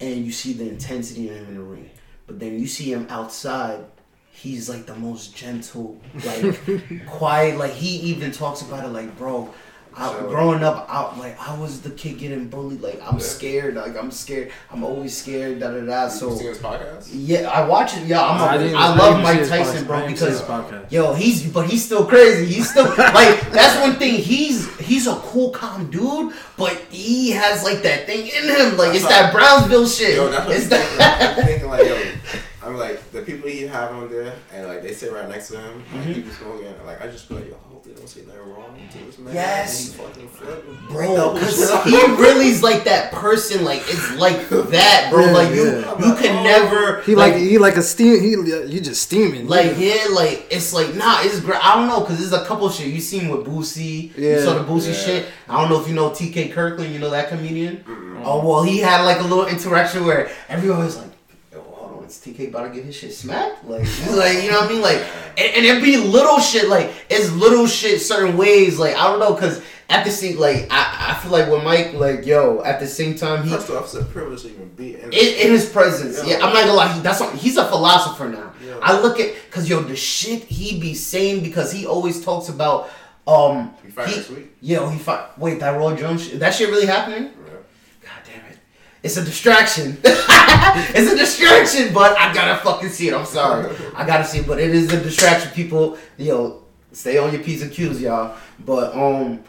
and 0.00 0.24
you 0.24 0.30
see 0.30 0.52
the 0.52 0.68
intensity 0.68 1.28
in 1.28 1.34
him 1.34 1.46
in 1.48 1.54
the 1.56 1.62
ring. 1.62 1.90
But 2.28 2.38
then 2.38 2.60
you 2.60 2.68
see 2.68 2.92
him 2.92 3.08
outside 3.10 3.84
he's 4.30 4.68
like 4.68 4.86
the 4.86 4.94
most 4.94 5.36
gentle 5.36 6.00
like 6.24 6.58
quiet 7.06 7.58
like 7.58 7.72
he 7.72 7.96
even 7.98 8.32
talks 8.32 8.62
about 8.62 8.84
it 8.84 8.88
like 8.88 9.16
bro 9.18 9.52
I, 9.96 10.10
Sure. 10.12 10.28
growing 10.28 10.62
up 10.64 10.86
out 10.88 11.18
like 11.18 11.38
i 11.40 11.56
was 11.58 11.80
the 11.82 11.90
kid 11.90 12.18
getting 12.18 12.48
bullied 12.48 12.80
like 12.80 13.00
i'm 13.02 13.14
Yeah. 13.18 13.24
scared 13.24 13.74
like 13.74 13.96
i'm 13.96 14.10
scared 14.10 14.50
i'm 14.70 14.82
always 14.84 15.16
scared 15.16 15.60
da 15.60 15.70
da 15.70 15.80
da 15.80 16.04
you 16.04 16.10
so 16.10 16.34
seen 16.36 16.48
his 16.48 16.58
podcast? 16.58 17.08
yeah 17.12 17.48
i 17.50 17.66
watch 17.66 17.96
it 17.96 18.06
yeah 18.06 18.22
i'm 18.24 18.40
a, 18.40 18.44
I 18.44 18.54
I, 18.56 18.72
I 18.72 18.92
I 18.92 18.96
love 18.96 19.22
mike 19.22 19.46
tyson 19.48 19.84
podcast. 19.84 19.86
Bro 19.86 19.98
his 20.06 20.20
because 20.20 20.42
podcast. 20.42 20.92
Yo, 20.92 21.14
he's 21.14 21.46
but 21.52 21.66
he's 21.68 21.84
still 21.84 22.04
crazy. 22.06 22.46
He's 22.52 22.70
still 22.70 22.84
like 22.98 23.40
that's 23.50 23.80
one 23.80 23.94
thing. 23.96 24.14
He's 24.14 24.68
he's 24.78 25.06
a 25.06 25.14
cool, 25.16 25.50
calm 25.50 25.90
dude, 25.90 26.34
but 26.58 26.76
he 26.90 27.30
has 27.30 27.64
like 27.64 27.82
that 27.82 28.04
thing 28.06 28.26
in 28.26 28.44
him. 28.44 28.76
Like 28.76 28.94
it's 28.94 29.06
that 29.08 29.32
Brownsville 29.32 29.86
shit. 29.86 30.16
Yo, 30.16 30.28
that's 30.28 30.46
what 30.46 30.56
it's 30.56 30.64
I'm 30.66 30.70
thinking. 30.80 30.98
that. 30.98 31.38
I'm 31.38 31.44
thinking 31.46 31.68
like, 31.68 31.86
yo, 31.86 32.12
I'm 32.68 32.76
like 32.76 33.10
the 33.12 33.22
people 33.22 33.48
he 33.48 33.62
have 33.62 33.90
on 33.92 34.10
there, 34.10 34.34
and 34.52 34.68
like 34.68 34.82
they 34.82 34.92
sit 34.92 35.12
right 35.12 35.28
next 35.28 35.48
to 35.48 35.58
him, 35.60 35.82
Mm-hmm. 35.82 35.96
like 35.98 36.14
people 36.14 36.32
smoking, 36.32 36.74
like 36.84 37.00
I 37.00 37.06
just 37.08 37.26
feel 37.26 37.38
like, 37.38 37.48
yo, 37.48 37.54
I 37.54 37.68
hope 37.68 37.71
they 37.84 37.92
don't 37.92 38.08
say 38.08 38.22
nothing 38.22 38.52
wrong 38.52 38.62
to 38.92 38.98
this 38.98 39.18
man. 39.18 39.34
Yes. 39.34 39.88
and 39.88 39.98
he 39.98 40.02
fucking 40.04 40.28
flip 40.28 40.64
and 40.68 40.88
Bro, 40.88 41.16
whole 41.16 41.38
cause 41.38 41.84
shit 41.84 41.92
he 41.92 42.22
really's 42.22 42.62
like 42.62 42.84
that 42.84 43.10
person. 43.12 43.64
Like 43.64 43.80
it's 43.86 44.16
like 44.16 44.48
that, 44.48 45.08
bro. 45.10 45.26
Yeah, 45.26 45.32
like 45.32 45.54
you, 45.54 45.64
yeah. 45.64 45.98
you 45.98 46.14
can 46.14 46.38
oh. 46.38 46.42
never. 46.42 47.02
He 47.02 47.14
like, 47.14 47.34
he 47.34 47.58
like 47.58 47.76
a 47.76 47.82
steam. 47.82 48.20
He 48.20 48.30
you 48.30 48.80
just 48.80 49.02
steaming. 49.02 49.48
Like 49.48 49.78
yeah, 49.78 50.06
like 50.12 50.46
it's 50.50 50.72
like 50.72 50.94
nah, 50.94 51.22
it's 51.22 51.40
great. 51.40 51.64
I 51.64 51.74
don't 51.74 51.88
know 51.88 52.00
because 52.00 52.18
there's 52.18 52.32
a 52.32 52.44
couple 52.46 52.68
shit 52.70 52.88
you 52.88 53.00
seen 53.00 53.28
with 53.28 53.46
Boosie. 53.46 54.16
You 54.16 54.28
Yeah. 54.28 54.44
saw 54.44 54.54
the 54.54 54.64
Boosie 54.64 54.88
Yeah. 54.88 54.92
shit. 54.94 55.26
I 55.48 55.60
don't 55.60 55.70
know 55.70 55.80
if 55.80 55.88
you 55.88 55.94
know 55.94 56.12
T.K. 56.12 56.48
Kirkland. 56.48 56.92
You 56.92 56.98
know 56.98 57.10
that 57.10 57.28
comedian. 57.28 57.84
Oh 58.24 58.46
well, 58.46 58.62
he 58.62 58.78
had 58.78 59.02
like 59.02 59.18
a 59.18 59.24
little 59.24 59.46
interaction 59.46 60.04
where 60.04 60.30
everyone 60.48 60.84
was 60.84 60.96
like, 60.98 61.10
"Yo, 61.52 61.60
hold 61.60 61.98
on, 61.98 62.04
is 62.04 62.11
T.K. 62.22 62.48
about 62.48 62.68
to 62.68 62.70
get 62.70 62.84
his 62.84 62.94
shit 62.94 63.12
smacked?" 63.12 63.64
Like, 63.64 63.80
like 64.10 64.42
you 64.42 64.50
know 64.50 64.60
what 64.60 64.70
I 64.70 64.72
mean? 64.72 64.80
Like, 64.82 65.02
and, 65.36 65.56
and 65.56 65.66
it 65.66 65.82
be 65.82 65.96
little 65.96 66.38
shit. 66.40 66.68
Like 66.68 66.92
it's 67.10 67.30
little 67.32 67.66
shit 67.66 68.00
certain 68.00 68.36
ways. 68.36 68.78
Like 68.78 68.96
I 68.96 69.04
don't 69.08 69.18
know 69.18 69.34
because 69.34 69.62
at 69.88 70.04
the 70.04 70.10
same 70.10 70.38
like 70.38 70.66
I, 70.70 71.10
I 71.10 71.14
feel 71.20 71.30
like 71.30 71.50
with 71.50 71.62
Mike 71.62 71.92
like 71.94 72.24
yo 72.24 72.62
at 72.62 72.80
the 72.80 72.86
same 72.86 73.14
time 73.14 73.44
he 73.44 73.50
First 73.50 73.70
off, 73.70 73.84
it's 73.84 73.94
a 73.94 74.04
privilege 74.04 74.42
to 74.42 74.50
even 74.50 74.68
be 74.70 74.94
in. 74.94 75.12
in, 75.12 75.52
his 75.52 75.68
presence. 75.68 76.18
Yeah. 76.26 76.38
Yeah, 76.38 76.46
I'm 76.46 76.54
not 76.54 76.64
gonna 76.64 76.72
lie. 76.72 76.92
He, 76.92 77.00
that's 77.00 77.20
what, 77.20 77.34
he's 77.34 77.56
a 77.56 77.66
philosopher 77.66 78.28
now. 78.28 78.52
Yeah. 78.64 78.78
I 78.82 79.00
look 79.00 79.20
at 79.20 79.34
because 79.46 79.68
yo 79.68 79.80
the 79.80 79.96
shit 79.96 80.44
he 80.44 80.80
be 80.80 80.94
saying 80.94 81.42
because 81.42 81.70
he 81.72 81.86
always 81.86 82.24
talks 82.24 82.48
about 82.48 82.90
um. 83.26 83.74
We 83.84 83.90
fight 83.90 84.08
he- 84.08 84.16
next 84.16 84.30
week. 84.30 84.56
Yo, 84.60 84.88
he 84.88 84.98
fight. 84.98 85.38
Wait, 85.38 85.60
that 85.60 85.78
Roy 85.78 85.94
Jones. 85.96 86.26
Shit, 86.26 86.40
that 86.40 86.54
shit 86.54 86.68
really 86.70 86.86
happening? 86.86 87.24
Yeah. 87.24 87.52
God 88.00 88.20
damn 88.24 88.50
it! 88.50 88.58
It's 89.02 89.16
a 89.16 89.24
distraction. 89.24 89.98
it's 90.04 91.12
a 91.12 91.16
distraction, 91.16 91.92
but 91.92 92.16
I 92.16 92.32
gotta 92.32 92.62
fucking 92.62 92.88
see 92.88 93.08
it. 93.08 93.14
I'm 93.14 93.26
sorry. 93.26 93.74
I 93.96 94.06
gotta 94.06 94.24
see 94.24 94.38
it, 94.38 94.46
but 94.46 94.60
it 94.60 94.70
is 94.70 94.92
a 94.92 95.00
distraction. 95.02 95.50
People, 95.52 95.98
yo, 96.16 96.62
stay 96.92 97.18
on 97.18 97.32
your 97.32 97.42
p's 97.42 97.62
and 97.62 97.72
q's, 97.72 98.00
y'all. 98.00 98.36
But 98.64 98.94
um, 98.94 99.42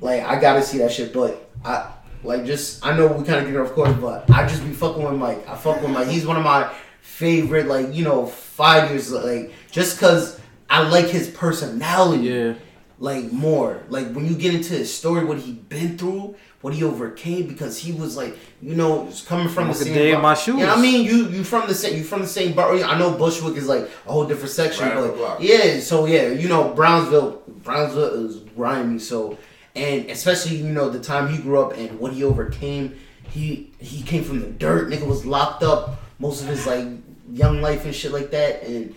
like 0.00 0.22
I 0.22 0.40
gotta 0.40 0.62
see 0.62 0.78
that 0.78 0.90
shit. 0.90 1.12
But 1.12 1.50
I 1.64 1.92
like 2.24 2.44
just 2.44 2.84
I 2.84 2.96
know 2.96 3.06
we 3.06 3.24
kind 3.24 3.44
of 3.44 3.50
get 3.50 3.60
off 3.60 3.72
course, 3.72 3.94
but 3.94 4.28
I 4.30 4.46
just 4.46 4.64
be 4.64 4.72
fucking 4.72 5.02
with 5.02 5.14
Mike. 5.14 5.48
I 5.48 5.56
fuck 5.56 5.80
with 5.80 5.90
Mike. 5.90 6.08
He's 6.08 6.26
one 6.26 6.36
of 6.36 6.42
my 6.42 6.72
favorite, 7.00 7.66
like 7.66 7.94
you 7.94 8.04
know, 8.04 8.26
fighters. 8.26 9.12
Like 9.12 9.52
just 9.70 10.00
cause 10.00 10.40
I 10.68 10.82
like 10.88 11.06
his 11.06 11.28
personality 11.28 12.24
yeah. 12.24 12.54
like 12.98 13.30
more. 13.30 13.82
Like 13.88 14.12
when 14.12 14.26
you 14.26 14.34
get 14.34 14.52
into 14.52 14.74
his 14.74 14.92
story, 14.92 15.24
what 15.24 15.38
he 15.38 15.52
been 15.52 15.96
through, 15.96 16.34
what 16.66 16.74
he 16.74 16.82
overcame, 16.82 17.46
because 17.46 17.78
he 17.78 17.92
was 17.92 18.16
like, 18.16 18.36
you 18.60 18.74
know, 18.74 19.06
just 19.06 19.24
coming 19.28 19.48
from 19.48 19.68
Like 19.68 19.78
the 19.78 19.84
same. 19.84 19.94
day 19.94 20.08
in 20.08 20.14
bar- 20.16 20.22
my 20.22 20.34
shoes. 20.34 20.58
Yeah, 20.58 20.74
I 20.74 20.80
mean, 20.80 21.04
you 21.04 21.28
you 21.28 21.44
from 21.44 21.68
the 21.68 21.74
same, 21.74 21.96
you 21.96 22.02
from 22.02 22.22
the 22.22 22.26
same 22.26 22.54
bar. 22.54 22.74
I 22.74 22.98
know 22.98 23.12
Bushwick 23.12 23.56
is 23.56 23.68
like 23.68 23.84
a 24.04 24.10
whole 24.12 24.26
different 24.26 24.50
section, 24.50 24.88
Right 24.88 25.16
but 25.16 25.40
yeah. 25.40 25.78
So 25.78 26.06
yeah, 26.06 26.30
you 26.30 26.48
know, 26.48 26.74
Brownsville, 26.74 27.40
Brownsville 27.62 28.14
is 28.26 28.38
grimy. 28.56 28.98
So 28.98 29.38
and 29.76 30.10
especially 30.10 30.56
you 30.56 30.64
know 30.78 30.90
the 30.90 30.98
time 30.98 31.28
he 31.32 31.38
grew 31.40 31.60
up 31.60 31.76
and 31.76 32.00
what 32.00 32.12
he 32.12 32.24
overcame. 32.24 32.96
He 33.30 33.70
he 33.78 34.02
came 34.02 34.24
from 34.24 34.40
the 34.40 34.48
dirt. 34.48 34.88
Nigga 34.90 35.06
was 35.06 35.24
locked 35.24 35.62
up 35.62 36.02
most 36.18 36.42
of 36.42 36.48
his 36.48 36.66
like 36.66 36.84
young 37.32 37.60
life 37.62 37.84
and 37.84 37.94
shit 37.94 38.10
like 38.10 38.32
that, 38.32 38.64
and 38.64 38.92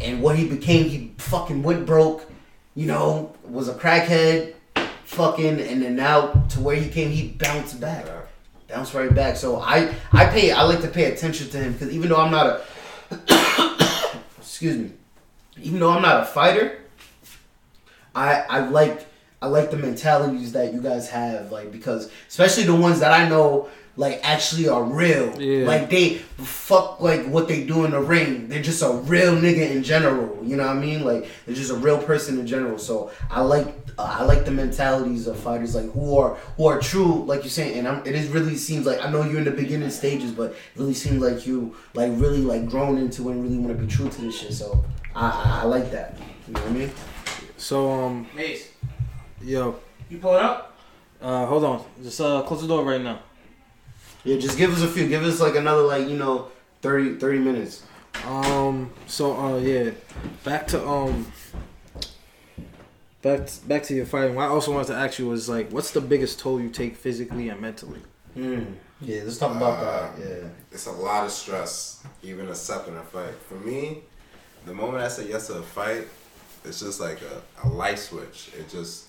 and 0.00 0.22
what 0.22 0.36
he 0.36 0.48
became, 0.48 0.88
he 0.88 1.12
fucking 1.18 1.62
went 1.62 1.84
broke. 1.84 2.20
You 2.74 2.86
know, 2.86 3.34
was 3.44 3.68
a 3.68 3.74
crackhead, 3.74 4.54
fucking, 5.10 5.60
and 5.60 5.82
then 5.82 5.96
now 5.96 6.28
to 6.50 6.60
where 6.60 6.76
he 6.76 6.88
came, 6.88 7.10
he 7.10 7.28
bounced 7.30 7.80
back, 7.80 8.06
bounced 8.68 8.94
right 8.94 9.12
back. 9.12 9.36
So 9.36 9.60
I 9.60 9.92
I 10.12 10.26
pay 10.26 10.52
I 10.52 10.62
like 10.62 10.80
to 10.82 10.88
pay 10.88 11.12
attention 11.12 11.50
to 11.50 11.58
him 11.58 11.72
because 11.72 11.90
even 11.90 12.08
though 12.08 12.20
I'm 12.20 12.30
not 12.30 12.46
a 13.10 14.16
excuse 14.38 14.76
me, 14.76 14.92
even 15.60 15.80
though 15.80 15.90
I'm 15.90 16.02
not 16.02 16.22
a 16.22 16.26
fighter, 16.26 16.78
I 18.14 18.42
I 18.48 18.68
like 18.68 19.06
I 19.42 19.48
like 19.48 19.72
the 19.72 19.78
mentalities 19.78 20.52
that 20.52 20.72
you 20.72 20.80
guys 20.80 21.10
have, 21.10 21.50
like 21.50 21.72
because 21.72 22.10
especially 22.28 22.62
the 22.62 22.76
ones 22.76 23.00
that 23.00 23.12
I 23.12 23.28
know 23.28 23.68
like 23.96 24.20
actually 24.22 24.68
are 24.68 24.82
real. 24.82 25.40
Yeah. 25.40 25.66
Like 25.66 25.90
they 25.90 26.14
fuck 26.14 27.00
like 27.00 27.26
what 27.26 27.48
they 27.48 27.64
do 27.64 27.84
in 27.84 27.90
the 27.90 28.00
ring. 28.00 28.48
They're 28.48 28.62
just 28.62 28.82
a 28.82 28.90
real 28.90 29.34
nigga 29.34 29.70
in 29.70 29.82
general. 29.82 30.38
You 30.44 30.56
know 30.56 30.66
what 30.66 30.76
I 30.76 30.80
mean? 30.80 31.04
Like 31.04 31.28
they're 31.44 31.54
just 31.54 31.70
a 31.70 31.76
real 31.76 31.98
person 32.02 32.38
in 32.38 32.46
general. 32.46 32.78
So 32.78 33.10
I 33.30 33.42
like 33.42 33.66
uh, 33.98 34.16
I 34.20 34.24
like 34.24 34.44
the 34.44 34.50
mentalities 34.50 35.26
of 35.26 35.38
fighters 35.38 35.74
like 35.74 35.90
who 35.92 36.16
are 36.18 36.36
who 36.56 36.66
are 36.66 36.80
true, 36.80 37.24
like 37.24 37.42
you're 37.42 37.50
saying. 37.50 37.78
And 37.78 37.88
I'm, 37.88 38.06
it 38.06 38.14
is 38.14 38.28
really 38.28 38.56
seems 38.56 38.86
like 38.86 39.04
I 39.04 39.10
know 39.10 39.24
you're 39.24 39.38
in 39.38 39.44
the 39.44 39.50
beginning 39.50 39.90
stages, 39.90 40.32
but 40.32 40.52
it 40.52 40.56
really 40.76 40.94
seems 40.94 41.20
like 41.20 41.46
you 41.46 41.74
like 41.94 42.10
really 42.14 42.40
like 42.42 42.68
grown 42.68 42.96
into 42.98 43.28
and 43.30 43.42
really 43.42 43.58
want 43.58 43.76
to 43.76 43.82
be 43.82 43.90
true 43.90 44.08
to 44.08 44.20
this 44.22 44.38
shit. 44.38 44.54
So 44.54 44.84
I, 45.14 45.28
I 45.28 45.60
I 45.62 45.64
like 45.64 45.90
that. 45.90 46.16
You 46.46 46.54
know 46.54 46.60
what 46.60 46.70
I 46.70 46.74
mean? 46.74 46.90
So 47.56 47.90
um, 47.90 48.26
Mace, 48.34 48.70
yo, 49.42 49.78
you 50.08 50.18
pull 50.18 50.34
it 50.34 50.40
up? 50.42 50.78
uh, 51.20 51.44
hold 51.44 51.64
on, 51.64 51.84
just 52.02 52.20
uh, 52.20 52.40
close 52.42 52.62
the 52.62 52.68
door 52.68 52.82
right 52.84 53.00
now. 53.00 53.18
Yeah, 54.24 54.36
just 54.36 54.58
give 54.58 54.72
us 54.72 54.82
a 54.82 54.88
few. 54.88 55.08
Give 55.08 55.22
us 55.24 55.40
like 55.40 55.56
another 55.56 55.82
like 55.82 56.08
you 56.08 56.16
know 56.16 56.48
30, 56.82 57.16
30 57.18 57.38
minutes. 57.38 57.82
Um. 58.26 58.90
So, 59.06 59.36
uh, 59.38 59.58
yeah. 59.58 59.90
Back 60.44 60.66
to 60.68 60.86
um. 60.86 61.30
Back 63.22 63.48
back 63.66 63.82
to 63.84 63.94
your 63.94 64.06
fighting. 64.06 64.34
What 64.34 64.44
I 64.44 64.48
also 64.48 64.72
wanted 64.72 64.88
to 64.88 64.94
ask 64.94 65.18
you 65.18 65.26
was 65.26 65.48
like, 65.48 65.70
what's 65.70 65.90
the 65.90 66.00
biggest 66.00 66.38
toll 66.40 66.60
you 66.60 66.70
take 66.70 66.96
physically 66.96 67.48
and 67.50 67.60
mentally? 67.60 68.00
Mm. 68.36 68.74
Yeah, 69.02 69.22
let's 69.24 69.38
talk 69.38 69.56
about 69.56 69.78
Uh, 69.78 69.84
that. 69.84 70.18
Yeah. 70.18 70.48
It's 70.72 70.86
a 70.86 70.92
lot 70.92 71.24
of 71.24 71.30
stress, 71.30 72.02
even 72.22 72.48
accepting 72.48 72.96
a 72.96 73.02
fight. 73.02 73.34
For 73.48 73.54
me, 73.56 74.02
the 74.66 74.72
moment 74.74 75.02
I 75.02 75.08
say 75.08 75.28
yes 75.28 75.48
to 75.48 75.54
a 75.54 75.62
fight, 75.62 76.06
it's 76.64 76.80
just 76.80 77.00
like 77.00 77.18
a, 77.22 77.66
a 77.66 77.68
light 77.68 77.98
switch. 77.98 78.50
It 78.58 78.68
just 78.70 79.06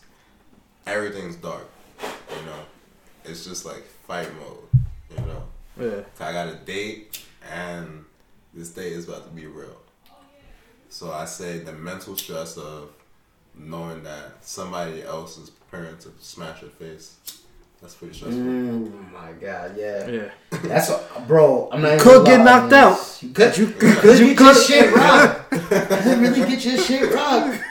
everything's 0.87 1.35
dark. 1.37 1.69
You 2.01 2.45
know, 2.45 2.59
it's 3.25 3.45
just 3.45 3.65
like 3.65 3.83
fight 4.07 4.29
mode. 4.35 4.80
You 5.17 5.25
know, 5.25 5.43
Yeah. 5.79 6.25
I 6.27 6.31
got 6.31 6.47
a 6.49 6.55
date, 6.55 7.21
and 7.51 8.05
this 8.53 8.69
date 8.69 8.93
is 8.93 9.07
about 9.07 9.23
to 9.25 9.29
be 9.31 9.45
real. 9.45 9.77
So 10.89 11.11
I 11.11 11.25
say 11.25 11.59
the 11.59 11.71
mental 11.73 12.17
stress 12.17 12.57
of 12.57 12.89
knowing 13.55 14.03
that 14.03 14.37
somebody 14.41 15.03
else 15.03 15.37
is 15.37 15.49
preparing 15.49 15.97
to 15.99 16.09
smash 16.19 16.61
your 16.61 16.71
face. 16.71 17.15
That's 17.81 17.95
pretty 17.95 18.13
stressful. 18.13 18.39
Mm, 18.39 19.11
my 19.11 19.31
God, 19.33 19.75
yeah. 19.75 20.07
Yeah. 20.07 20.29
That's 20.63 20.89
a, 20.89 21.03
bro. 21.27 21.67
I'm 21.71 21.81
not. 21.81 21.93
even 21.93 22.03
could 22.03 22.25
get 22.25 22.41
knocked 22.45 22.73
out. 22.73 23.17
You 23.23 23.29
could. 23.29 23.57
You 23.57 23.65
You 23.67 23.71
could, 23.73 23.97
could- 23.97 24.19
you 24.19 24.35
get 24.35 24.39
your 24.39 24.53
shit 24.55 24.93
rocked. 24.93 25.51
you 25.53 25.59
could 25.59 26.19
really 26.19 26.39
get 26.51 26.65
your 26.65 26.77
shit 26.77 27.13
rocked. 27.13 27.63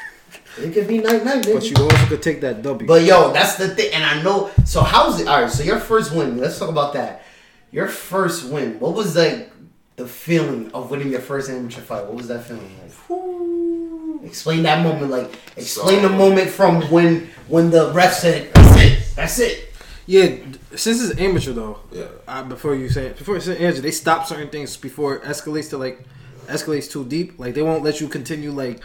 It 0.59 0.75
could 0.75 0.89
be 0.89 0.99
night 0.99 1.25
night, 1.25 1.47
But 1.51 1.63
you 1.71 1.77
also 1.79 2.07
could 2.07 2.23
take 2.23 2.41
that 2.41 2.61
W. 2.63 2.87
But 2.89 3.05
yo, 3.05 3.33
that's 3.33 3.55
the 3.55 3.69
thing, 3.69 3.93
and 3.95 4.03
I 4.05 4.21
know. 4.23 4.51
So 4.65 4.81
how's 4.83 5.21
it? 5.21 5.29
All 5.29 5.43
right. 5.43 5.51
So 5.51 5.63
your 5.63 5.79
first 5.79 6.13
win. 6.13 6.39
Let's 6.39 6.59
talk 6.59 6.69
about 6.71 6.93
that. 6.95 7.25
Your 7.73 7.89
first 7.89 8.47
win. 8.51 8.81
What 8.81 8.95
was 8.95 9.17
like 9.17 9.51
the 9.97 10.07
feeling 10.07 10.71
of 10.73 10.91
winning 10.91 11.11
your 11.11 11.21
first 11.21 11.49
amateur 11.51 11.81
fight? 11.81 12.05
What 12.07 12.15
was 12.15 12.29
that 12.29 12.45
feeling 12.45 12.71
like? 12.83 14.25
Explain 14.25 14.63
that 14.65 14.83
moment. 14.83 15.11
Like 15.11 15.31
explain 15.57 16.01
So- 16.03 16.09
the 16.09 16.15
moment 16.15 16.51
from 16.51 16.83
when 16.91 17.31
when 17.49 17.71
the 17.71 17.91
ref 17.93 18.15
said, 18.15 18.53
"That's 18.55 18.81
it. 18.83 18.99
That's 19.17 19.39
it." 19.39 19.73
yeah. 20.07 20.29
Since 20.75 21.03
it's 21.03 21.19
amateur 21.21 21.53
though, 21.53 21.79
Yeah. 21.93 22.05
uh, 22.29 22.43
before 22.45 22.75
you 22.75 22.89
say 22.89 23.07
it, 23.07 23.19
before 23.19 23.35
you 23.37 23.41
say 23.41 23.57
amateur, 23.59 23.81
they 23.83 23.91
stop 23.91 24.27
certain 24.27 24.49
things 24.49 24.77
before 24.77 25.17
it 25.17 25.23
escalates 25.23 25.71
to 25.71 25.79
like 25.79 26.05
escalates 26.49 26.91
too 26.91 27.05
deep. 27.05 27.39
Like 27.39 27.55
they 27.55 27.63
won't 27.63 27.83
let 27.85 28.01
you 28.01 28.09
continue. 28.09 28.51
Like 28.53 28.81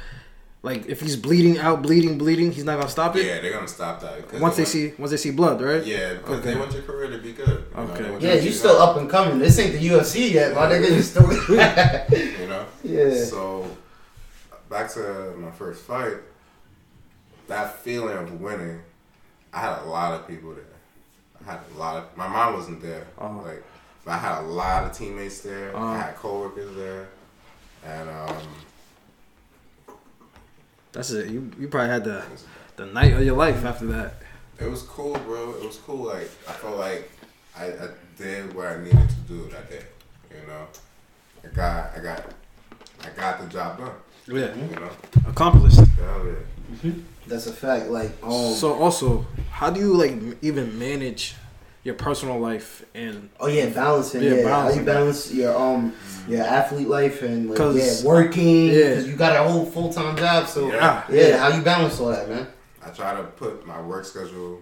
like 0.65 0.87
if 0.87 0.99
he's 0.99 1.15
bleeding 1.15 1.57
out, 1.59 1.81
bleeding, 1.83 2.17
bleeding, 2.17 2.51
he's 2.51 2.63
not 2.65 2.77
gonna 2.79 2.89
stop 2.89 3.15
it. 3.15 3.25
Yeah, 3.25 3.39
they're 3.41 3.53
gonna 3.53 3.67
stop 3.67 4.01
that. 4.01 4.27
'cause 4.27 4.41
Once 4.41 4.55
they 4.57 4.63
want- 4.63 4.69
see 4.75 4.93
once 4.97 5.11
they 5.11 5.17
see 5.17 5.31
blood, 5.31 5.61
right? 5.61 5.83
Yeah, 5.85 6.15
because 6.15 6.39
Okay. 6.39 6.53
they 6.53 6.59
want 6.59 6.73
your 6.73 6.81
career 6.81 7.09
to 7.11 7.19
be 7.19 7.31
good. 7.33 7.47
you 7.69 7.77
know, 7.77 7.83
Okay. 7.91 8.03
they 8.03 8.09
want 8.09 8.21
Yeah, 8.23 8.33
you 8.33 8.39
to 8.39 8.43
you 8.45 8.49
be 8.51 8.55
still 8.55 8.77
up 8.81 8.97
and 8.97 9.09
coming. 9.09 9.39
This 9.39 9.57
ain't 9.59 9.73
the 9.73 9.79
UFC 9.89 10.31
yet, 10.33 10.53
my 10.55 10.65
nigga. 10.71 10.89
You 10.95 11.01
still. 11.01 11.29
You 12.41 12.47
know. 12.47 12.65
yeah. 12.83 13.23
So, 13.25 13.65
back 14.69 14.91
to 14.93 15.33
my 15.37 15.51
first 15.51 15.81
fight. 15.83 16.17
That 17.47 17.79
feeling 17.83 18.17
of 18.17 18.41
winning, 18.41 18.81
I 19.53 19.59
had 19.59 19.79
a 19.83 19.85
lot 19.85 20.13
of 20.19 20.27
people 20.27 20.51
there. 20.53 20.63
I 21.47 21.51
had 21.51 21.59
a 21.75 21.77
lot 21.77 21.97
of. 21.97 22.03
My 22.17 22.27
mom 22.27 22.55
wasn't 22.55 22.81
there. 22.81 23.05
Uh-huh. 23.19 23.41
Like, 23.43 23.63
but 24.03 24.11
I 24.13 24.17
had 24.17 24.39
a 24.39 24.47
lot 24.47 24.83
of 24.85 24.91
teammates 24.97 25.41
there. 25.41 25.75
Uh-huh. 25.75 25.85
I 25.85 25.97
had 25.97 26.15
coworkers 26.15 26.75
there, 26.75 27.07
and 27.85 28.09
um, 28.09 28.35
That's 30.95 31.11
it. 31.11 31.29
You 31.29 31.51
you 31.59 31.67
probably 31.67 31.89
had 31.89 32.03
the 32.05 32.23
the 32.77 32.85
night 32.87 33.13
of 33.13 33.23
your 33.23 33.35
life 33.35 33.63
after 33.65 33.85
that. 33.87 34.13
it 34.59 34.69
was 34.69 34.81
cool, 34.83 35.13
bro. 35.27 35.51
It 35.59 35.65
was 35.65 35.77
cool. 35.85 36.05
Like 36.07 36.29
I 36.47 36.53
felt 36.53 36.77
like 36.77 37.11
I, 37.55 37.65
I 37.65 37.87
did 38.17 38.53
what 38.55 38.67
I 38.67 38.77
needed 38.81 39.09
to 39.09 39.15
do 39.27 39.49
that 39.51 39.69
day. 39.69 39.83
You 40.31 40.47
know, 40.47 40.67
I 41.43 41.47
got 41.53 41.91
I 41.97 41.99
got 41.99 42.25
I 43.03 43.09
got 43.21 43.41
the 43.41 43.47
job 43.47 43.77
done. 43.77 43.91
Yeah. 44.27 44.55
You 44.55 44.75
know, 44.79 44.89
Accomplished. 45.27 45.77
hell 45.77 46.25
yeah. 46.25 46.91
That's 47.27 47.47
a 47.47 47.51
fact. 47.53 47.89
Like, 47.89 48.11
um, 48.23 48.53
So 48.53 48.73
also, 48.73 49.25
how 49.51 49.69
do 49.69 49.79
you 49.79 49.93
like 49.93 50.13
even 50.41 50.79
manage 50.79 51.35
your 51.85 51.93
personal 51.95 52.39
life 52.39 52.83
and 52.95 53.29
oh 53.39 53.45
yeah, 53.47 53.67
balancing. 53.67 54.23
Yeah, 54.23 54.33
Yeah, 54.33 54.49
how 54.49 54.69
you 54.71 54.81
balance 54.83 55.31
your 55.31 55.55
um 55.55 55.93
your 56.27 56.41
athlete 56.43 56.87
life 56.89 57.21
and 57.21 57.47
like 57.49 57.57
'Cause- 57.57 58.03
yeah 58.03 58.09
working. 58.09 58.65
yeah. 58.65 58.89
because 58.89 59.07
you 59.07 59.15
got 59.15 59.35
a 59.35 59.47
whole 59.47 59.65
full 59.65 59.93
time 59.93 60.17
job. 60.17 60.47
So 60.47 60.67
Yeah. 60.71 61.03
yeah. 61.09 61.37
how 61.37 61.55
you 61.55 61.61
balance 61.61 61.99
all 61.99 62.09
that, 62.09 62.27
man? 62.27 62.47
I 62.83 62.89
try 62.89 63.15
to 63.15 63.23
put 63.23 63.65
my 63.67 63.79
work 63.81 64.03
schedule 64.03 64.59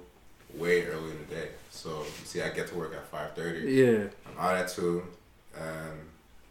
way 0.55 0.85
early 0.85 1.11
in 1.11 1.17
the 1.27 1.35
day. 1.35 1.47
So 1.71 1.89
you 2.01 2.25
see, 2.25 2.41
I 2.41 2.49
get 2.49 2.67
to 2.67 2.75
work 2.75 2.93
at 2.93 3.07
five 3.09 3.33
thirty. 3.35 3.71
yeah? 3.71 4.03
I'm 4.27 4.37
out 4.45 4.55
at 4.57 4.67
two, 4.67 5.03
and 5.57 5.93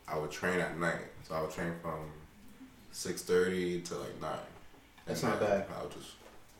I 0.08 0.18
would 0.18 0.30
train 0.30 0.58
at 0.58 0.78
night. 0.78 1.04
So 1.28 1.35
I 1.35 1.42
would 1.42 1.50
train 1.52 1.72
from 1.82 2.00
six 2.92 3.20
thirty 3.22 3.80
to 3.82 3.94
like 3.98 4.20
nine. 4.22 4.30
That's 5.04 5.22
And 5.22 5.32
not 5.32 5.40
then 5.40 5.50
bad. 5.50 5.66
I 5.78 5.82
would 5.82 5.92
just 5.92 6.12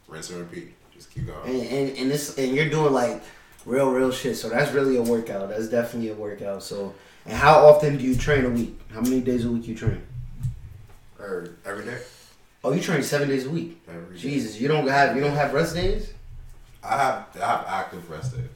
rinse 0.07 0.29
and 0.31 0.41
repeat. 0.41 0.75
Just 0.95 1.11
keep 1.15 1.27
going. 1.27 1.49
And 1.49 1.63
and 1.67 1.97
and 1.99 2.11
this 2.11 2.37
and 2.37 2.55
you're 2.55 2.69
doing 2.69 2.93
like 2.93 3.23
real 3.65 3.91
real 3.91 4.11
shit. 4.13 4.37
So 4.37 4.49
that's 4.49 4.73
really 4.73 4.97
a 4.97 5.03
workout. 5.03 5.49
That's 5.49 5.69
definitely 5.69 6.11
a 6.11 6.15
workout. 6.15 6.63
So 6.63 6.95
and 7.27 7.35
how 7.37 7.67
often 7.67 7.97
do 7.99 8.05
you 8.05 8.17
train 8.17 8.45
a 8.45 8.51
week? 8.51 8.79
How 8.93 9.01
many 9.01 9.21
days 9.21 9.45
a 9.45 9.51
week 9.51 9.67
you 9.69 9.75
train? 9.75 10.03
Or 11.19 11.51
every 11.65 11.85
day. 11.85 11.99
Oh, 12.65 12.73
you 12.73 12.81
train 12.81 13.03
seven 13.03 13.29
days 13.29 13.47
a 13.47 13.51
week. 13.51 13.81
Every 13.89 14.15
day. 14.15 14.21
Jesus, 14.21 14.61
you 14.61 14.69
don't 14.69 14.87
have 14.89 15.17
you 15.17 15.23
don't 15.23 15.35
have 15.37 15.53
rest 15.53 15.75
days. 15.75 16.13
I 16.83 16.97
have 16.97 17.27
I 17.37 17.47
have 17.47 17.65
active 17.69 18.11
rest 18.11 18.37
days. 18.37 18.49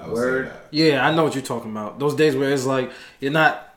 I 0.00 0.08
Word. 0.08 0.46
say 0.46 0.52
that. 0.52 0.66
Yeah, 0.70 1.06
I 1.06 1.14
know 1.14 1.24
what 1.24 1.34
you're 1.34 1.44
talking 1.44 1.70
about. 1.70 1.98
Those 1.98 2.14
days 2.14 2.34
where 2.34 2.50
it's 2.52 2.64
like 2.64 2.90
you're 3.20 3.30
not, 3.30 3.76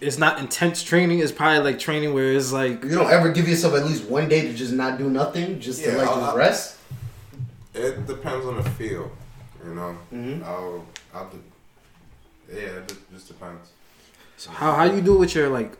it's 0.00 0.18
not 0.18 0.38
intense 0.38 0.82
training. 0.84 1.18
It's 1.20 1.32
probably 1.32 1.60
like 1.60 1.78
training 1.80 2.14
where 2.14 2.32
it's 2.32 2.52
like 2.52 2.84
You 2.84 2.90
don't 2.90 3.10
ever 3.10 3.32
give 3.32 3.48
yourself 3.48 3.74
at 3.74 3.84
least 3.86 4.04
one 4.04 4.28
day 4.28 4.42
to 4.42 4.52
just 4.54 4.72
not 4.72 4.98
do 4.98 5.08
nothing, 5.10 5.58
just 5.58 5.82
to 5.82 5.96
like 5.96 6.06
I'll- 6.06 6.16
just 6.16 6.28
I'll- 6.30 6.36
rest. 6.36 6.76
It 7.74 8.06
depends 8.06 8.44
on 8.46 8.56
the 8.58 8.70
field. 8.70 9.10
You 9.64 9.74
know. 9.74 9.96
Mhm. 10.12 10.44
I'll 10.44 10.84
I'll 11.14 11.28
do. 11.28 11.42
Yeah, 12.52 12.60
it 12.80 12.88
just- 12.88 13.10
just 13.12 13.28
depends. 13.28 13.68
so 14.36 14.50
how 14.50 14.72
how 14.72 14.84
you 14.84 15.00
do 15.00 15.16
with 15.16 15.34
your 15.34 15.48
like 15.48 15.72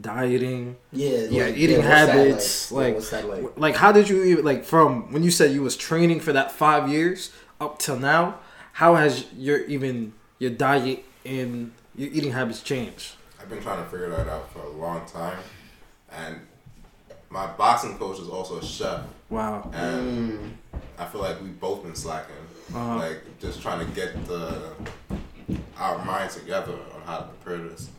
dieting, 0.00 0.76
Yeah, 0.92 1.18
yeah, 1.30 1.44
like, 1.46 1.56
eating 1.56 1.76
what's 1.78 1.88
that 1.88 2.08
habits, 2.08 2.72
like, 2.72 2.80
Yeah, 2.80 2.86
like 2.86 2.94
what's 2.96 3.10
that 3.10 3.28
like? 3.28 3.58
like 3.58 3.76
how 3.76 3.92
did 3.92 4.08
you 4.08 4.22
even 4.24 4.44
like 4.44 4.64
from 4.64 5.12
when 5.12 5.22
you 5.22 5.30
said 5.30 5.52
you 5.52 5.62
was 5.62 5.76
training 5.76 6.20
for 6.20 6.32
that 6.32 6.50
five 6.52 6.88
years 6.88 7.30
up 7.60 7.78
till 7.78 7.98
now? 7.98 8.38
How 8.74 8.94
has 8.96 9.24
your 9.36 9.58
even 9.66 10.14
your 10.38 10.50
diet 10.50 11.04
and 11.24 11.72
your 11.94 12.10
eating 12.12 12.32
habits 12.32 12.60
changed? 12.62 13.14
I've 13.40 13.48
been 13.48 13.62
trying 13.62 13.84
to 13.84 13.90
figure 13.90 14.10
that 14.10 14.28
out 14.28 14.50
for 14.52 14.60
a 14.60 14.70
long 14.70 15.06
time, 15.06 15.38
and 16.10 16.40
my 17.30 17.46
boxing 17.46 17.96
coach 17.98 18.18
is 18.20 18.28
also 18.28 18.58
a 18.58 18.64
chef, 18.64 19.02
Wow. 19.30 19.70
and 19.74 20.32
Mm. 20.32 20.50
I 20.98 21.04
feel 21.06 21.20
like 21.20 21.40
we've 21.42 21.58
both 21.60 21.82
been 21.82 21.94
slacking, 21.94 22.34
Uh-huh. 22.72 22.96
like 22.96 23.22
just 23.40 23.60
trying 23.60 23.86
to 23.86 23.92
get 23.92 24.26
the 24.26 24.70
our 25.76 26.02
minds 26.04 26.36
together 26.36 26.72
on 26.72 27.00
how 27.04 27.18
to 27.18 27.24
prepare 27.24 27.68
this. 27.68 27.90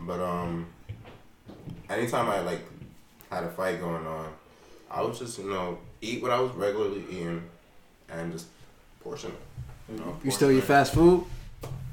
But 0.00 0.20
um, 0.20 0.66
anytime 1.90 2.28
I 2.28 2.40
like 2.40 2.60
had 3.30 3.44
a 3.44 3.50
fight 3.50 3.80
going 3.80 4.06
on, 4.06 4.32
I 4.90 5.02
would 5.02 5.14
just 5.14 5.38
you 5.38 5.50
know 5.50 5.78
eat 6.00 6.22
what 6.22 6.30
I 6.30 6.38
was 6.40 6.52
regularly 6.52 7.04
eating, 7.10 7.42
and 8.10 8.32
just 8.32 8.46
portion 9.02 9.30
it. 9.30 9.92
You, 9.92 9.98
know, 9.98 10.16
You 10.22 10.30
still 10.30 10.50
eat 10.50 10.64
fast 10.64 10.94
food? 10.94 11.24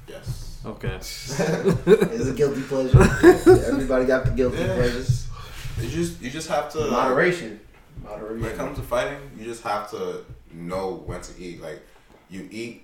Yes. 0.07 0.59
Okay. 0.65 0.95
It's 0.97 2.27
a 2.27 2.33
guilty 2.33 2.61
pleasure. 2.61 2.99
Everybody 3.67 4.05
got 4.05 4.25
the 4.25 4.31
guilty 4.31 4.57
Yeah. 4.59 4.75
pleasures. 4.75 5.27
You 5.79 5.89
just 5.89 6.21
you 6.21 6.29
just 6.29 6.47
have 6.49 6.71
to 6.73 6.85
Moderation. 6.89 7.59
Moderation. 8.03 8.41
When 8.41 8.51
it 8.51 8.57
comes 8.57 8.77
to 8.77 8.83
fighting, 8.83 9.19
you 9.37 9.45
just 9.45 9.63
have 9.63 9.89
to 9.91 10.23
know 10.53 11.01
when 11.05 11.21
to 11.21 11.41
eat. 11.41 11.61
Like 11.61 11.81
you 12.31 12.47
eat 12.49 12.83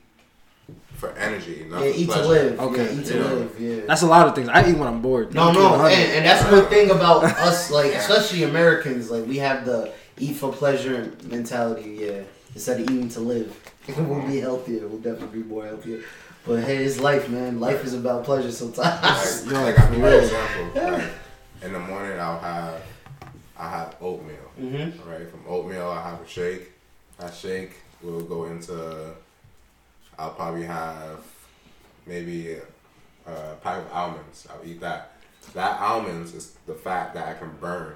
for 0.95 1.11
energy, 1.13 1.65
not 1.69 1.83
Yeah, 1.83 1.91
for 1.91 1.97
eat 1.97 2.09
to 2.09 2.27
live. 2.27 2.59
Okay, 2.59 2.85
Yeah, 2.93 2.99
eat 2.99 3.05
to 3.07 3.17
yeah. 3.17 3.23
live. 3.23 3.59
Yeah. 3.59 3.85
That's 3.87 4.01
a 4.01 4.07
lot 4.07 4.27
of 4.27 4.35
things. 4.35 4.49
I 4.49 4.69
eat 4.69 4.77
when 4.77 4.87
I'm 4.87 5.01
bored. 5.01 5.33
No, 5.33 5.49
I'm 5.49 5.53
no, 5.55 5.85
and, 5.85 6.11
and 6.11 6.25
that's 6.25 6.43
one 6.51 6.65
thing 6.65 6.91
about 6.91 7.23
us, 7.23 7.71
like 7.77 7.93
especially 7.93 8.43
Americans, 8.43 9.09
like 9.09 9.25
we 9.25 9.37
have 9.37 9.65
the 9.65 9.93
eat 10.19 10.35
for 10.35 10.51
pleasure 10.51 11.13
mentality. 11.23 11.97
Yeah, 12.01 12.21
instead 12.53 12.81
of 12.81 12.89
eating 12.89 13.09
to 13.09 13.19
live, 13.21 13.55
we'll 13.97 14.27
be 14.27 14.39
healthier. 14.39 14.87
We'll 14.87 14.99
definitely 14.99 15.41
be 15.41 15.47
more 15.47 15.65
healthier. 15.65 16.01
But 16.45 16.63
hey, 16.63 16.77
it's 16.77 16.99
life, 16.99 17.29
man. 17.29 17.59
Life 17.59 17.83
is 17.85 17.93
about 17.93 18.23
pleasure 18.23 18.51
sometimes. 18.51 19.45
Like, 19.45 19.53
Yo, 19.53 19.61
like 19.63 19.79
I 19.79 19.87
for 19.87 19.93
real. 19.95 20.19
example. 20.19 20.81
Like 20.93 21.03
in 21.61 21.73
the 21.73 21.79
morning, 21.79 22.19
I'll 22.19 22.39
have 22.39 22.81
I 23.57 23.69
have 23.69 23.95
oatmeal. 24.01 24.35
Mm-hmm. 24.59 25.09
Right 25.09 25.29
from 25.29 25.41
oatmeal, 25.47 25.87
I 25.89 26.09
have 26.09 26.21
a 26.21 26.27
shake. 26.27 26.71
That 27.19 27.33
shake 27.33 27.71
We'll 28.01 28.21
go 28.21 28.45
into. 28.45 29.13
I'll 30.17 30.31
probably 30.31 30.63
have 30.63 31.19
maybe 32.05 32.53
a, 32.53 33.31
a 33.31 33.55
pack 33.61 33.79
of 33.85 33.91
almonds. 33.91 34.47
I'll 34.49 34.65
eat 34.67 34.79
that. 34.81 35.13
That 35.53 35.79
almonds 35.79 36.33
is 36.33 36.55
the 36.65 36.73
fat 36.73 37.13
that 37.13 37.27
I 37.27 37.33
can 37.39 37.51
burn 37.59 37.95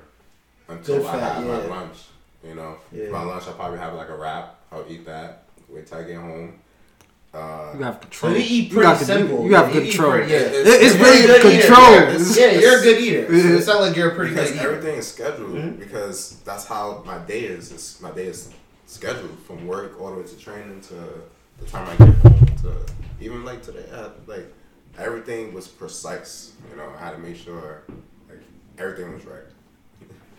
until 0.67 0.97
Good 0.99 1.05
I 1.07 1.11
fat, 1.19 1.35
have 1.35 1.45
my 1.47 1.65
lunch. 1.65 1.97
You 2.43 2.55
know, 2.55 2.75
Yeah. 2.91 3.09
my 3.09 3.23
lunch 3.23 3.43
I'll 3.47 3.53
probably 3.53 3.79
have 3.79 3.93
like 3.93 4.09
a 4.09 4.15
wrap. 4.15 4.55
I'll 4.71 4.85
eat 4.89 5.05
that. 5.05 5.43
Wait 5.69 5.87
till 5.87 5.97
I 5.99 6.03
get 6.03 6.15
home. 6.17 6.59
Uh, 7.33 7.73
You 7.77 7.83
have 7.83 8.01
control. 8.01 8.33
you 8.33 8.39
eat 8.39 8.71
pretty 8.71 8.83
got 8.83 8.99
the- 8.99 9.05
simple. 9.05 9.45
You 9.45 9.55
have 9.55 9.69
Yeah, 9.73 9.75
you 9.75 9.81
eat 9.87 9.91
control. 9.91 10.11
pretty- 10.11 10.31
yeah. 10.33 10.37
It- 10.39 10.67
it's 10.83 10.95
Yeah, 10.95 11.01
really 11.03 11.17
you're 11.27 11.27
good 11.39 11.53
eater. 11.53 11.61
control. 11.67 11.91
Yeah, 11.91 12.01
it's- 12.09 12.37
Yeah, 12.37 12.51
you're 12.59 12.79
a 12.79 12.81
good 12.81 12.99
eater. 13.01 13.25
So 13.27 13.33
Yeah. 13.47 13.55
it 13.55 13.61
sounds 13.63 13.79
like 13.87 13.95
you're 13.95 14.11
a 14.11 14.15
pretty 14.15 14.33
because 14.35 14.49
good 14.51 14.59
eater. 14.59 14.71
everything 14.73 14.97
is 14.97 15.07
scheduled 15.07 15.55
Mhm. 15.55 15.79
because 15.79 16.35
that's 16.43 16.65
how 16.65 17.03
my 17.05 17.19
day 17.19 17.41
is. 17.41 17.71
It's, 17.71 18.01
my 18.01 18.11
day 18.11 18.25
is 18.27 18.49
scheduled 18.85 19.37
from 19.47 19.65
work 19.65 19.99
all 20.01 20.11
the 20.11 20.17
way 20.21 20.27
to 20.27 20.37
training 20.37 20.81
to 20.89 20.95
the 21.61 21.69
time 21.69 21.87
I 21.87 21.95
get 22.05 22.15
home 22.17 22.45
to 22.63 22.85
even 23.19 23.45
like 23.45 23.61
today. 23.61 23.85
I 23.93 23.97
had, 23.97 24.11
like 24.27 24.53
everything 24.97 25.53
was 25.53 25.67
precise. 25.67 26.53
You 26.69 26.77
know, 26.77 26.91
I 26.97 26.99
had 26.99 27.11
to 27.11 27.17
make 27.19 27.35
sure 27.35 27.83
like 28.29 28.41
everything 28.77 29.13
was 29.13 29.25
right. 29.25 29.43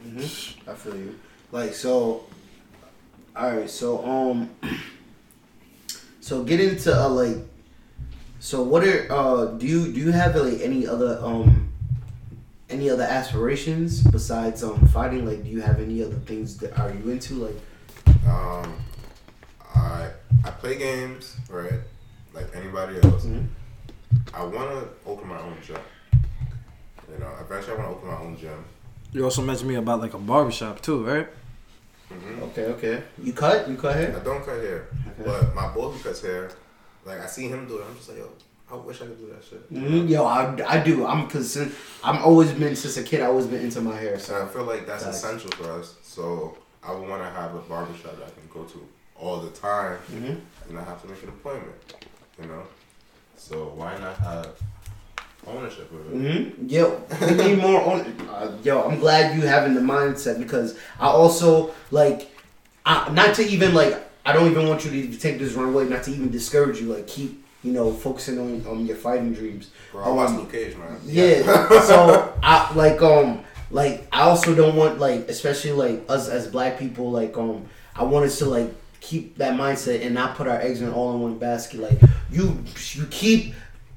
Mm-hmm. 0.07 0.71
I 0.71 0.75
feel 0.75 0.97
you. 0.97 1.19
Like 1.53 1.75
so. 1.75 2.25
All 3.37 3.57
right. 3.57 3.71
So 3.71 4.05
um. 4.05 4.51
So 6.21 6.45
get 6.45 6.61
into 6.61 6.95
uh, 6.97 7.09
like. 7.09 7.37
So 8.39 8.63
what 8.63 8.85
are 8.85 9.11
uh 9.13 9.47
do 9.47 9.67
you 9.67 9.93
do 9.93 9.99
you 9.99 10.13
have 10.13 10.37
like 10.37 10.61
any 10.61 10.87
other 10.87 11.19
um. 11.23 11.69
Any 12.71 12.89
other 12.89 13.03
aspirations 13.03 14.03
besides 14.03 14.63
um 14.63 14.87
fighting? 14.89 15.27
Like, 15.27 15.43
do 15.45 15.51
you 15.51 15.61
have 15.61 15.79
any 15.79 16.03
other 16.03 16.15
things 16.15 16.57
that 16.59 16.79
are 16.79 16.91
you 16.91 17.11
into? 17.11 17.35
Like, 17.35 17.57
Um, 18.27 18.73
I 20.45 20.49
I 20.49 20.51
play 20.51 20.77
games 20.79 21.37
right 21.49 21.81
like 22.35 22.47
anybody 22.55 22.97
else. 23.03 23.25
Mhm. 23.25 23.47
I 24.35 24.43
want 24.45 24.71
to 24.71 24.89
open 25.07 25.29
my 25.29 25.41
own 25.41 25.57
gym. 25.67 25.77
You 27.13 27.19
know, 27.19 27.31
eventually 27.41 27.77
I 27.77 27.79
want 27.79 27.91
to 27.91 27.97
open 27.97 28.09
my 28.09 28.19
own 28.21 28.37
gym. 28.37 28.65
You 29.13 29.25
also 29.25 29.43
mentioned 29.43 29.69
me 29.69 29.77
about 29.77 30.01
like 30.01 30.15
a 30.15 30.19
barbershop 30.19 30.81
too, 30.81 31.05
right? 31.05 31.29
hmm 32.09 32.43
okay, 32.43 32.65
okay, 32.75 33.03
you 33.23 33.33
cut, 33.33 33.69
you 33.69 33.77
cut 33.77 33.95
hair? 33.97 34.17
I 34.17 34.23
don't 34.25 34.45
cut 34.45 34.61
hair, 34.61 34.89
Okay. 35.09 35.23
but 35.25 35.55
my 35.55 35.69
boy 35.73 35.89
who 35.91 35.99
cuts 36.03 36.21
hair, 36.23 36.51
like 37.05 37.21
I 37.21 37.27
see 37.27 37.49
him 37.49 37.67
do 37.67 37.79
it. 37.79 37.85
I'm 37.89 37.97
just 37.97 38.09
like, 38.11 38.19
yo, 38.19 38.29
I 38.71 38.75
wish 38.77 39.01
I 39.03 39.07
could 39.07 39.19
do 39.19 39.27
that 39.33 39.43
shit. 39.45 39.73
Mhm, 39.73 40.09
Yo, 40.09 40.25
I, 40.25 40.43
I 40.67 40.79
do. 40.83 41.07
I'm 41.07 41.27
concerned. 41.29 41.73
I'm 42.05 42.23
always 42.23 42.53
been 42.53 42.75
since 42.77 42.97
a 42.97 43.03
kid. 43.03 43.21
I 43.23 43.27
always 43.27 43.47
been 43.47 43.63
into 43.63 43.81
my 43.81 43.97
hair. 43.97 44.19
So 44.19 44.43
I 44.43 44.47
feel 44.49 44.65
like 44.65 44.87
that's 44.87 45.05
Facts. 45.05 45.17
essential 45.19 45.51
for 45.53 45.71
us. 45.79 45.95
So 46.03 46.57
I 46.83 46.93
would 46.95 47.07
want 47.09 47.23
to 47.23 47.31
have 47.31 47.55
a 47.55 47.61
barbershop 47.61 48.17
that 48.19 48.27
I 48.27 48.31
can 48.31 48.49
go 48.53 48.65
to 48.65 48.79
all 49.23 49.39
the 49.39 49.51
time 49.51 49.97
Mhm. 50.13 50.37
and 50.69 50.79
I 50.79 50.83
have 50.85 51.01
to 51.03 51.09
make 51.09 51.23
an 51.23 51.29
appointment. 51.31 51.77
You 52.41 52.49
know. 52.49 52.63
So 53.37 53.73
why 53.77 53.97
not 53.99 54.17
have 54.19 54.49
ownership 55.47 55.91
of 55.93 56.13
it? 56.13 56.15
Mm-hmm. 56.17 56.67
Yo, 56.69 57.03
we 57.21 57.35
need 57.35 57.59
more 57.63 57.81
on. 57.81 58.01
Uh, 58.29 58.53
yo, 58.63 58.83
I'm 58.83 58.99
glad 58.99 59.37
you 59.37 59.43
having 59.47 59.75
the 59.75 59.81
mindset 59.81 60.39
because 60.39 60.77
I 60.99 61.07
also 61.07 61.73
like, 61.91 62.31
I, 62.85 63.11
not 63.13 63.35
to 63.37 63.43
even 63.43 63.75
like. 63.75 63.97
I 64.25 64.33
don't 64.33 64.49
even 64.49 64.69
want 64.69 64.85
you 64.85 64.91
to 65.09 65.19
take 65.19 65.41
this 65.41 65.53
wrong 65.55 65.75
way. 65.75 65.85
Not 65.85 66.05
to 66.05 66.11
even 66.13 66.31
discourage 66.31 66.81
you. 66.81 66.93
Like 66.95 67.07
keep 67.09 67.45
you 67.65 67.73
know 67.73 67.93
focusing 67.93 68.39
on 68.39 68.65
on 68.67 68.87
your 68.87 68.97
fighting 68.97 69.33
dreams. 69.35 69.71
Bro, 69.93 70.05
I 70.05 70.09
watch 70.11 70.29
Um, 70.31 70.39
Luke 70.39 70.53
Cage, 70.53 70.77
man. 70.77 70.97
Yeah. 71.05 71.43
so 71.83 72.33
I 72.43 72.73
like 72.75 73.03
um 73.03 73.41
like 73.73 74.07
I 74.13 74.23
also 74.23 74.55
don't 74.55 74.77
want 74.77 75.01
like 75.01 75.29
especially 75.29 75.73
like 75.73 76.05
us 76.09 76.29
as 76.29 76.47
black 76.47 76.79
people 76.79 77.11
like 77.11 77.37
um 77.37 77.67
I 77.97 78.05
want 78.05 78.27
us 78.27 78.39
to 78.39 78.47
like 78.47 78.73
keep 79.03 79.37
that 79.37 79.55
mindset 79.59 80.01
and 80.07 80.15
not 80.15 80.37
put 80.37 80.47
our 80.47 80.61
eggs 80.61 80.81
in 80.81 80.91
all 80.91 81.15
in 81.15 81.21
one 81.21 81.37
basket. 81.39 81.81
Like 81.81 81.99
you 82.31 82.65
you 82.95 83.05
keep 83.11 83.53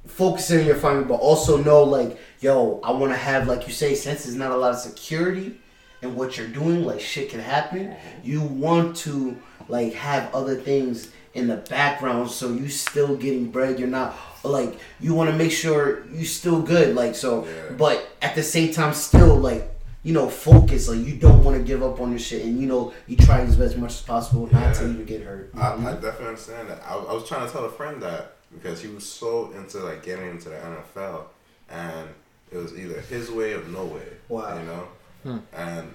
focusing 0.08 0.60
on 0.62 0.66
your 0.66 0.76
family, 0.76 1.06
but 1.06 1.16
also 1.16 1.58
know 1.64 1.84
like 1.84 2.20
yo 2.42 2.80
I 2.84 2.92
want 2.92 3.12
to 3.14 3.18
have 3.18 3.48
like 3.48 3.68
you 3.68 3.74
say 3.74 3.96
since 3.96 4.24
there's 4.26 4.36
not 4.36 4.52
a 4.52 4.58
lot 4.58 4.72
of 4.74 4.80
security 4.80 5.58
in 6.02 6.16
what 6.16 6.38
you're 6.38 6.48
doing, 6.48 6.84
like 6.84 7.00
shit 7.00 7.30
can 7.30 7.40
happen. 7.40 7.88
Mm-hmm. 7.90 8.20
You 8.24 8.42
want 8.42 8.98
to 8.98 9.38
like 9.70 9.94
have 9.94 10.34
other 10.36 10.56
things 10.56 11.12
in 11.34 11.48
the 11.48 11.58
background 11.58 12.32
so 12.32 12.52
you 12.52 12.68
still 12.70 13.16
getting 13.16 13.52
bread. 13.52 13.80
You're 13.80 13.88
not 13.88 14.16
like 14.44 14.80
you 15.00 15.14
want 15.14 15.30
to 15.30 15.36
make 15.38 15.52
sure 15.52 16.06
you 16.08 16.26
still 16.26 16.62
good. 16.62 16.96
Like 16.96 17.14
so, 17.16 17.46
Yeah. 17.46 17.76
but 17.78 18.08
at 18.22 18.36
the 18.36 18.44
same 18.44 18.74
time 18.74 18.94
still 18.94 19.36
like 19.38 19.72
you 20.06 20.14
know 20.14 20.30
focus. 20.30 20.88
Like 20.88 21.00
you 21.06 21.16
don't 21.16 21.44
want 21.44 21.58
to 21.58 21.64
give 21.64 21.84
up 21.84 22.00
on 22.00 22.12
your 22.12 22.20
shit, 22.20 22.46
and 22.46 22.60
you 22.62 22.68
know 22.68 22.94
you 23.08 23.18
try 23.18 23.42
as 23.42 23.58
best 23.58 23.76
much 23.78 23.92
as 23.92 24.02
possible 24.02 24.48
not 24.54 24.74
to 24.76 24.84
even 24.90 25.04
get 25.06 25.22
hurt. 25.24 25.52
I, 25.58 25.74
I 25.74 25.94
definitely 25.94 26.28
understand 26.28 26.70
that. 26.70 26.82
I, 26.88 26.94
I 26.96 27.14
was 27.14 27.28
trying 27.28 27.46
to 27.46 27.52
tell 27.52 27.66
a 27.66 27.72
friend 27.72 28.02
that 28.04 28.36
because 28.54 28.82
he 28.82 28.88
was 28.88 29.04
so 29.06 29.52
into 29.52 29.80
like 29.80 30.04
getting 30.04 30.30
into 30.30 30.50
the 30.50 30.56
NFL, 30.56 31.24
and 31.70 32.08
it 32.52 32.58
was 32.58 32.78
either 32.78 33.02
his 33.02 33.30
way 33.32 33.54
or 33.54 33.64
no 33.66 33.84
way. 33.86 34.08
Wow. 34.30 34.58
You 34.60 34.66
know, 34.66 34.88
Hmm. 35.24 35.38
and 35.54 35.92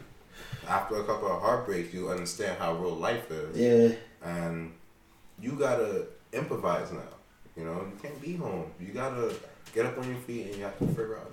after 0.69 0.97
a 0.97 1.05
couple 1.05 1.29
of 1.31 1.41
heartbreaks, 1.41 1.95
you 1.95 2.11
understand 2.11 2.59
how 2.59 2.75
real 2.75 2.97
life 2.97 3.31
is, 3.31 3.57
yeah, 3.57 3.97
and 4.29 4.73
you 5.41 5.53
gotta 5.53 6.07
improvise 6.33 6.91
now. 6.91 7.01
You 7.57 7.65
know, 7.65 7.75
you 7.91 7.93
can't 8.03 8.21
be 8.21 8.35
home. 8.37 8.67
You 8.81 8.89
gotta 8.93 9.35
get 9.75 9.87
up 9.87 9.99
on 9.99 10.09
your 10.09 10.19
feet, 10.19 10.47
and 10.47 10.57
you 10.57 10.65
have 10.65 10.77
to 10.81 10.87
figure 10.89 11.17
out. 11.17 11.31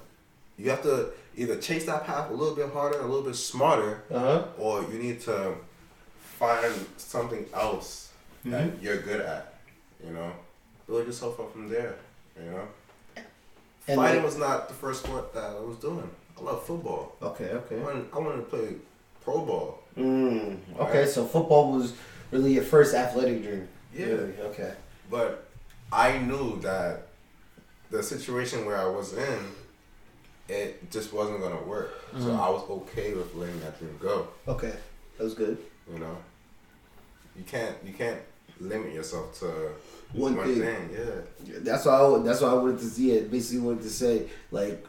You 0.57 0.69
have 0.71 0.81
to 0.83 1.09
either 1.35 1.57
chase 1.57 1.85
that 1.85 2.05
path 2.05 2.29
a 2.29 2.33
little 2.33 2.55
bit 2.55 2.71
harder, 2.73 2.99
a 2.99 3.05
little 3.05 3.21
bit 3.23 3.35
smarter, 3.35 4.03
uh 4.11 4.19
huh. 4.19 4.43
or 4.57 4.81
you 4.91 4.97
need 4.99 5.21
to 5.21 5.53
find 6.39 6.73
something 6.97 7.45
else 7.53 8.09
that 8.45 8.63
Mhm. 8.71 8.81
you're 8.81 8.97
good 9.01 9.21
at. 9.21 9.53
You 10.03 10.11
know, 10.13 10.31
build 10.87 11.05
yourself 11.05 11.39
up 11.39 11.51
from 11.51 11.69
there. 11.69 11.95
You 12.39 12.51
know, 12.51 12.67
And 13.87 13.95
fighting 13.97 14.17
like- 14.17 14.25
was 14.25 14.37
not 14.37 14.67
the 14.67 14.73
first 14.73 15.03
sport 15.03 15.33
that 15.33 15.43
I 15.43 15.59
was 15.59 15.77
doing. 15.77 16.09
I 16.37 16.41
love 16.41 16.63
football. 16.65 17.15
Okay, 17.21 17.49
I 17.51 17.53
okay. 17.55 17.77
wanted, 17.79 18.05
I 18.13 18.19
wanted 18.19 18.37
to 18.37 18.43
play 18.43 18.75
pro 19.23 19.43
ball. 19.45 19.79
Mm, 19.97 20.57
okay, 20.79 21.05
so 21.07 21.25
football 21.25 21.71
was 21.71 21.93
really 22.31 22.53
your 22.53 22.63
first 22.63 22.93
athletic 22.93 23.41
dream. 23.43 23.67
Yeah. 23.93 24.05
Really? 24.05 24.33
Okay. 24.41 24.73
But 25.09 25.45
I 25.91 26.19
knew 26.19 26.59
that 26.61 27.07
the 27.89 28.03
situation 28.03 28.65
where 28.65 28.77
I 28.77 28.85
was 28.85 29.13
in, 29.13 29.39
it 30.49 30.89
just 30.91 31.13
wasn't 31.13 31.41
gonna 31.41 31.61
work. 31.63 31.91
So 32.19 32.25
Mhm. 32.27 32.39
I 32.39 32.49
was 32.49 32.63
okay 32.69 33.13
with 33.13 33.33
letting 33.35 33.59
that 33.61 33.77
dream 33.79 33.97
go. 34.01 34.27
Okay, 34.47 34.73
that 35.17 35.23
was 35.23 35.33
good. 35.33 35.57
You 35.91 35.99
know, 35.99 36.17
you 37.35 37.43
can't 37.43 37.75
you 37.85 37.93
can't 37.93 38.19
limit 38.59 38.93
yourself 38.93 39.37
to 39.39 39.45
One 40.13 40.35
one 40.35 40.45
thing. 40.47 40.61
thing. 40.61 40.89
Yeah. 41.45 41.59
That's 41.59 41.85
why 41.85 41.93
I, 41.99 42.19
that's 42.23 42.41
why 42.41 42.49
I 42.49 42.53
wanted 42.53 42.79
to 42.79 42.85
see 42.85 43.11
it. 43.11 43.29
Basically, 43.29 43.59
wanted 43.59 43.83
to 43.83 43.89
say 43.89 44.27
like, 44.51 44.85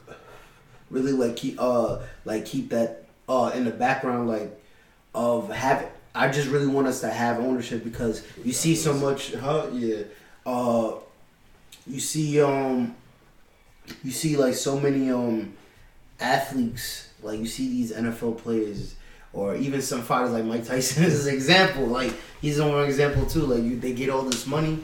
really 0.91 1.13
like 1.13 1.37
keep 1.37 1.57
uh 1.61 1.99
like 2.25 2.45
keep 2.47 2.71
that 2.71 3.05
uh 3.29 3.51
in 3.55 3.65
the 3.65 3.71
background 3.71 4.29
like 4.29 4.59
of 5.15 5.51
having. 5.51 5.89
I 6.15 6.29
just 6.29 6.49
really 6.49 6.67
want 6.67 6.87
us 6.89 7.01
to 7.03 7.11
have 7.11 7.39
ownership 7.39 7.85
because 7.85 8.23
you 8.45 8.53
see 8.53 8.75
so 8.75 8.93
much. 8.95 9.35
Huh? 9.35 9.67
Yeah. 9.73 10.03
Uh, 10.47 10.95
you 11.87 12.01
see 12.01 12.41
um, 12.41 12.97
you 14.05 14.11
see 14.11 14.37
like 14.37 14.55
so 14.55 14.79
many 14.79 15.11
um 15.11 15.53
athletes 16.21 17.09
like 17.23 17.39
you 17.39 17.47
see 17.47 17.69
these 17.69 17.93
NFL 17.93 18.39
players 18.39 18.95
or 19.33 19.55
even 19.57 19.81
some 19.83 20.03
fighters 20.03 20.31
like 20.33 20.45
Mike 20.45 20.65
Tyson 20.67 21.05
is 21.13 21.27
an 21.27 21.35
example. 21.35 21.87
Like 21.87 22.13
he's 22.41 22.61
one 22.61 22.85
example 22.85 23.27
too. 23.27 23.41
Like 23.43 23.63
you, 23.63 23.79
they 23.79 23.93
get 23.93 24.09
all 24.11 24.23
this 24.23 24.47
money 24.47 24.79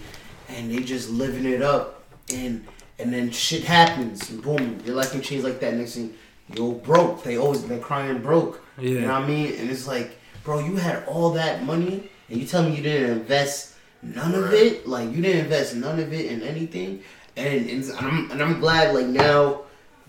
and 0.49 0.71
they 0.71 0.83
just 0.83 1.11
living 1.11 1.45
it 1.47 1.63
up 1.63 2.03
and 2.33 2.65
and 2.99 3.13
then 3.13 3.31
shit 3.31 3.65
happens 3.65 4.31
and 4.31 4.43
boom 4.43 4.79
your 4.85 4.95
life 4.95 5.11
can 5.13 5.21
change 5.23 5.43
like 5.43 5.59
that 5.61 5.75
next 5.75 5.95
thing 5.97 6.15
you're 6.55 6.73
broke 6.75 7.23
they 7.25 7.37
always 7.37 7.65
they're 7.65 7.79
crying 7.81 8.19
broke 8.23 8.63
Yeah. 8.79 8.89
you 8.89 8.95
know 9.01 9.07
Yeah. 9.07 9.13
what 9.19 9.23
i 9.25 9.27
mean 9.27 9.55
and 9.59 9.69
it's 9.71 9.87
like 9.89 10.17
bro 10.45 10.61
you 10.61 10.77
had 10.77 11.03
all 11.07 11.31
that 11.31 11.65
money 11.65 12.09
and 12.29 12.41
you 12.41 12.47
tell 12.47 12.63
me 12.63 12.77
you 12.77 12.83
didn't 12.83 13.11
invest 13.19 13.75
none 14.03 14.35
of 14.35 14.53
it 14.53 14.87
like 14.87 15.11
you 15.11 15.21
didn't 15.23 15.45
invest 15.45 15.75
none 15.75 15.99
of 15.99 16.13
it 16.13 16.27
in 16.27 16.43
anything 16.43 17.03
and, 17.37 17.69
and 17.71 17.93
I'm, 17.99 18.31
and 18.31 18.43
I'm 18.43 18.61
glad 18.61 18.95
like 18.95 19.07
now 19.07 19.63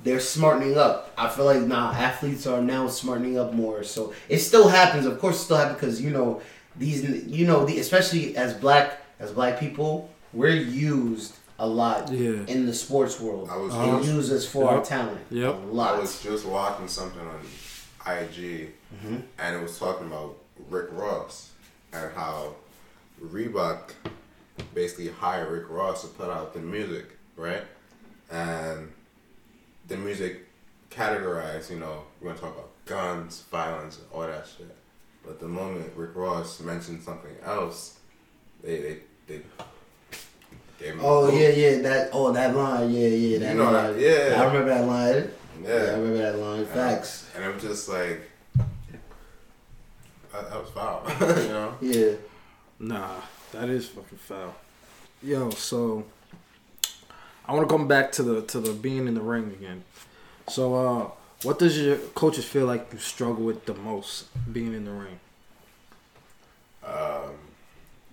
they're 0.03 0.19
smartening 0.19 0.78
up. 0.78 1.11
I 1.17 1.28
feel 1.30 1.45
like 1.45 1.61
now 1.61 1.91
athletes 1.91 2.45
are 2.47 2.61
now 2.61 2.88
smartening 2.88 3.38
up 3.39 3.53
more. 3.53 3.84
So 3.84 4.13
it 4.30 4.39
still 4.39 4.67
happens. 4.67 5.05
Of 5.05 5.19
course, 5.19 5.38
it 5.38 5.43
still 5.45 5.57
happens 5.57 5.80
because 5.80 6.01
you 6.01 6.11
know 6.11 6.41
these. 6.76 7.03
You 7.28 7.47
know, 7.47 7.65
the, 7.65 7.80
especially 7.80 8.36
as 8.38 8.53
black 8.53 9.01
as 9.19 9.32
black 9.32 9.59
people, 9.59 10.09
we're 10.34 10.49
used 10.49 11.36
a 11.57 11.65
lot 11.67 12.11
Yeah. 12.11 12.43
in 12.47 12.65
the 12.65 12.73
sports 12.73 13.19
world. 13.19 13.49
I 13.49 13.55
was 13.57 13.71
They 13.73 13.80
Uh-huh. 13.80 13.99
use 14.15 14.30
us 14.32 14.45
for 14.45 14.69
our 14.69 14.84
talent. 14.84 15.21
Yep. 15.32 15.53
A 15.53 15.57
I 15.57 15.61
lot. 15.71 16.01
was 16.01 16.21
just 16.21 16.45
watching 16.45 16.88
something 16.89 17.21
on 17.21 17.39
IG, 18.05 18.71
Mhm. 19.03 19.21
and 19.39 19.55
it 19.55 19.61
was 19.63 19.80
talking 19.80 20.07
about 20.07 20.36
Rick 20.69 20.89
Ross 20.91 21.51
and 21.93 22.11
how 22.13 22.55
Reebok 23.23 23.91
basically 24.73 25.07
hired 25.09 25.49
Rick 25.49 25.69
Ross 25.69 26.01
to 26.01 26.07
put 26.09 26.30
out 26.30 26.53
the 26.53 26.59
music, 26.59 27.14
right? 27.36 27.64
And 28.32 28.92
the 29.88 29.98
music 29.98 30.48
categorized, 30.90 31.70
you 31.70 31.80
know, 31.80 32.04
we're 32.22 32.30
gonna 32.30 32.40
talk 32.40 32.54
about 32.56 32.70
guns, 32.86 33.42
violence, 33.52 33.98
and 33.98 34.06
all 34.14 34.22
that 34.22 34.48
shit. 34.48 34.76
But 35.26 35.40
the 35.40 35.48
moment 35.48 35.92
Rick 35.96 36.12
Ross 36.16 36.60
mentioned 36.60 37.02
something 37.04 37.36
else, 37.44 38.00
they 38.64 38.78
they 38.82 38.98
they 39.28 39.42
gave 40.80 40.94
him. 40.94 41.00
Oh 41.04 41.30
boot. 41.32 41.40
yeah, 41.40 41.50
yeah, 41.50 41.82
that 41.82 42.10
oh 42.14 42.32
that 42.32 42.56
line, 42.56 42.92
yeah, 42.92 43.08
yeah, 43.08 43.40
that 43.40 43.52
You 43.54 43.58
know 43.60 43.72
line. 43.72 43.94
that- 43.94 44.00
yeah. 44.00 44.42
I 44.42 44.46
remember 44.46 44.70
that 44.70 44.86
line. 44.86 45.32
Yeah, 45.64 45.72
I 45.72 45.78
remember 45.98 46.18
that 46.18 46.38
line. 46.38 46.66
Facts. 46.66 47.30
And 47.36 47.44
it 47.46 47.54
was 47.54 47.64
just 47.64 47.90
like 47.90 48.30
that, 50.32 50.50
that 50.50 50.62
was 50.62 50.70
foul, 50.72 51.04
you 51.42 51.48
know. 51.50 51.76
Yeah. 51.82 52.12
Nah, 52.80 53.12
that 53.54 53.70
is 53.70 53.88
fucking 53.88 54.18
foul. 54.18 54.54
Yo, 55.24 55.50
so 55.52 56.04
I 57.48 57.54
want 57.54 57.68
to 57.68 57.74
come 57.74 57.88
back 57.88 58.12
to 58.14 58.24
the 58.24 58.41
to 58.43 58.60
the 58.60 58.74
being 58.74 59.08
in 59.08 59.14
the 59.14 59.22
ring 59.22 59.52
again. 59.60 59.84
So, 60.48 60.76
uh, 60.76 61.12
what 61.43 61.60
does 61.60 61.80
your 61.80 61.98
coaches 61.98 62.46
feel 62.46 62.66
like 62.66 62.91
you 62.91 63.00
struggle 63.00 63.43
with 63.43 63.66
the 63.66 63.74
most 63.74 64.28
being 64.52 64.74
in 64.74 64.86
the 64.86 64.91
ring? 64.91 65.20
Um, 66.84 67.34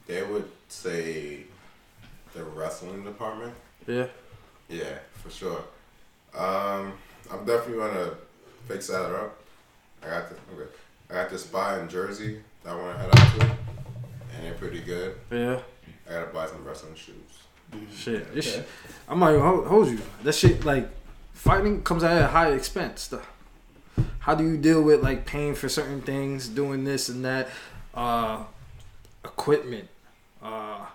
they 0.07 0.23
would 0.23 0.49
say 0.69 1.45
the 2.35 2.45
wrestling 2.45 3.05
department. 3.05 3.55
Yeah. 3.87 4.07
Yeah, 4.69 4.99
for 5.15 5.31
sure. 5.31 5.65
Um, 6.35 6.95
I'm 7.31 7.45
definitely 7.45 7.79
gonna 7.79 8.15
fix 8.67 8.89
that 8.89 9.05
up. 9.15 9.39
I 10.03 10.07
got 10.09 10.29
the 10.29 10.35
okay. 10.55 10.71
I 11.11 11.15
got 11.15 11.31
this 11.31 11.45
spot 11.45 11.79
in 11.81 11.89
Jersey 11.89 12.41
that 12.65 12.73
I 12.73 12.77
want 12.77 12.97
to 12.97 13.03
head 13.03 13.11
out 13.19 13.41
to, 13.41 13.57
and 14.35 14.45
they're 14.45 14.55
pretty 14.55 14.81
good. 14.81 15.17
Yeah. 15.31 15.61
I 16.09 16.13
gotta 16.15 16.33
buy 16.33 16.47
some 16.47 16.65
wrestling 16.65 16.95
shoes. 16.95 17.42
Shit. 17.95 18.27
Okay. 18.31 18.41
shit, 18.41 18.69
I'm 19.09 19.19
not 19.19 19.31
even 19.31 19.41
hold, 19.43 19.67
hold 19.67 19.89
you. 19.89 19.99
That 20.25 20.35
shit 20.35 20.65
like 20.65 20.89
fighting 21.33 21.83
comes 21.83 22.03
at 22.05 22.21
a 22.23 22.27
high 22.29 22.53
expense. 22.53 23.09
The- 23.09 23.21
How 24.21 24.35
do 24.35 24.45
you 24.45 24.57
deal 24.57 24.83
with 24.83 25.03
like 25.03 25.27
paying 25.27 25.55
for 25.55 25.69
certain 25.69 26.01
things, 26.03 26.49
doing 26.49 26.85
this 26.85 27.09
and 27.09 27.25
that, 27.25 27.49
uh, 27.95 28.45
equipment, 29.25 29.89
uh, 30.43 30.87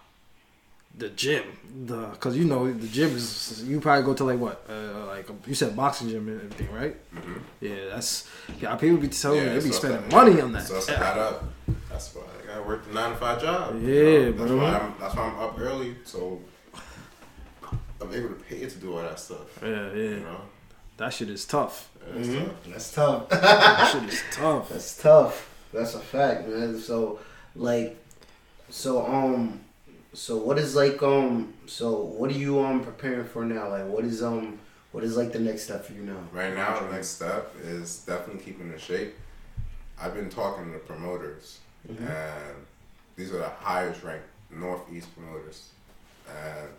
the 0.98 1.10
gym, 1.10 1.44
the 1.86 2.08
because 2.08 2.36
you 2.36 2.46
know 2.46 2.72
the 2.72 2.88
gym 2.88 3.16
is 3.16 3.64
you 3.68 3.80
probably 3.80 4.04
go 4.04 4.14
to 4.16 4.24
like 4.24 4.40
what 4.40 4.66
uh, 4.70 5.06
like 5.08 5.30
you 5.46 5.54
said 5.54 5.76
boxing 5.76 6.10
gym 6.10 6.28
and 6.28 6.42
everything 6.42 6.72
right? 6.74 6.96
Mm-hmm. 7.16 7.34
Yeah, 7.62 7.76
that's 7.90 8.28
yeah. 8.60 8.76
People 8.78 8.98
be 8.98 9.08
telling 9.10 9.42
me 9.44 9.50
they 9.50 9.68
be 9.68 9.72
spending 9.72 10.02
that- 10.02 10.12
money 10.12 10.42
on 10.42 10.52
that. 10.54 10.64
So 10.64 10.78
it's 10.78 10.90
add 10.90 11.18
up. 11.20 11.44
That's 11.90 12.14
why 12.16 12.24
I 12.44 12.48
gotta 12.48 12.64
work 12.64 12.88
the 12.88 12.94
nine 12.96 13.12
to 13.12 13.18
five 13.18 13.40
job. 13.42 13.80
you 13.82 13.88
Yeah, 13.94 14.04
know? 14.04 14.32
that's 14.32 14.52
bro. 14.52 14.58
why 14.58 14.78
I'm 14.80 14.94
that's 15.00 15.16
why 15.16 15.24
I'm 15.24 15.40
up 15.40 15.60
early 15.60 15.96
so 16.04 16.40
I'm 18.02 18.14
able 18.14 18.30
to 18.30 18.36
pay 18.36 18.58
it 18.58 18.70
to 18.72 18.78
do 18.78 18.96
all 18.96 19.02
that 19.02 19.20
stuff. 19.20 19.60
Yeah, 19.62 19.92
You 19.94 20.02
yeah. 20.02 20.20
know, 20.20 20.42
That 20.98 21.14
shit 21.14 21.30
is 21.30 21.46
tough. 21.46 21.90
It's 22.16 22.28
Mhm. 22.30 22.46
tough. 22.46 22.64
That's 22.68 22.92
tough. 22.94 23.30
That 23.30 23.92
shit 23.92 24.04
is 24.14 24.24
tough. 24.32 24.70
That's 24.70 24.98
tough. 24.98 25.50
That's 25.74 25.96
a 25.96 26.00
fact, 26.00 26.48
man. 26.48 26.80
So, 26.80 27.20
like, 27.56 27.98
so 28.70 29.06
um, 29.06 29.60
so 30.14 30.38
what 30.38 30.58
is 30.58 30.76
like 30.76 31.02
um, 31.04 31.54
so 31.68 32.02
what 32.02 32.30
are 32.32 32.34
you 32.38 32.60
um 32.64 32.84
preparing 32.84 33.26
for 33.28 33.44
now? 33.46 33.70
Like, 33.70 33.88
what 33.88 34.06
is 34.06 34.24
um, 34.24 34.60
what 34.92 35.04
is 35.04 35.18
like 35.18 35.32
the 35.34 35.40
next 35.40 35.64
step 35.64 35.86
for 35.86 35.94
you 35.94 36.02
now? 36.04 36.18
Right 36.32 36.54
now, 36.56 36.80
the 36.80 36.92
next 36.92 37.10
step 37.10 37.54
is 37.62 38.00
definitely 38.00 38.44
keeping 38.44 38.72
in 38.72 38.80
shape. 38.80 39.14
I've 40.00 40.14
been 40.14 40.30
talking 40.30 40.72
to 40.74 40.80
promoters, 40.80 41.60
Mhm. 41.90 42.10
and 42.10 42.56
these 43.16 43.32
are 43.32 43.38
the 43.40 43.50
highest 43.50 44.04
ranked 44.04 44.26
Northeast 44.50 45.10
promoters, 45.16 45.70
and 46.28 46.70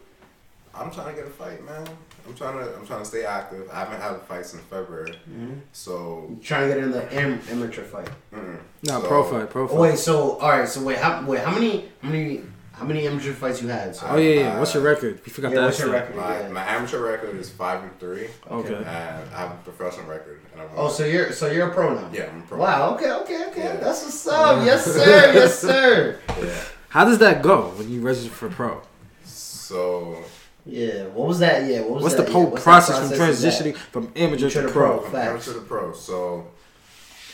I'm 0.79 0.91
trying 0.91 1.09
to 1.15 1.21
get 1.21 1.27
a 1.27 1.31
fight, 1.31 1.65
man. 1.65 1.87
I'm 2.27 2.35
trying 2.35 2.59
to 2.59 2.75
I'm 2.77 2.87
trying 2.87 3.01
to 3.01 3.05
stay 3.07 3.25
active. 3.25 3.69
I 3.73 3.81
haven't 3.81 4.01
had 4.01 4.13
a 4.13 4.19
fight 4.19 4.45
since 4.47 4.63
February, 4.65 5.13
Mm-hmm. 5.31 5.55
so 5.73 6.37
Trying 6.43 6.69
to 6.69 6.75
get 6.75 6.85
in 6.85 6.91
the 6.91 7.15
am- 7.15 7.41
amateur 7.51 7.83
fight. 7.83 8.11
mm, 8.35 8.59
Nah, 8.85 9.01
So- 9.01 9.09
pro 9.09 9.25
fight, 9.25 9.51
pro 9.51 9.65
Oh, 9.65 9.69
fight. 9.69 9.79
wait, 9.79 9.99
so 9.99 10.37
all 10.39 10.51
right, 10.51 10.69
so 10.69 10.83
wait, 10.83 10.99
how 10.99 11.25
wait 11.25 11.41
how 11.41 11.53
many 11.53 11.89
how 12.03 12.09
many 12.11 12.43
how 12.73 12.85
many 12.85 13.07
amateur 13.09 13.33
fights 13.33 13.61
you 13.61 13.67
had? 13.69 13.97
So, 13.97 14.07
Oh 14.09 14.17
yeah, 14.19 14.35
yeah. 14.41 14.59
What's 14.61 14.73
your 14.75 14.85
record? 14.85 15.21
You 15.27 15.33
forgot 15.33 15.51
yeah, 15.51 15.61
that. 15.61 15.65
what's 15.67 15.81
your 15.81 15.91
record? 15.91 16.15
my 16.17 16.39
Yeah. 16.41 16.49
my 16.49 16.63
amateur 16.65 17.01
record 17.03 17.35
is 17.37 17.51
five 17.51 17.83
and 17.83 17.99
three, 17.99 18.29
Okay. 18.51 18.75
and 18.75 18.87
I 18.87 19.39
have 19.41 19.51
a 19.53 19.61
professional 19.65 20.07
record. 20.07 20.41
And 20.53 20.63
I'm 20.63 20.69
Oh, 20.77 20.89
so 20.89 21.05
you're 21.05 21.33
so 21.33 21.51
you're 21.51 21.69
a 21.71 21.75
pro 21.75 21.95
now. 21.95 22.09
yeah, 22.13 22.29
I'm 22.33 22.43
a 22.43 22.47
pro. 22.47 22.59
Wow. 22.59 22.95
Okay. 22.95 23.11
Okay. 23.23 23.47
Okay. 23.49 23.65
Yeah. 23.65 23.77
That's 23.79 24.05
what's 24.05 24.27
up. 24.29 24.65
yes, 24.67 24.85
sir. 24.85 25.33
Yes, 25.35 25.59
sir. 25.59 26.19
Yeah. 26.41 26.55
How 26.91 27.05
does 27.05 27.19
that 27.19 27.43
go 27.43 27.71
when 27.77 27.91
you 27.91 28.01
register 28.01 28.31
for 28.31 28.49
pro? 28.49 28.81
So 29.25 30.23
Yeah. 30.69 31.05
What 31.07 31.27
was 31.29 31.39
that? 31.41 31.65
Yeah. 31.69 31.81
What 31.81 31.91
was 31.95 32.03
What's 32.05 32.15
that? 32.17 32.27
the 32.27 32.33
whole 32.33 32.43
yeah, 32.45 32.49
what's 32.51 32.65
that 32.65 32.71
process 32.71 32.99
from 32.99 33.13
of 33.13 33.19
transitioning 33.29 33.77
from 33.77 34.13
amateur 34.15 34.49
To 34.51 34.61
to 34.61 34.63
the 34.67 34.69
pro? 34.73 34.99
pro. 34.99 35.09
I'm 35.21 35.29
amateur 35.29 35.55
to 35.55 35.61
pro. 35.61 35.93
So 35.95 36.47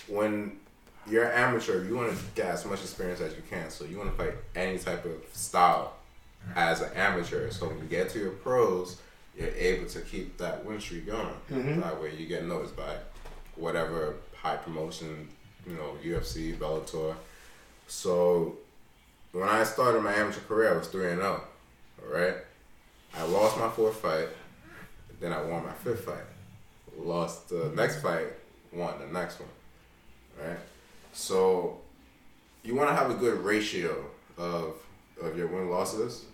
when 0.07 0.59
you're 1.11 1.25
an 1.25 1.33
amateur, 1.33 1.85
you 1.85 1.97
want 1.97 2.17
to 2.17 2.25
get 2.35 2.47
as 2.47 2.65
much 2.65 2.81
experience 2.83 3.21
as 3.21 3.35
you 3.35 3.43
can. 3.51 3.71
So 3.71 3.85
you 3.85 3.99
want 3.99 4.11
to 4.11 4.17
fight 4.17 4.35
any 4.55 4.79
type 4.79 5.05
of 5.05 5.13
style 5.33 5.95
as 6.55 6.81
an 6.81 6.93
amateur. 6.95 7.51
So 7.51 7.67
when 7.69 7.79
you 7.79 7.85
get 7.85 8.09
to 8.11 8.19
your 8.19 8.31
pros, 8.31 8.99
you're 9.37 9.49
able 9.49 9.87
to 9.89 10.01
keep 10.03 10.39
that 10.39 10.65
win 10.65 10.81
streak 10.81 11.07
going. 11.07 11.35
Mhm. 11.51 11.83
That 11.83 12.01
way 12.01 12.15
you 12.15 12.27
get 12.27 12.45
noticed 12.45 12.77
by 12.77 12.97
whatever 13.57 14.15
high 14.37 14.57
promotion, 14.57 15.29
you 15.67 15.75
know, 15.75 15.97
UFC, 16.05 16.53
Bellator. 16.57 17.17
So 17.89 18.57
when 19.33 19.49
I 19.49 19.65
started 19.65 20.03
my 20.03 20.15
amateur 20.15 20.41
career, 20.41 20.73
I 20.75 20.79
was 20.79 20.89
three 20.89 21.11
and 21.11 21.21
zero. 21.21 21.43
All 22.03 22.13
right, 22.21 22.35
I 23.17 23.25
lost 23.25 23.59
my 23.59 23.69
fourth 23.69 23.97
fight. 23.97 24.29
Then 25.21 25.33
I 25.33 25.43
won 25.43 25.65
my 25.65 25.73
fifth 25.73 26.05
fight. 26.05 26.25
Lost 26.99 27.49
the 27.49 27.57
mm-hmm. 27.57 27.77
next 27.77 28.03
fight, 28.03 28.27
won 28.73 28.99
the 28.99 29.07
next 29.07 29.41
one. 29.41 29.49
Right? 30.41 30.59
So 31.13 31.79
you 32.63 32.75
want 32.75 32.91
to 32.91 32.95
have 32.95 33.11
a 33.11 33.15
good 33.15 33.39
ratio 33.41 34.05
of 34.37 34.77
of 35.23 35.39
your 35.39 35.47
win 35.47 35.71
losses, 35.71 36.25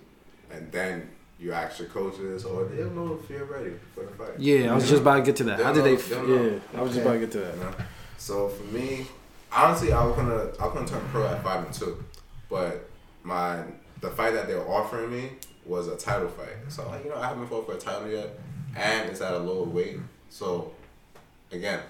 and 0.51 0.71
then 0.73 1.09
you 1.39 1.53
ask 1.53 1.79
your 1.79 1.89
coaches, 1.89 2.45
or 2.45 2.65
they'll 2.65 2.91
know 2.91 3.19
if 3.23 3.31
you're 3.31 3.45
ready 3.45 3.73
for 3.95 4.05
the 4.05 4.11
fight. 4.13 4.39
Yeah, 4.39 4.73
I 4.73 4.75
was 4.75 4.89
just 4.89 5.03
about 5.03 5.17
to 5.17 5.23
get 5.23 5.37
to 5.37 5.45
that. 5.45 5.61
How 5.61 5.73
did 5.73 5.85
they? 5.85 5.97
They'll 5.97 6.23
know, 6.23 6.27
they'll 6.27 6.45
know. 6.45 6.61
Yeah, 6.73 6.79
I 6.79 6.83
was 6.83 6.93
just 6.93 7.03
about 7.03 7.13
to 7.15 7.19
get 7.21 7.33
to 7.33 7.39
that. 7.41 7.55
You 7.55 7.61
know? 7.61 7.75
So 8.19 8.49
for 8.49 8.65
me, 8.65 9.07
honestly, 9.53 9.93
I 9.93 10.05
was 10.05 10.17
gonna 10.17 10.51
I 10.61 10.67
was 10.67 10.75
gonna 10.75 10.87
turn 10.87 11.03
pro 11.11 11.27
at 11.27 11.43
five 11.43 11.65
and 11.65 11.75
two, 11.75 12.03
but 12.49 12.89
my 13.23 13.63
the 14.01 14.11
fight 14.11 14.33
that 14.33 14.47
they 14.47 14.55
were 14.55 14.69
offering 14.69 15.11
me 15.11 15.31
was 15.71 15.87
a 15.87 15.97
title 15.97 16.29
fight. 16.29 16.49
So 16.69 16.87
like 16.89 17.05
you 17.05 17.11
know 17.11 17.17
I 17.17 17.29
haven't 17.29 17.47
fought 17.47 17.65
for 17.65 17.75
a 17.75 17.79
title 17.79 18.09
yet, 18.11 18.39
and 18.77 19.09
it's 19.09 19.21
at 19.21 19.33
a 19.33 19.39
lower 19.39 19.65
weight. 19.65 19.99
So 20.29 20.73
again, 21.53 21.81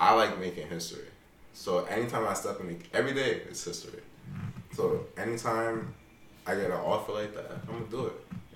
I 0.00 0.14
like 0.14 0.40
making 0.40 0.66
history. 0.68 1.04
So 1.52 1.84
anytime 1.84 2.26
I 2.26 2.34
step 2.34 2.58
in, 2.60 2.68
the, 2.68 2.76
every 2.92 3.12
day 3.14 3.42
it's 3.48 3.62
history. 3.62 4.00
So 4.72 5.06
anytime 5.16 5.94
I 6.46 6.54
get 6.54 6.66
an 6.66 6.72
offer 6.72 7.12
like 7.12 7.34
that, 7.34 7.50
I'm 7.68 7.78
gonna 7.78 7.90
do 7.90 8.06
it. 8.06 8.12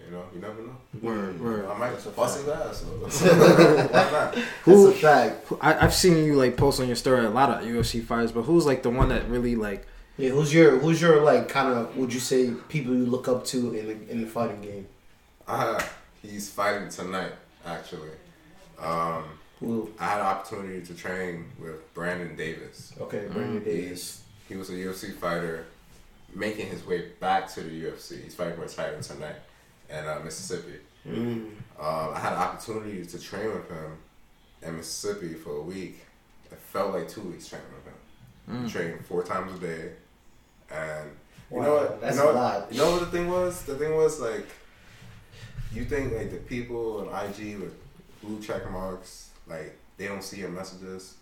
You 0.07 0.17
know, 0.17 0.25
you 0.35 0.41
never 0.41 0.61
know. 0.63 0.77
Word, 1.03 1.41
word. 1.41 1.67
I 1.67 1.79
might 1.79 1.91
That's 1.91 2.07
a 2.07 2.11
bust 2.11 2.39
his 2.41 2.49
ass. 2.49 2.85
So. 3.11 3.27
Why 3.93 4.11
not? 4.11 4.35
Who- 4.65 4.87
That's 4.87 4.97
a 4.97 5.01
fact. 5.01 5.53
I, 5.61 5.85
I've 5.85 5.95
seen 5.95 6.25
you 6.25 6.35
like 6.35 6.57
post 6.57 6.81
on 6.81 6.87
your 6.89 6.97
story 6.97 7.25
a 7.25 7.31
lot 7.31 7.51
of 7.51 7.65
UFC 7.69 8.03
fighters, 8.03 8.33
but 8.33 8.43
who's 8.43 8.67
like 8.67 8.83
the 8.83 8.91
one 8.91 9.11
that 9.11 9.29
really 9.29 9.55
like? 9.55 9.87
Yeah. 10.21 10.31
Who's 10.31 10.53
your 10.53 10.79
Who's 10.79 11.01
your 11.01 11.23
like 11.23 11.49
kind 11.49 11.73
of 11.73 11.97
Would 11.97 12.13
you 12.13 12.21
say 12.21 12.53
people 12.69 12.95
you 12.95 13.07
look 13.07 13.29
up 13.29 13.45
to 13.47 13.75
in 13.75 13.87
the 13.87 14.11
in 14.11 14.21
the 14.23 14.27
fighting 14.27 14.61
game? 14.61 14.87
Uh, 15.49 15.83
he's 16.23 16.51
fighting 16.51 16.89
tonight, 16.89 17.33
actually. 17.67 18.11
Um, 18.79 19.25
Who? 19.61 19.91
I 19.99 20.05
had 20.07 20.21
an 20.21 20.27
opportunity 20.27 20.81
to 20.87 20.95
train 20.95 21.47
with 21.61 21.93
Brandon 21.95 22.37
Davis. 22.37 22.93
Okay, 23.01 23.27
Brandon 23.33 23.61
Mm. 23.61 23.65
Davis. 23.65 24.23
He 24.49 24.57
was 24.57 24.71
a 24.71 24.73
UFC 24.75 25.13
fighter 25.15 25.67
making 26.35 26.69
his 26.69 26.85
way 26.87 27.09
back 27.21 27.53
to 27.55 27.61
the 27.63 27.71
UFC. 27.85 28.23
He's 28.25 28.35
fighting 28.35 28.57
for 28.57 28.65
a 28.65 28.69
title 28.69 29.01
tonight 29.03 29.37
in 29.89 30.07
uh, 30.07 30.21
Mississippi. 30.25 30.79
Mm. 31.07 31.51
Um, 31.79 32.15
I 32.15 32.19
had 32.21 32.33
an 32.35 32.39
opportunity 32.39 33.05
to 33.07 33.19
train 33.19 33.47
with 33.47 33.69
him 33.69 33.93
in 34.63 34.77
Mississippi 34.77 35.35
for 35.35 35.57
a 35.57 35.63
week. 35.63 36.01
It 36.53 36.59
felt 36.59 36.95
like 36.95 37.09
two 37.09 37.23
weeks 37.23 37.49
training 37.49 37.67
with 37.75 37.87
him. 37.93 38.67
Mm. 38.67 38.71
Trained 38.73 39.07
four 39.07 39.23
times 39.23 39.57
a 39.57 39.61
day. 39.61 39.93
And 40.71 41.11
you 41.51 41.57
Wow, 41.59 41.63
know 41.65 41.75
what? 41.75 42.01
that's 42.01 42.17
you 42.17 42.23
know 42.23 42.31
a 42.31 42.33
what- 42.35 42.43
lot. 42.43 42.73
You 42.73 42.79
know 42.79 42.91
what 42.93 43.01
the 43.01 43.07
thing 43.07 43.29
was? 43.31 43.63
The 43.63 43.75
thing 43.77 43.95
was 43.97 44.21
like, 44.21 44.47
you 45.73 45.85
think 45.85 46.13
like 46.13 46.31
the 46.31 46.37
people 46.39 47.01
on 47.11 47.25
IG 47.29 47.57
with 47.59 47.75
blue 48.23 48.41
check 48.41 48.71
marks, 48.71 49.29
like 49.47 49.77
they 49.97 50.07
don't 50.07 50.23
see 50.23 50.39
your 50.39 50.49
messages, 50.51 51.15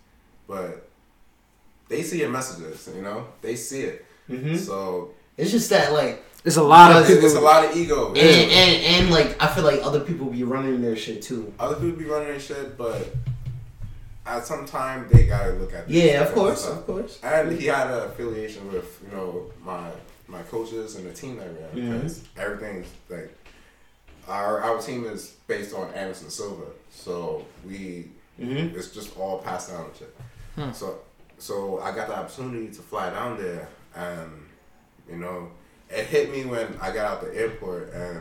but 0.47 0.89
they 1.89 2.03
see 2.03 2.21
your 2.21 2.31
messages. 2.31 2.89
You 2.95 3.03
know, 3.03 3.27
they 3.43 3.57
see 3.57 3.83
it. 3.83 4.05
hmm 4.27 4.57
So 4.57 5.13
It's 5.37 5.51
just 5.51 5.71
that 5.71 5.93
like, 5.93 6.23
It's 6.45 6.57
a 6.57 6.63
lot 6.63 6.93
of 6.95 7.07
people. 7.07 7.25
it's 7.25 7.35
a 7.35 7.41
lot 7.41 7.65
of 7.65 7.77
ego. 7.77 8.09
and, 8.09 8.19
and 8.19 8.85
and 8.85 9.11
like 9.11 9.41
I 9.43 9.47
feel 9.49 9.65
like 9.65 9.81
other 9.83 10.01
people 10.01 10.27
be 10.27 10.45
running 10.45 10.81
their 10.83 10.97
shit 10.97 11.23
too. 11.23 11.53
Other 11.59 11.77
people 11.77 11.99
be 11.99 12.05
running 12.05 12.29
their 12.29 12.41
shit, 12.41 12.77
but 12.79 13.15
at 14.29 14.47
some 14.47 14.67
time 14.67 15.09
they 15.11 15.27
gotta 15.27 15.53
look 15.53 15.73
at. 15.75 15.89
this 15.89 15.97
Yeah, 16.05 16.23
of 16.23 16.35
course, 16.35 16.67
of 16.67 16.87
course. 16.87 17.19
And 17.23 17.53
he 17.59 17.67
had 17.67 17.89
an 17.91 18.05
affiliation 18.11 18.71
with 18.73 19.01
you 19.05 19.17
know 19.17 19.51
my 19.65 19.91
my 20.27 20.43
coaches 20.43 20.97
and 20.97 21.07
the 21.07 21.13
team 21.15 21.37
that 21.39 21.49
we 21.55 21.61
have 21.63 21.73
Mhm. 21.73 21.93
because 22.03 22.23
everything's 22.37 22.87
like 23.09 23.35
our 24.29 24.61
our 24.61 24.79
team 24.81 25.05
is 25.07 25.35
based 25.47 25.75
on 25.75 25.91
Anderson 25.95 26.31
Silva, 26.31 26.67
so 26.91 27.45
we 27.67 28.11
Mm-hmm. 28.41 28.79
it's 28.79 28.93
just 28.93 29.17
all 29.19 29.39
passed 29.41 29.71
down 29.71 29.87
and 29.87 29.97
shit. 29.97 30.15
Hmm. 30.55 30.71
So 30.73 31.01
so 31.39 31.81
I 31.81 31.93
got 31.93 32.07
the 32.07 32.17
opportunity 32.17 32.69
to 32.69 32.83
fly 32.83 33.11
down 33.11 33.37
there, 33.37 33.69
and 33.97 34.31
you 35.11 35.17
know 35.17 35.49
it 35.91 36.05
hit 36.07 36.31
me 36.31 36.45
when 36.45 36.69
I 36.81 36.93
got 36.93 37.05
out 37.11 37.21
the 37.23 37.35
airport 37.35 37.93
and 37.93 38.21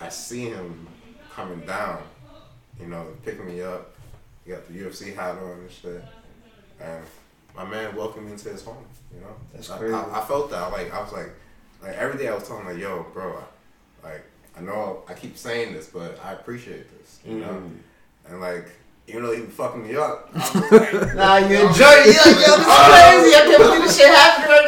I 0.00 0.08
see 0.10 0.44
him 0.50 0.86
coming 1.34 1.60
down, 1.66 2.02
you 2.78 2.86
know, 2.86 3.06
picking 3.24 3.46
me 3.46 3.62
up. 3.62 3.89
He 4.50 4.56
got 4.56 4.66
the 4.66 4.74
UFC 4.80 5.14
hat 5.14 5.36
on 5.36 5.50
and 5.60 5.70
shit, 5.70 6.02
and 6.80 7.04
my 7.54 7.64
man 7.64 7.94
welcomed 7.94 8.26
me 8.26 8.32
into 8.32 8.48
his 8.48 8.64
home. 8.64 8.84
You 9.14 9.20
know, 9.20 9.28
That's 9.54 9.70
I- 9.70 9.78
crazy. 9.78 9.94
I, 9.94 10.20
I 10.20 10.24
felt 10.24 10.50
that. 10.50 10.72
Like 10.72 10.92
I 10.92 11.00
was 11.00 11.12
like, 11.12 11.30
like 11.80 11.92
every 11.94 12.18
day 12.18 12.26
I 12.26 12.34
was 12.34 12.48
telling 12.48 12.66
him, 12.66 12.72
like, 12.72 12.82
yo, 12.82 13.06
bro, 13.14 13.40
like 14.02 14.24
I 14.58 14.60
know 14.62 15.04
I 15.08 15.14
keep 15.14 15.36
saying 15.38 15.72
this, 15.72 15.86
but 15.86 16.18
I 16.24 16.32
appreciate 16.32 16.86
this. 16.98 17.20
You 17.24 17.38
know, 17.38 17.46
Mm-hmm. 17.46 18.32
and 18.32 18.40
like. 18.40 18.66
Even 19.06 19.24
though 19.24 19.32
he 19.34 19.40
was 19.40 19.50
fucking 19.50 19.82
me 19.88 19.96
up, 19.96 20.30
I 20.36 20.68
like, 20.70 21.14
Nah, 21.16 21.36
you 21.38 21.66
enjoy 21.66 21.84
it. 21.98 22.14
You're 22.14 22.34
like, 22.36 22.46
yo, 22.46 22.54
this 22.54 22.60
is 22.60 22.66
crazy. 22.86 23.34
I 23.34 23.42
can't 23.44 23.58
believe 23.58 23.82
this 23.82 23.98
shit 23.98 24.06
happened 24.06 24.48
right 24.48 24.66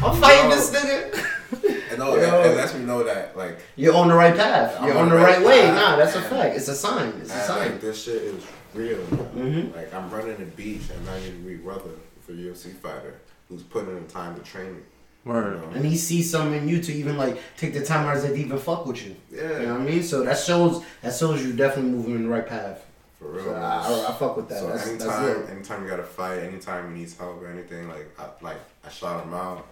now. 0.00 0.08
I'm 0.08 0.20
fighting 0.20 0.50
No. 0.50 0.56
this 0.56 0.70
nigga. 0.74 1.90
and, 1.90 1.98
no, 2.00 2.16
Yo. 2.16 2.22
and, 2.24 2.46
and 2.48 2.56
lets 2.56 2.74
me 2.74 2.80
know 2.84 3.04
that 3.04 3.36
like 3.36 3.58
You're 3.76 3.94
on 3.94 4.08
the 4.08 4.14
right 4.14 4.34
path. 4.34 4.74
I'm 4.80 4.88
You're 4.88 4.96
on 4.96 5.02
on 5.04 5.08
the 5.10 5.14
right 5.16 5.40
way. 5.44 5.66
Nah, 5.68 5.94
that's 5.94 6.16
a 6.16 6.22
fact. 6.22 6.56
It's 6.56 6.66
a 6.66 6.74
sign. 6.74 7.12
It's 7.20 7.32
a 7.32 7.38
sign. 7.38 7.72
like 7.72 7.80
this 7.80 8.02
shit 8.02 8.16
is 8.16 8.42
real. 8.74 8.98
Mhm. 8.98 9.74
Like 9.74 9.92
I'm 9.94 10.10
running 10.10 10.36
the 10.36 10.44
beach 10.44 10.82
and 10.90 11.08
I 11.08 11.18
need 11.20 11.26
to 11.26 11.32
be 11.48 11.54
brother 11.56 11.90
for 12.26 12.32
a 12.32 12.34
UFC 12.34 12.72
fighter 12.74 13.14
who's 13.48 13.62
putting 13.62 13.90
in 13.96 14.06
the 14.06 14.12
time 14.12 14.34
to 14.36 14.42
train 14.42 14.74
me. 14.76 14.80
You 15.26 15.32
Word. 15.32 15.60
know? 15.62 15.68
And 15.74 15.84
he 15.84 15.96
sees 15.96 16.30
something 16.30 16.54
in 16.62 16.68
you 16.68 16.82
to 16.82 16.92
even 16.92 17.16
like 17.16 17.38
take 17.56 17.72
the 17.74 17.84
time 17.84 18.06
out 18.06 18.16
of 18.16 18.22
to 18.24 18.34
even 18.34 18.58
fuck 18.58 18.86
with 18.86 19.04
you. 19.06 19.16
Yeah, 19.32 19.60
You 19.60 19.66
know 19.66 19.72
what 19.74 19.80
I 19.82 19.84
mean? 19.84 20.02
So 20.02 20.22
that 20.24 20.38
shows 20.38 20.82
that 21.02 21.14
shows 21.14 21.44
you 21.44 21.52
definitely 21.52 21.92
moving 21.92 22.14
in 22.16 22.22
the 22.24 22.28
right 22.28 22.46
path. 22.46 22.84
for 23.18 23.28
real. 23.28 23.44
So. 23.44 23.54
I, 23.54 23.76
I, 24.06 24.10
I 24.10 24.12
fuck 24.18 24.36
with 24.36 24.48
that. 24.50 24.58
so 24.60 24.68
that's, 24.68 24.86
anytime, 24.88 25.24
that's 25.26 25.50
anytime 25.50 25.82
you 25.84 25.88
got 25.90 25.96
to 25.96 26.02
fight, 26.04 26.38
anytime 26.40 26.92
he 26.94 27.00
needs 27.00 27.16
help 27.16 27.40
or 27.42 27.48
anything, 27.48 27.88
like 27.88 28.06
I, 28.18 28.26
like 28.42 28.58
I 28.84 28.90
shot 28.90 29.24
him 29.24 29.32
out, 29.32 29.66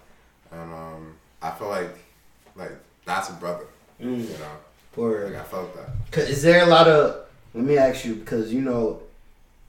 and 0.53 0.72
um, 0.72 1.14
I 1.42 1.50
feel 1.50 1.68
like 1.68 1.94
like 2.57 2.72
that's 3.05 3.28
a 3.30 3.34
brother. 3.34 3.66
Mm, 4.00 4.20
You 4.22 4.38
know, 4.38 4.57
word. 4.96 5.32
like 5.32 5.40
I 5.40 5.44
felt 5.44 5.74
that. 5.76 5.88
Cause 6.11 6.28
is 6.30 6.42
there 6.42 6.62
a 6.64 6.66
lot 6.66 6.88
of? 6.88 7.26
Let 7.55 7.64
me 7.64 7.76
ask 7.76 8.05
you 8.05 8.14
because 8.14 8.53
you 8.53 8.61
know, 8.61 9.00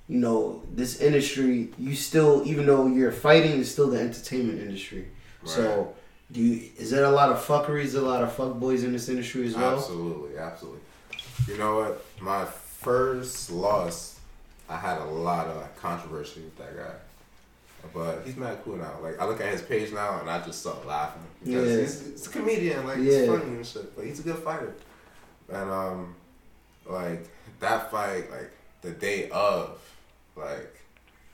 you 0.07 0.19
know 0.19 0.61
this 0.73 0.99
industry. 1.01 1.69
You 1.77 1.95
still, 1.95 2.43
even 2.45 2.65
though 2.65 2.87
you're 2.87 3.11
fighting, 3.11 3.51
is 3.59 3.71
still 3.71 3.89
the 3.89 3.99
entertainment 3.99 4.59
industry. 4.59 5.07
Right. 5.41 5.49
So, 5.51 5.93
do 6.31 6.39
you? 6.41 6.69
Is 6.77 6.91
there 6.91 7.03
a 7.05 7.11
lot 7.11 7.29
of 7.31 7.43
fuckeries, 7.45 7.95
a 7.95 8.01
lot 8.01 8.23
of 8.23 8.31
fuck 8.33 8.53
boys 8.59 8.83
in 8.83 8.93
this 8.93 9.09
industry 9.09 9.47
as 9.47 9.55
well? 9.55 9.75
Absolutely, 9.77 10.37
absolutely. 10.37 10.79
You 11.47 11.57
know 11.57 11.77
what? 11.79 12.05
My 12.21 12.45
first 12.45 13.51
loss, 13.51 14.19
I 14.69 14.77
had 14.77 14.99
a 14.99 15.05
lot 15.05 15.47
of 15.47 15.75
controversy 15.81 16.41
with 16.41 16.57
that 16.57 16.75
guy. 16.77 16.93
But 17.93 18.21
he's 18.25 18.37
mad 18.37 18.59
cool 18.63 18.77
now. 18.77 18.93
Like 19.01 19.19
I 19.19 19.25
look 19.25 19.41
at 19.41 19.51
his 19.51 19.61
page 19.61 19.91
now 19.91 20.21
and 20.21 20.29
I 20.29 20.39
just 20.45 20.61
start 20.61 20.87
laughing 20.87 21.21
because 21.43 21.69
Yeah. 21.69 21.79
he's, 21.81 22.11
he's 22.11 22.27
a 22.27 22.29
comedian. 22.29 22.87
Like 22.87 22.97
Yeah. 22.99 23.19
he's 23.19 23.27
funny 23.27 23.43
and 23.43 23.65
shit. 23.67 23.93
But 23.93 24.05
he's 24.05 24.21
a 24.21 24.23
good 24.23 24.37
fighter. 24.37 24.73
And 25.51 25.69
um, 25.69 26.15
like 26.85 27.27
that 27.63 27.89
fight, 27.91 28.29
like 28.31 28.51
the 28.81 28.91
day 28.91 29.29
of, 29.31 29.79
like 30.35 30.75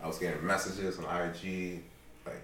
I 0.01 0.07
was 0.07 0.17
getting 0.17 0.45
messages 0.45 0.97
on 0.99 1.03
IG, 1.05 1.81
like 2.25 2.41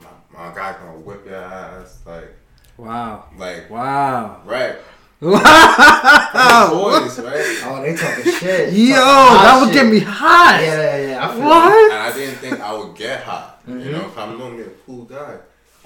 my, 0.00 0.08
my 0.48 0.54
guy's 0.54 0.76
gonna 0.76 0.98
whip 1.00 1.24
your 1.26 1.36
ass, 1.36 2.00
like 2.06 2.34
Wow. 2.76 3.24
like 3.36 3.68
Wow. 3.70 4.42
right. 4.44 4.76
Wow. 5.20 6.68
boys, 6.70 7.18
right? 7.18 7.60
Oh, 7.64 7.82
they 7.82 7.96
talking 7.96 8.32
shit. 8.32 8.72
Yo, 8.74 8.94
Talking 8.94 9.42
that 9.42 9.58
would 9.60 9.74
shit. 9.74 9.82
get 9.82 9.86
me 9.92 9.98
hot. 9.98 10.60
Yeah, 10.62 10.96
yeah, 10.96 11.06
yeah. 11.08 11.28
I 11.28 11.32
feel 11.34 11.44
What? 11.44 11.92
And 11.92 12.02
I 12.02 12.12
didn't 12.12 12.36
think 12.36 12.60
I 12.60 12.72
would 12.72 12.94
get 12.96 13.22
hot. 13.24 13.60
You 13.66 13.74
know, 13.74 13.80
mm-hmm. 13.80 13.92
know, 13.92 14.00
'cause 14.10 14.18
I'm 14.18 14.38
normally 14.38 14.62
a 14.62 14.70
cool 14.86 15.04
guy. 15.04 15.38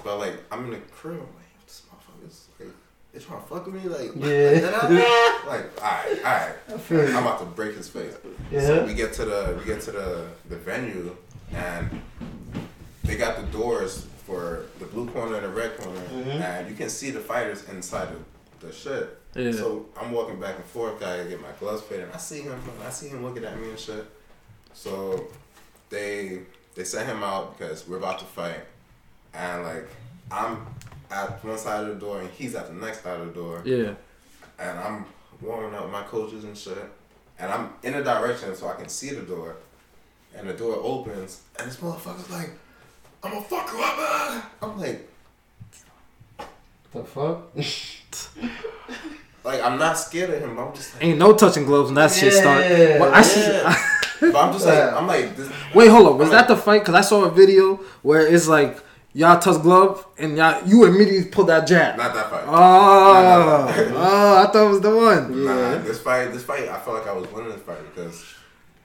But 0.03 0.19
like, 0.19 0.33
I'm 0.51 0.65
in 0.65 0.71
the 0.71 0.77
crib, 0.91 1.15
I'm 1.15 1.19
like, 1.21 1.65
this 1.65 1.81
motherfucker's 1.89 2.47
like, 2.59 2.69
they 3.13 3.19
trying 3.19 3.41
to 3.41 3.47
fuck 3.47 3.65
with 3.65 3.75
me? 3.75 3.89
Like, 3.89 4.11
Yeah. 4.15 5.41
like, 5.47 5.81
alright, 5.81 6.17
alright. 6.25 6.55
I 6.73 6.77
feel 6.77 7.07
you. 7.07 7.15
I'm 7.15 7.23
about 7.23 7.39
to 7.39 7.45
break 7.45 7.75
his 7.75 7.87
face. 7.87 8.13
Yeah. 8.51 8.61
So 8.65 8.85
we 8.85 8.93
get 8.93 9.13
to 9.13 9.25
the 9.25 9.55
we 9.59 9.65
get 9.65 9.81
to 9.81 9.91
the, 9.91 10.27
the 10.49 10.55
venue 10.57 11.15
and 11.53 12.01
they 13.03 13.15
got 13.17 13.37
the 13.37 13.43
doors 13.57 14.07
for 14.25 14.65
the 14.79 14.85
blue 14.85 15.07
corner 15.09 15.35
and 15.35 15.43
the 15.45 15.49
red 15.49 15.77
corner 15.77 15.99
Mhm. 15.99 16.41
and 16.41 16.69
you 16.69 16.75
can 16.75 16.89
see 16.89 17.11
the 17.11 17.19
fighters 17.19 17.67
inside 17.69 18.07
of 18.09 18.23
the 18.61 18.71
shit. 18.73 19.19
Yeah. 19.35 19.51
So 19.51 19.87
I'm 19.99 20.11
walking 20.11 20.39
back 20.39 20.55
and 20.55 20.65
forth, 20.65 20.99
gotta 20.99 21.25
get 21.25 21.41
my 21.41 21.49
gloves 21.59 21.81
fitted. 21.83 22.05
And 22.05 22.13
I 22.13 22.17
see 22.17 22.41
him, 22.41 22.59
I 22.85 22.89
see 22.89 23.09
him 23.09 23.23
looking 23.23 23.43
at 23.43 23.59
me 23.59 23.69
and 23.69 23.79
shit. 23.79 24.05
So 24.73 25.27
they 25.89 26.39
they 26.75 26.83
sent 26.83 27.07
him 27.07 27.21
out 27.23 27.57
because 27.57 27.87
we're 27.87 27.97
about 27.97 28.17
to 28.19 28.25
fight, 28.25 28.61
and 29.33 29.63
like 29.63 29.87
I'm 30.31 30.65
at 31.13 31.43
one 31.45 31.57
side 31.57 31.81
of 31.83 31.87
the 31.89 31.95
door 32.05 32.19
and 32.21 32.29
he's 32.31 32.55
at 32.55 32.67
the 32.67 32.73
next 32.73 33.03
side 33.03 33.19
of 33.19 33.27
the 33.27 33.33
door, 33.33 33.61
Yeah. 33.63 33.93
and 34.59 34.79
I'm 34.79 35.05
warming 35.41 35.75
up 35.75 35.89
my 35.91 36.03
coaches 36.03 36.43
and 36.43 36.57
shit, 36.57 36.77
and 37.39 37.51
I'm 37.51 37.69
in 37.83 37.93
a 37.95 38.03
direction 38.03 38.55
so 38.55 38.67
I 38.67 38.73
can 38.73 38.89
see 38.89 39.09
the 39.11 39.21
door, 39.21 39.55
and 40.35 40.49
the 40.49 40.53
door 40.53 40.75
opens, 40.81 41.41
and 41.59 41.67
this 41.69 41.77
motherfucker's 41.77 42.29
like, 42.29 42.51
"I'm 43.23 43.31
gonna 43.31 43.43
fuck 43.45 43.71
you 43.71 43.81
up," 43.83 43.97
man." 43.97 44.43
I'm 44.61 44.79
like. 44.79 45.09
The 46.93 47.03
fuck? 47.03 47.39
Like 49.43 49.61
I'm 49.61 49.77
not 49.79 49.97
scared 49.97 50.29
of 50.29 50.39
him. 50.41 50.55
but 50.55 50.67
I'm 50.67 50.73
just 50.75 50.93
like, 50.93 51.03
Ain't 51.03 51.17
no 51.19 51.33
touching 51.35 51.65
gloves 51.65 51.87
when 51.87 51.95
that 51.95 52.11
shit 52.11 52.31
start. 52.33 52.59
Well, 52.61 53.13
I 53.13 53.21
see. 53.23 53.41
yeah. 53.41 53.75
but 54.21 54.35
I'm 54.35 54.53
just 54.53 54.65
like, 54.65 54.93
I'm 54.93 55.07
like, 55.07 55.35
this, 55.35 55.51
Wait, 55.73 55.87
hold 55.89 56.07
up. 56.07 56.15
Was 56.17 56.27
I'm 56.27 56.31
that 56.33 56.37
like, 56.37 56.47
the 56.49 56.55
fight? 56.55 56.85
Cause 56.85 56.95
I 56.95 57.01
saw 57.01 57.25
a 57.25 57.31
video 57.31 57.75
where 58.03 58.25
it's 58.25 58.47
like 58.47 58.77
y'all 59.13 59.39
touch 59.39 59.61
glove 59.61 60.05
and 60.17 60.35
y'all 60.37 60.65
you 60.67 60.85
immediately 60.85 61.29
pull 61.29 61.45
that 61.45 61.67
jab. 61.67 61.97
Not 61.97 62.13
that 62.13 62.29
fight. 62.29 62.43
Oh, 62.47 63.65
that 63.67 63.75
fight. 63.75 63.93
oh, 63.95 64.43
I 64.47 64.51
thought 64.51 64.65
it 64.65 64.69
was 64.69 64.81
the 64.81 64.95
one. 64.95 65.45
Nah, 65.45 65.71
Yeah. 65.71 65.77
this 65.77 65.99
fight, 65.99 66.31
this 66.33 66.43
fight, 66.43 66.67
I 66.67 66.79
felt 66.79 66.97
like 66.99 67.07
I 67.07 67.13
was 67.13 67.29
winning 67.31 67.51
this 67.51 67.61
fight 67.61 67.79
because 67.93 68.23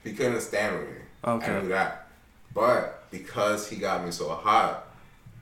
he 0.03 0.13
couldn't 0.13 0.39
stand 0.41 0.77
with 0.79 0.89
me. 0.89 0.95
Okay. 1.25 1.51
I 1.55 1.61
knew 1.61 1.67
that. 1.69 2.07
But 2.53 3.09
because 3.11 3.67
he 3.69 3.75
got 3.77 4.03
me 4.05 4.11
so 4.11 4.29
hot, 4.29 4.87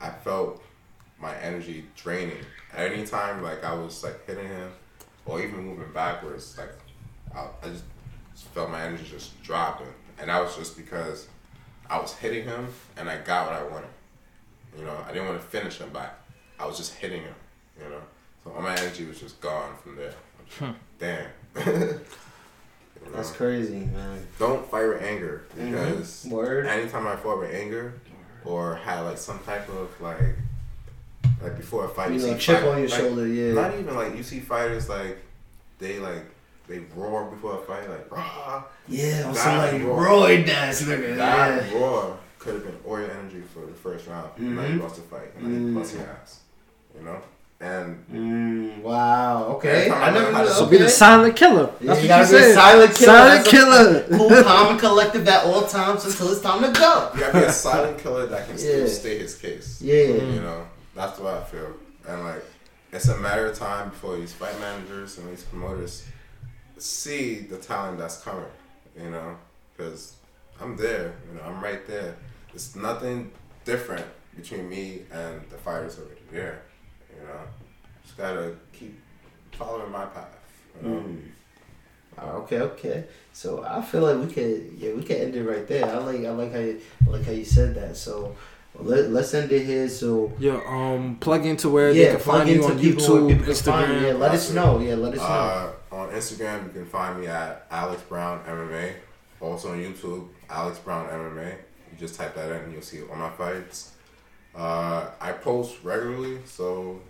I 0.00 0.10
felt 0.10 0.62
my 1.20 1.36
energy 1.38 1.84
draining. 1.96 2.44
At 2.74 2.92
any 2.92 3.04
time, 3.06 3.42
like 3.42 3.64
I 3.64 3.74
was 3.74 4.04
like 4.04 4.26
hitting 4.26 4.46
him, 4.46 4.70
or 5.26 5.40
even 5.40 5.64
moving 5.66 5.90
backwards, 5.92 6.56
like 6.58 6.70
I, 7.34 7.46
I 7.66 7.70
just 7.70 7.84
felt 8.54 8.70
my 8.70 8.82
energy 8.82 9.04
just 9.10 9.40
dropping, 9.42 9.88
and 10.18 10.28
that 10.28 10.40
was 10.42 10.54
just 10.56 10.76
because 10.76 11.28
I 11.90 11.98
was 11.98 12.14
hitting 12.14 12.44
him 12.44 12.68
and 12.96 13.08
I 13.08 13.18
got 13.22 13.50
what 13.50 13.58
I 13.60 13.64
wanted. 13.64 13.88
You 14.76 14.84
know, 14.84 14.96
I 15.06 15.12
didn't 15.12 15.28
want 15.28 15.40
to 15.40 15.46
finish 15.46 15.78
him 15.78 15.90
but 15.92 16.18
I 16.58 16.66
was 16.66 16.76
just 16.76 16.94
hitting 16.94 17.22
him. 17.22 17.34
You 17.78 17.88
know, 17.90 18.00
so 18.44 18.52
all 18.52 18.62
my 18.62 18.74
energy 18.76 19.04
was 19.06 19.20
just 19.20 19.40
gone 19.40 19.72
from 19.82 19.96
there. 19.96 20.12
I'm 20.60 20.74
just 20.74 20.78
Damn. 20.98 21.26
You 23.04 23.12
know? 23.12 23.16
That's 23.16 23.30
crazy, 23.30 23.78
man. 23.78 24.26
Don't 24.40 24.68
fight 24.68 24.88
with 24.88 25.00
anger 25.02 25.44
Mhm. 25.56 25.70
because 25.70 26.26
Word. 26.28 26.66
anytime 26.66 27.06
I 27.06 27.14
fought 27.14 27.38
with 27.38 27.54
anger 27.54 27.94
or 28.44 28.74
had 28.74 29.00
like 29.02 29.18
some 29.18 29.38
type 29.40 29.68
of 29.68 29.88
like 30.00 30.18
like 31.40 31.56
before 31.56 31.84
a 31.84 31.88
fight, 31.88 32.10
You 32.12 32.18
you, 32.18 32.26
know, 32.26 32.32
see 32.34 32.38
chip 32.40 32.58
fight- 32.60 32.68
on 32.68 32.78
your 32.80 32.88
like, 32.88 32.98
shoulder, 33.00 33.26
yeah. 33.28 33.52
Not 33.52 33.74
even 33.78 33.94
like 33.94 34.16
you 34.16 34.24
see 34.24 34.40
fighters 34.40 34.88
like 34.88 35.18
they 35.78 36.00
like 36.00 36.24
they 36.66 36.80
roar 36.96 37.26
before 37.30 37.54
a 37.54 37.64
fight 37.64 37.88
like 37.88 38.10
rah. 38.10 38.64
Yeah, 38.88 39.22
on 39.28 39.32
That 39.34 39.36
some 39.44 39.56
like 39.58 39.82
roar. 39.84 40.04
Roy 40.04 40.44
ass 40.48 40.82
nigga. 40.82 41.16
That 41.16 41.70
Yeah. 41.70 41.78
roar 41.78 42.18
could 42.48 42.62
have 42.62 42.64
been 42.64 42.78
all 42.90 42.98
your 42.98 43.10
energy 43.10 43.42
for 43.52 43.60
the 43.66 43.72
first 43.74 44.06
round. 44.06 44.30
And 44.38 44.56
now 44.56 44.62
you 44.64 44.78
Mhm. 44.78 44.82
lost 44.82 44.96
the 44.96 45.02
fight. 45.02 45.30
And 45.36 45.44
now 45.44 45.50
you 45.50 45.66
Mm. 45.66 45.74
bust 45.78 45.94
your 45.94 46.02
ass. 46.04 46.38
You 46.98 47.04
know? 47.04 47.18
And 47.60 48.04
Mm, 48.12 48.82
wow. 48.82 49.44
Okay. 49.56 49.86
Every 49.86 49.90
I 49.92 50.08
I 50.08 50.10
never 50.10 50.24
learn 50.26 50.32
knew. 50.32 50.38
how 50.38 50.44
to- 50.44 50.50
So 50.54 50.66
be 50.66 50.78
the 50.78 50.88
silent 50.88 51.36
killer. 51.36 51.70
Yeah, 51.80 51.88
That's 51.88 52.02
you 52.02 52.08
what 52.08 52.08
gotta 52.08 52.24
you 52.24 52.30
be 52.30 52.36
a 52.36 52.40
said. 52.46 52.54
silent 52.54 52.94
killer. 52.94 53.18
Silent 53.18 53.46
killer. 53.46 54.04
a 54.10 54.16
Cool, 54.16 54.42
calm, 54.48 54.66
and 54.70 54.80
collective 54.80 55.28
at 55.28 55.44
all 55.44 55.62
times 55.66 56.04
until 56.06 56.32
it's 56.32 56.40
time 56.40 56.62
to 56.62 56.80
go. 56.80 57.10
you 57.14 57.20
gotta 57.20 57.32
be 57.38 57.44
a 57.44 57.52
silent 57.52 57.98
killer 57.98 58.26
that 58.26 58.46
can 58.48 58.56
still 58.56 58.80
Yeah. 58.80 58.86
stay 58.86 59.18
his 59.18 59.34
case. 59.34 59.78
Yeah. 59.82 59.94
You 60.36 60.40
know, 60.40 60.66
that's 60.94 61.18
what 61.18 61.34
I 61.34 61.42
feel. 61.44 61.72
And 62.08 62.24
like, 62.24 62.44
it's 62.92 63.08
a 63.08 63.16
matter 63.18 63.46
of 63.46 63.58
time 63.58 63.90
before 63.90 64.16
these 64.16 64.32
fight 64.32 64.58
managers 64.60 65.18
and 65.18 65.28
these 65.30 65.42
promoters 65.42 66.04
see 66.78 67.40
the 67.40 67.56
talent 67.56 67.98
that's 67.98 68.18
coming. 68.22 68.44
You 68.96 69.10
know, 69.10 69.36
because 69.76 70.12
I'm 70.60 70.76
there. 70.76 71.12
You 71.28 71.38
know, 71.38 71.42
I'm 71.46 71.62
right 71.62 71.84
there. 71.88 72.14
It's 72.54 72.74
nothing 72.76 73.30
different 73.64 74.06
between 74.36 74.68
me 74.68 75.02
and 75.12 75.40
the 75.50 75.56
fighters 75.58 75.98
already 75.98 76.20
there. 76.30 76.62
You 77.14 77.26
know, 77.26 77.40
just 78.04 78.16
gotta 78.16 78.54
keep 78.72 78.98
following 79.52 79.90
my 79.92 80.06
path. 80.06 80.36
You 80.82 80.88
know? 80.88 80.96
Mm. 80.96 81.22
Okay, 82.20 82.58
okay. 82.60 83.04
So 83.32 83.64
I 83.64 83.80
feel 83.80 84.02
like 84.02 84.26
we 84.26 84.32
could, 84.32 84.72
yeah, 84.76 84.92
we 84.92 85.02
could 85.02 85.16
end 85.16 85.36
it 85.36 85.44
right 85.44 85.66
there. 85.68 85.84
I 85.86 85.98
like, 85.98 86.24
I 86.24 86.30
like 86.30 86.52
how 86.52 86.58
you, 86.58 86.80
I 87.06 87.10
like 87.10 87.24
how 87.24 87.30
you 87.30 87.44
said 87.44 87.74
that. 87.76 87.96
So, 87.96 88.34
Let, 88.74 89.10
let's 89.10 89.32
end 89.34 89.52
it 89.52 89.64
here. 89.64 89.88
So 89.88 90.32
Yeah, 90.38 90.60
um, 90.66 91.16
plug 91.20 91.46
into 91.46 91.68
where 91.68 91.90
yeah, 91.90 92.04
they 92.04 92.10
can 92.12 92.20
plug 92.20 92.38
find 92.38 92.48
you 92.48 92.54
into 92.56 92.68
on 92.74 92.78
people 92.80 93.02
YouTube, 93.02 93.28
people 93.28 93.44
can 93.44 93.54
find. 93.54 93.92
Instagram. 93.92 94.02
Yeah, 94.02 94.12
let 94.14 94.32
us 94.32 94.52
know. 94.52 94.78
Yeah, 94.80 94.94
let 94.94 95.12
us 95.14 95.20
know. 95.20 95.24
Uh, 95.24 95.72
on 95.92 96.08
Instagram, 96.10 96.64
you 96.64 96.70
can 96.70 96.86
find 96.86 97.20
me 97.20 97.26
at 97.28 97.66
Alex 97.70 98.02
Brown 98.02 98.42
MMA. 98.44 98.94
Also 99.40 99.72
on 99.72 99.78
YouTube, 99.78 100.28
Alex 100.50 100.78
Brown 100.78 101.06
MMA. 101.08 101.54
You 101.98 102.06
just 102.06 102.18
type 102.18 102.34
that 102.36 102.50
in 102.50 102.56
and 102.58 102.72
you'll 102.72 102.82
see 102.82 103.02
all 103.02 103.16
my 103.16 103.30
fights. 103.30 103.92
Uh, 104.54 105.10
I 105.20 105.32
post 105.32 105.82
regularly, 105.82 106.38
so 106.44 107.00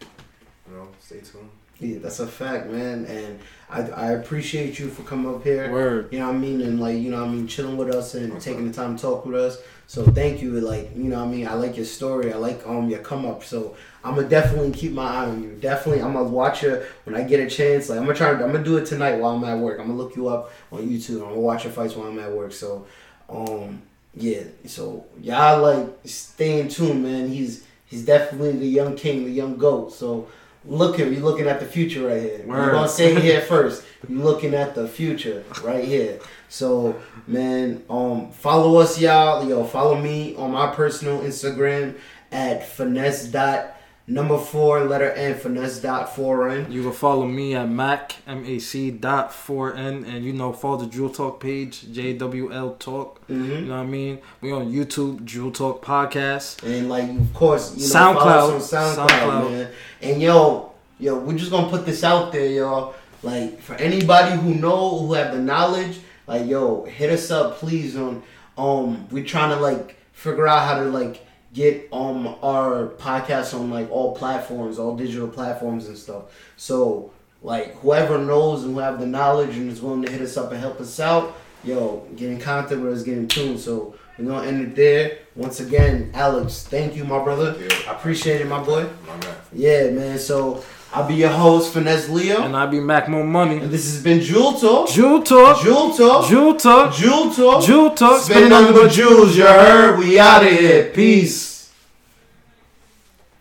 you 0.00 0.76
know, 0.76 0.88
stay 1.00 1.20
tuned. 1.20 1.50
Yeah, 1.80 1.98
that's 1.98 2.20
a 2.20 2.26
fact, 2.26 2.66
man. 2.68 3.04
And 3.06 3.38
I, 3.70 3.82
I 3.90 4.10
appreciate 4.12 4.78
you 4.78 4.88
for 4.88 5.02
coming 5.02 5.32
up 5.32 5.44
here. 5.44 5.70
Word. 5.70 6.12
You 6.12 6.18
know 6.20 6.26
what 6.26 6.34
I 6.34 6.38
mean? 6.38 6.60
And 6.60 6.80
like, 6.80 6.98
you 6.98 7.10
know 7.10 7.20
what 7.20 7.30
I 7.30 7.32
mean, 7.32 7.46
chilling 7.46 7.76
with 7.76 7.94
us 7.94 8.14
and 8.14 8.40
taking 8.40 8.66
the 8.66 8.72
time 8.72 8.96
to 8.96 9.02
talk 9.02 9.26
with 9.26 9.36
us. 9.36 9.58
So 9.86 10.04
thank 10.04 10.42
you. 10.42 10.60
Like, 10.60 10.90
you 10.96 11.04
know 11.04 11.18
what 11.18 11.28
I 11.28 11.30
mean? 11.30 11.46
I 11.46 11.54
like 11.54 11.76
your 11.76 11.86
story. 11.86 12.32
I 12.32 12.36
like 12.36 12.66
um 12.66 12.88
your 12.88 12.98
come 13.00 13.24
up. 13.26 13.44
So 13.44 13.76
I'm 14.04 14.16
gonna 14.16 14.28
definitely 14.28 14.72
keep 14.72 14.92
my 14.92 15.04
eye 15.04 15.26
on 15.26 15.42
you. 15.42 15.54
Definitely 15.54 16.02
I'm 16.02 16.12
gonna 16.12 16.28
watch 16.28 16.62
you 16.62 16.82
when 17.04 17.14
I 17.14 17.22
get 17.22 17.40
a 17.40 17.48
chance. 17.48 17.88
Like 17.88 17.98
I'm 17.98 18.06
gonna 18.06 18.18
try 18.18 18.30
I'm 18.30 18.38
gonna 18.40 18.64
do 18.64 18.76
it 18.76 18.86
tonight 18.86 19.16
while 19.16 19.36
I'm 19.36 19.44
at 19.44 19.58
work. 19.58 19.78
I'm 19.78 19.86
gonna 19.86 19.98
look 19.98 20.16
you 20.16 20.28
up 20.28 20.50
on 20.72 20.80
YouTube. 20.80 21.22
I'm 21.22 21.30
gonna 21.30 21.40
watch 21.40 21.64
your 21.64 21.72
fights 21.72 21.94
while 21.94 22.08
I'm 22.08 22.18
at 22.18 22.30
work. 22.32 22.52
So 22.52 22.86
um 23.28 23.82
yeah, 24.20 24.42
so 24.66 25.06
y'all 25.20 25.62
like 25.62 25.88
stay 26.04 26.60
in 26.60 26.68
tune, 26.68 27.02
man. 27.02 27.28
He's 27.28 27.64
he's 27.86 28.04
definitely 28.04 28.52
the 28.52 28.66
young 28.66 28.96
king, 28.96 29.24
the 29.24 29.30
young 29.30 29.56
goat. 29.56 29.92
So 29.92 30.28
look 30.64 30.98
him, 30.98 31.12
you're 31.12 31.22
looking 31.22 31.46
at 31.46 31.60
the 31.60 31.66
future 31.66 32.06
right 32.06 32.20
here. 32.22 32.44
We're 32.46 32.72
gonna 32.72 32.88
say 32.88 33.18
here 33.20 33.40
first. 33.52 33.84
You're 34.08 34.22
looking 34.22 34.54
at 34.54 34.74
the 34.74 34.88
future 34.88 35.44
right 35.62 35.84
here. 35.84 36.20
So 36.48 37.00
man, 37.26 37.84
um 37.88 38.30
follow 38.30 38.78
us 38.78 39.00
y'all. 39.00 39.48
Yo, 39.48 39.64
follow 39.64 40.00
me 40.00 40.34
on 40.36 40.52
my 40.52 40.74
personal 40.74 41.20
Instagram 41.20 41.94
at 42.30 42.66
finesse 42.66 43.26
dot 43.28 43.77
number 44.08 44.38
four 44.38 44.84
letter 44.84 45.10
N 45.12 45.34
finesse 45.38 45.78
dot 45.80 46.14
four 46.16 46.48
N. 46.48 46.72
You 46.72 46.82
can 46.82 46.92
follow 46.92 47.26
me 47.26 47.54
at 47.54 47.68
Mac 47.68 48.16
M 48.26 48.44
A 48.46 48.58
C 48.58 48.90
dot 48.90 49.32
four 49.32 49.74
N 49.76 50.04
and 50.04 50.24
you 50.24 50.32
know 50.32 50.52
follow 50.52 50.78
the 50.78 50.86
Jewel 50.86 51.10
Talk 51.10 51.40
page 51.40 51.92
J 51.92 52.14
W 52.14 52.52
L 52.52 52.74
Talk. 52.78 53.20
You 53.28 53.34
Mm-hmm. 53.36 53.68
know 53.68 53.76
what 53.76 53.82
I 53.82 53.86
mean? 53.86 54.18
We 54.40 54.52
on 54.52 54.72
YouTube 54.72 55.24
Jewel 55.24 55.52
Talk 55.52 55.84
Podcast. 55.84 56.62
And 56.64 56.88
like 56.88 57.08
of 57.10 57.32
course, 57.34 57.74
you 57.76 57.82
know, 57.82 57.94
SoundCloud. 57.94 58.16
follow 58.16 58.56
us 58.56 58.72
on 58.72 58.96
SoundCloud, 58.96 59.08
SoundCloud. 59.08 59.50
man. 59.50 59.68
And 60.02 60.22
yo, 60.22 60.72
yo, 60.98 61.18
we're 61.18 61.36
just 61.36 61.50
gonna 61.50 61.68
put 61.68 61.84
this 61.86 62.02
out 62.02 62.32
there, 62.32 62.46
y'all. 62.50 62.94
Like 63.22 63.60
for 63.60 63.74
anybody 63.74 64.36
who 64.40 64.54
know, 64.54 64.98
who 65.00 65.12
have 65.14 65.34
the 65.34 65.40
knowledge, 65.40 65.98
like 66.26 66.46
yo, 66.46 66.84
hit 66.84 67.10
us 67.10 67.30
up, 67.30 67.56
please. 67.58 67.96
On 67.96 68.22
um, 68.56 69.06
we're 69.10 69.24
trying 69.24 69.50
to 69.50 69.60
like 69.60 69.96
figure 70.12 70.48
out 70.48 70.66
how 70.66 70.82
to 70.82 70.88
like 70.88 71.24
get 71.58 71.88
um 71.92 72.36
our 72.40 72.86
podcast 72.98 73.52
on 73.52 73.68
like 73.68 73.90
all 73.90 74.14
platforms, 74.14 74.78
all 74.78 74.96
digital 74.96 75.26
platforms 75.26 75.88
and 75.88 75.98
stuff. 75.98 76.24
So 76.56 77.10
like 77.42 77.74
whoever 77.80 78.16
knows 78.16 78.62
and 78.62 78.74
who 78.74 78.80
have 78.80 79.00
the 79.00 79.06
knowledge 79.06 79.56
and 79.56 79.70
is 79.70 79.82
willing 79.82 80.02
to 80.02 80.10
hit 80.10 80.20
us 80.20 80.36
up 80.36 80.52
and 80.52 80.60
help 80.60 80.80
us 80.80 81.00
out, 81.00 81.36
yo, 81.64 82.06
get 82.14 82.30
in 82.30 82.40
contact 82.40 82.80
with 82.80 82.92
us, 82.92 83.02
get 83.02 83.18
in 83.18 83.26
tune. 83.26 83.58
So 83.58 83.96
we're 84.16 84.26
gonna 84.26 84.46
end 84.46 84.62
it 84.62 84.76
there. 84.76 85.18
Once 85.34 85.58
again, 85.58 86.12
Alex, 86.14 86.62
thank 86.62 86.94
you, 86.94 87.04
my 87.04 87.22
brother. 87.22 87.54
Thank. 87.54 87.88
I 87.88 87.92
appreciate 87.92 88.40
it, 88.40 88.46
my 88.46 88.62
boy. 88.62 88.88
My 89.06 89.16
man. 89.16 89.36
Yeah, 89.52 89.90
man. 89.90 90.18
So 90.18 90.62
I'll 90.92 91.06
be 91.06 91.16
your 91.16 91.28
host, 91.28 91.74
Finesse 91.74 92.08
Leo. 92.08 92.42
And 92.42 92.56
I'll 92.56 92.66
be 92.66 92.80
Mac 92.80 93.08
More 93.08 93.24
Money. 93.24 93.58
And 93.58 93.70
this 93.70 93.84
has 93.92 94.02
been 94.02 94.20
Jewel 94.20 94.54
Talk. 94.54 94.88
Jewel 94.88 95.22
Talk. 95.22 95.62
Jewel 95.62 95.92
Talk. 95.92 96.28
Jewel 96.28 96.54
Talk. 96.54 96.94
Jewel 96.94 97.30
Talk. 97.30 97.64
Jewel 97.64 97.90
Talk. 97.90 98.22
Spend 98.22 98.48
nothing 98.48 98.74
but 98.74 98.90
jewels, 98.90 99.36
you 99.36 99.44
heard? 99.44 99.98
We 99.98 100.18
out 100.18 100.44
of 100.44 100.50
here. 100.50 100.90
Peace. 100.90 101.70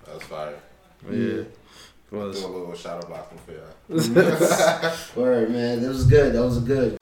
That 0.06 0.16
was 0.16 0.24
fire. 0.24 0.56
Yeah. 1.12 1.44
Do 2.10 2.22
a 2.22 2.24
little 2.24 2.74
shadow 2.74 3.08
boxing 3.08 3.38
for 3.46 3.52
y'all. 3.52 4.96
Word, 5.16 5.52
man. 5.52 5.82
That 5.82 5.90
was 5.90 6.06
good. 6.06 6.34
That 6.34 6.44
was 6.44 6.60
good. 6.60 6.98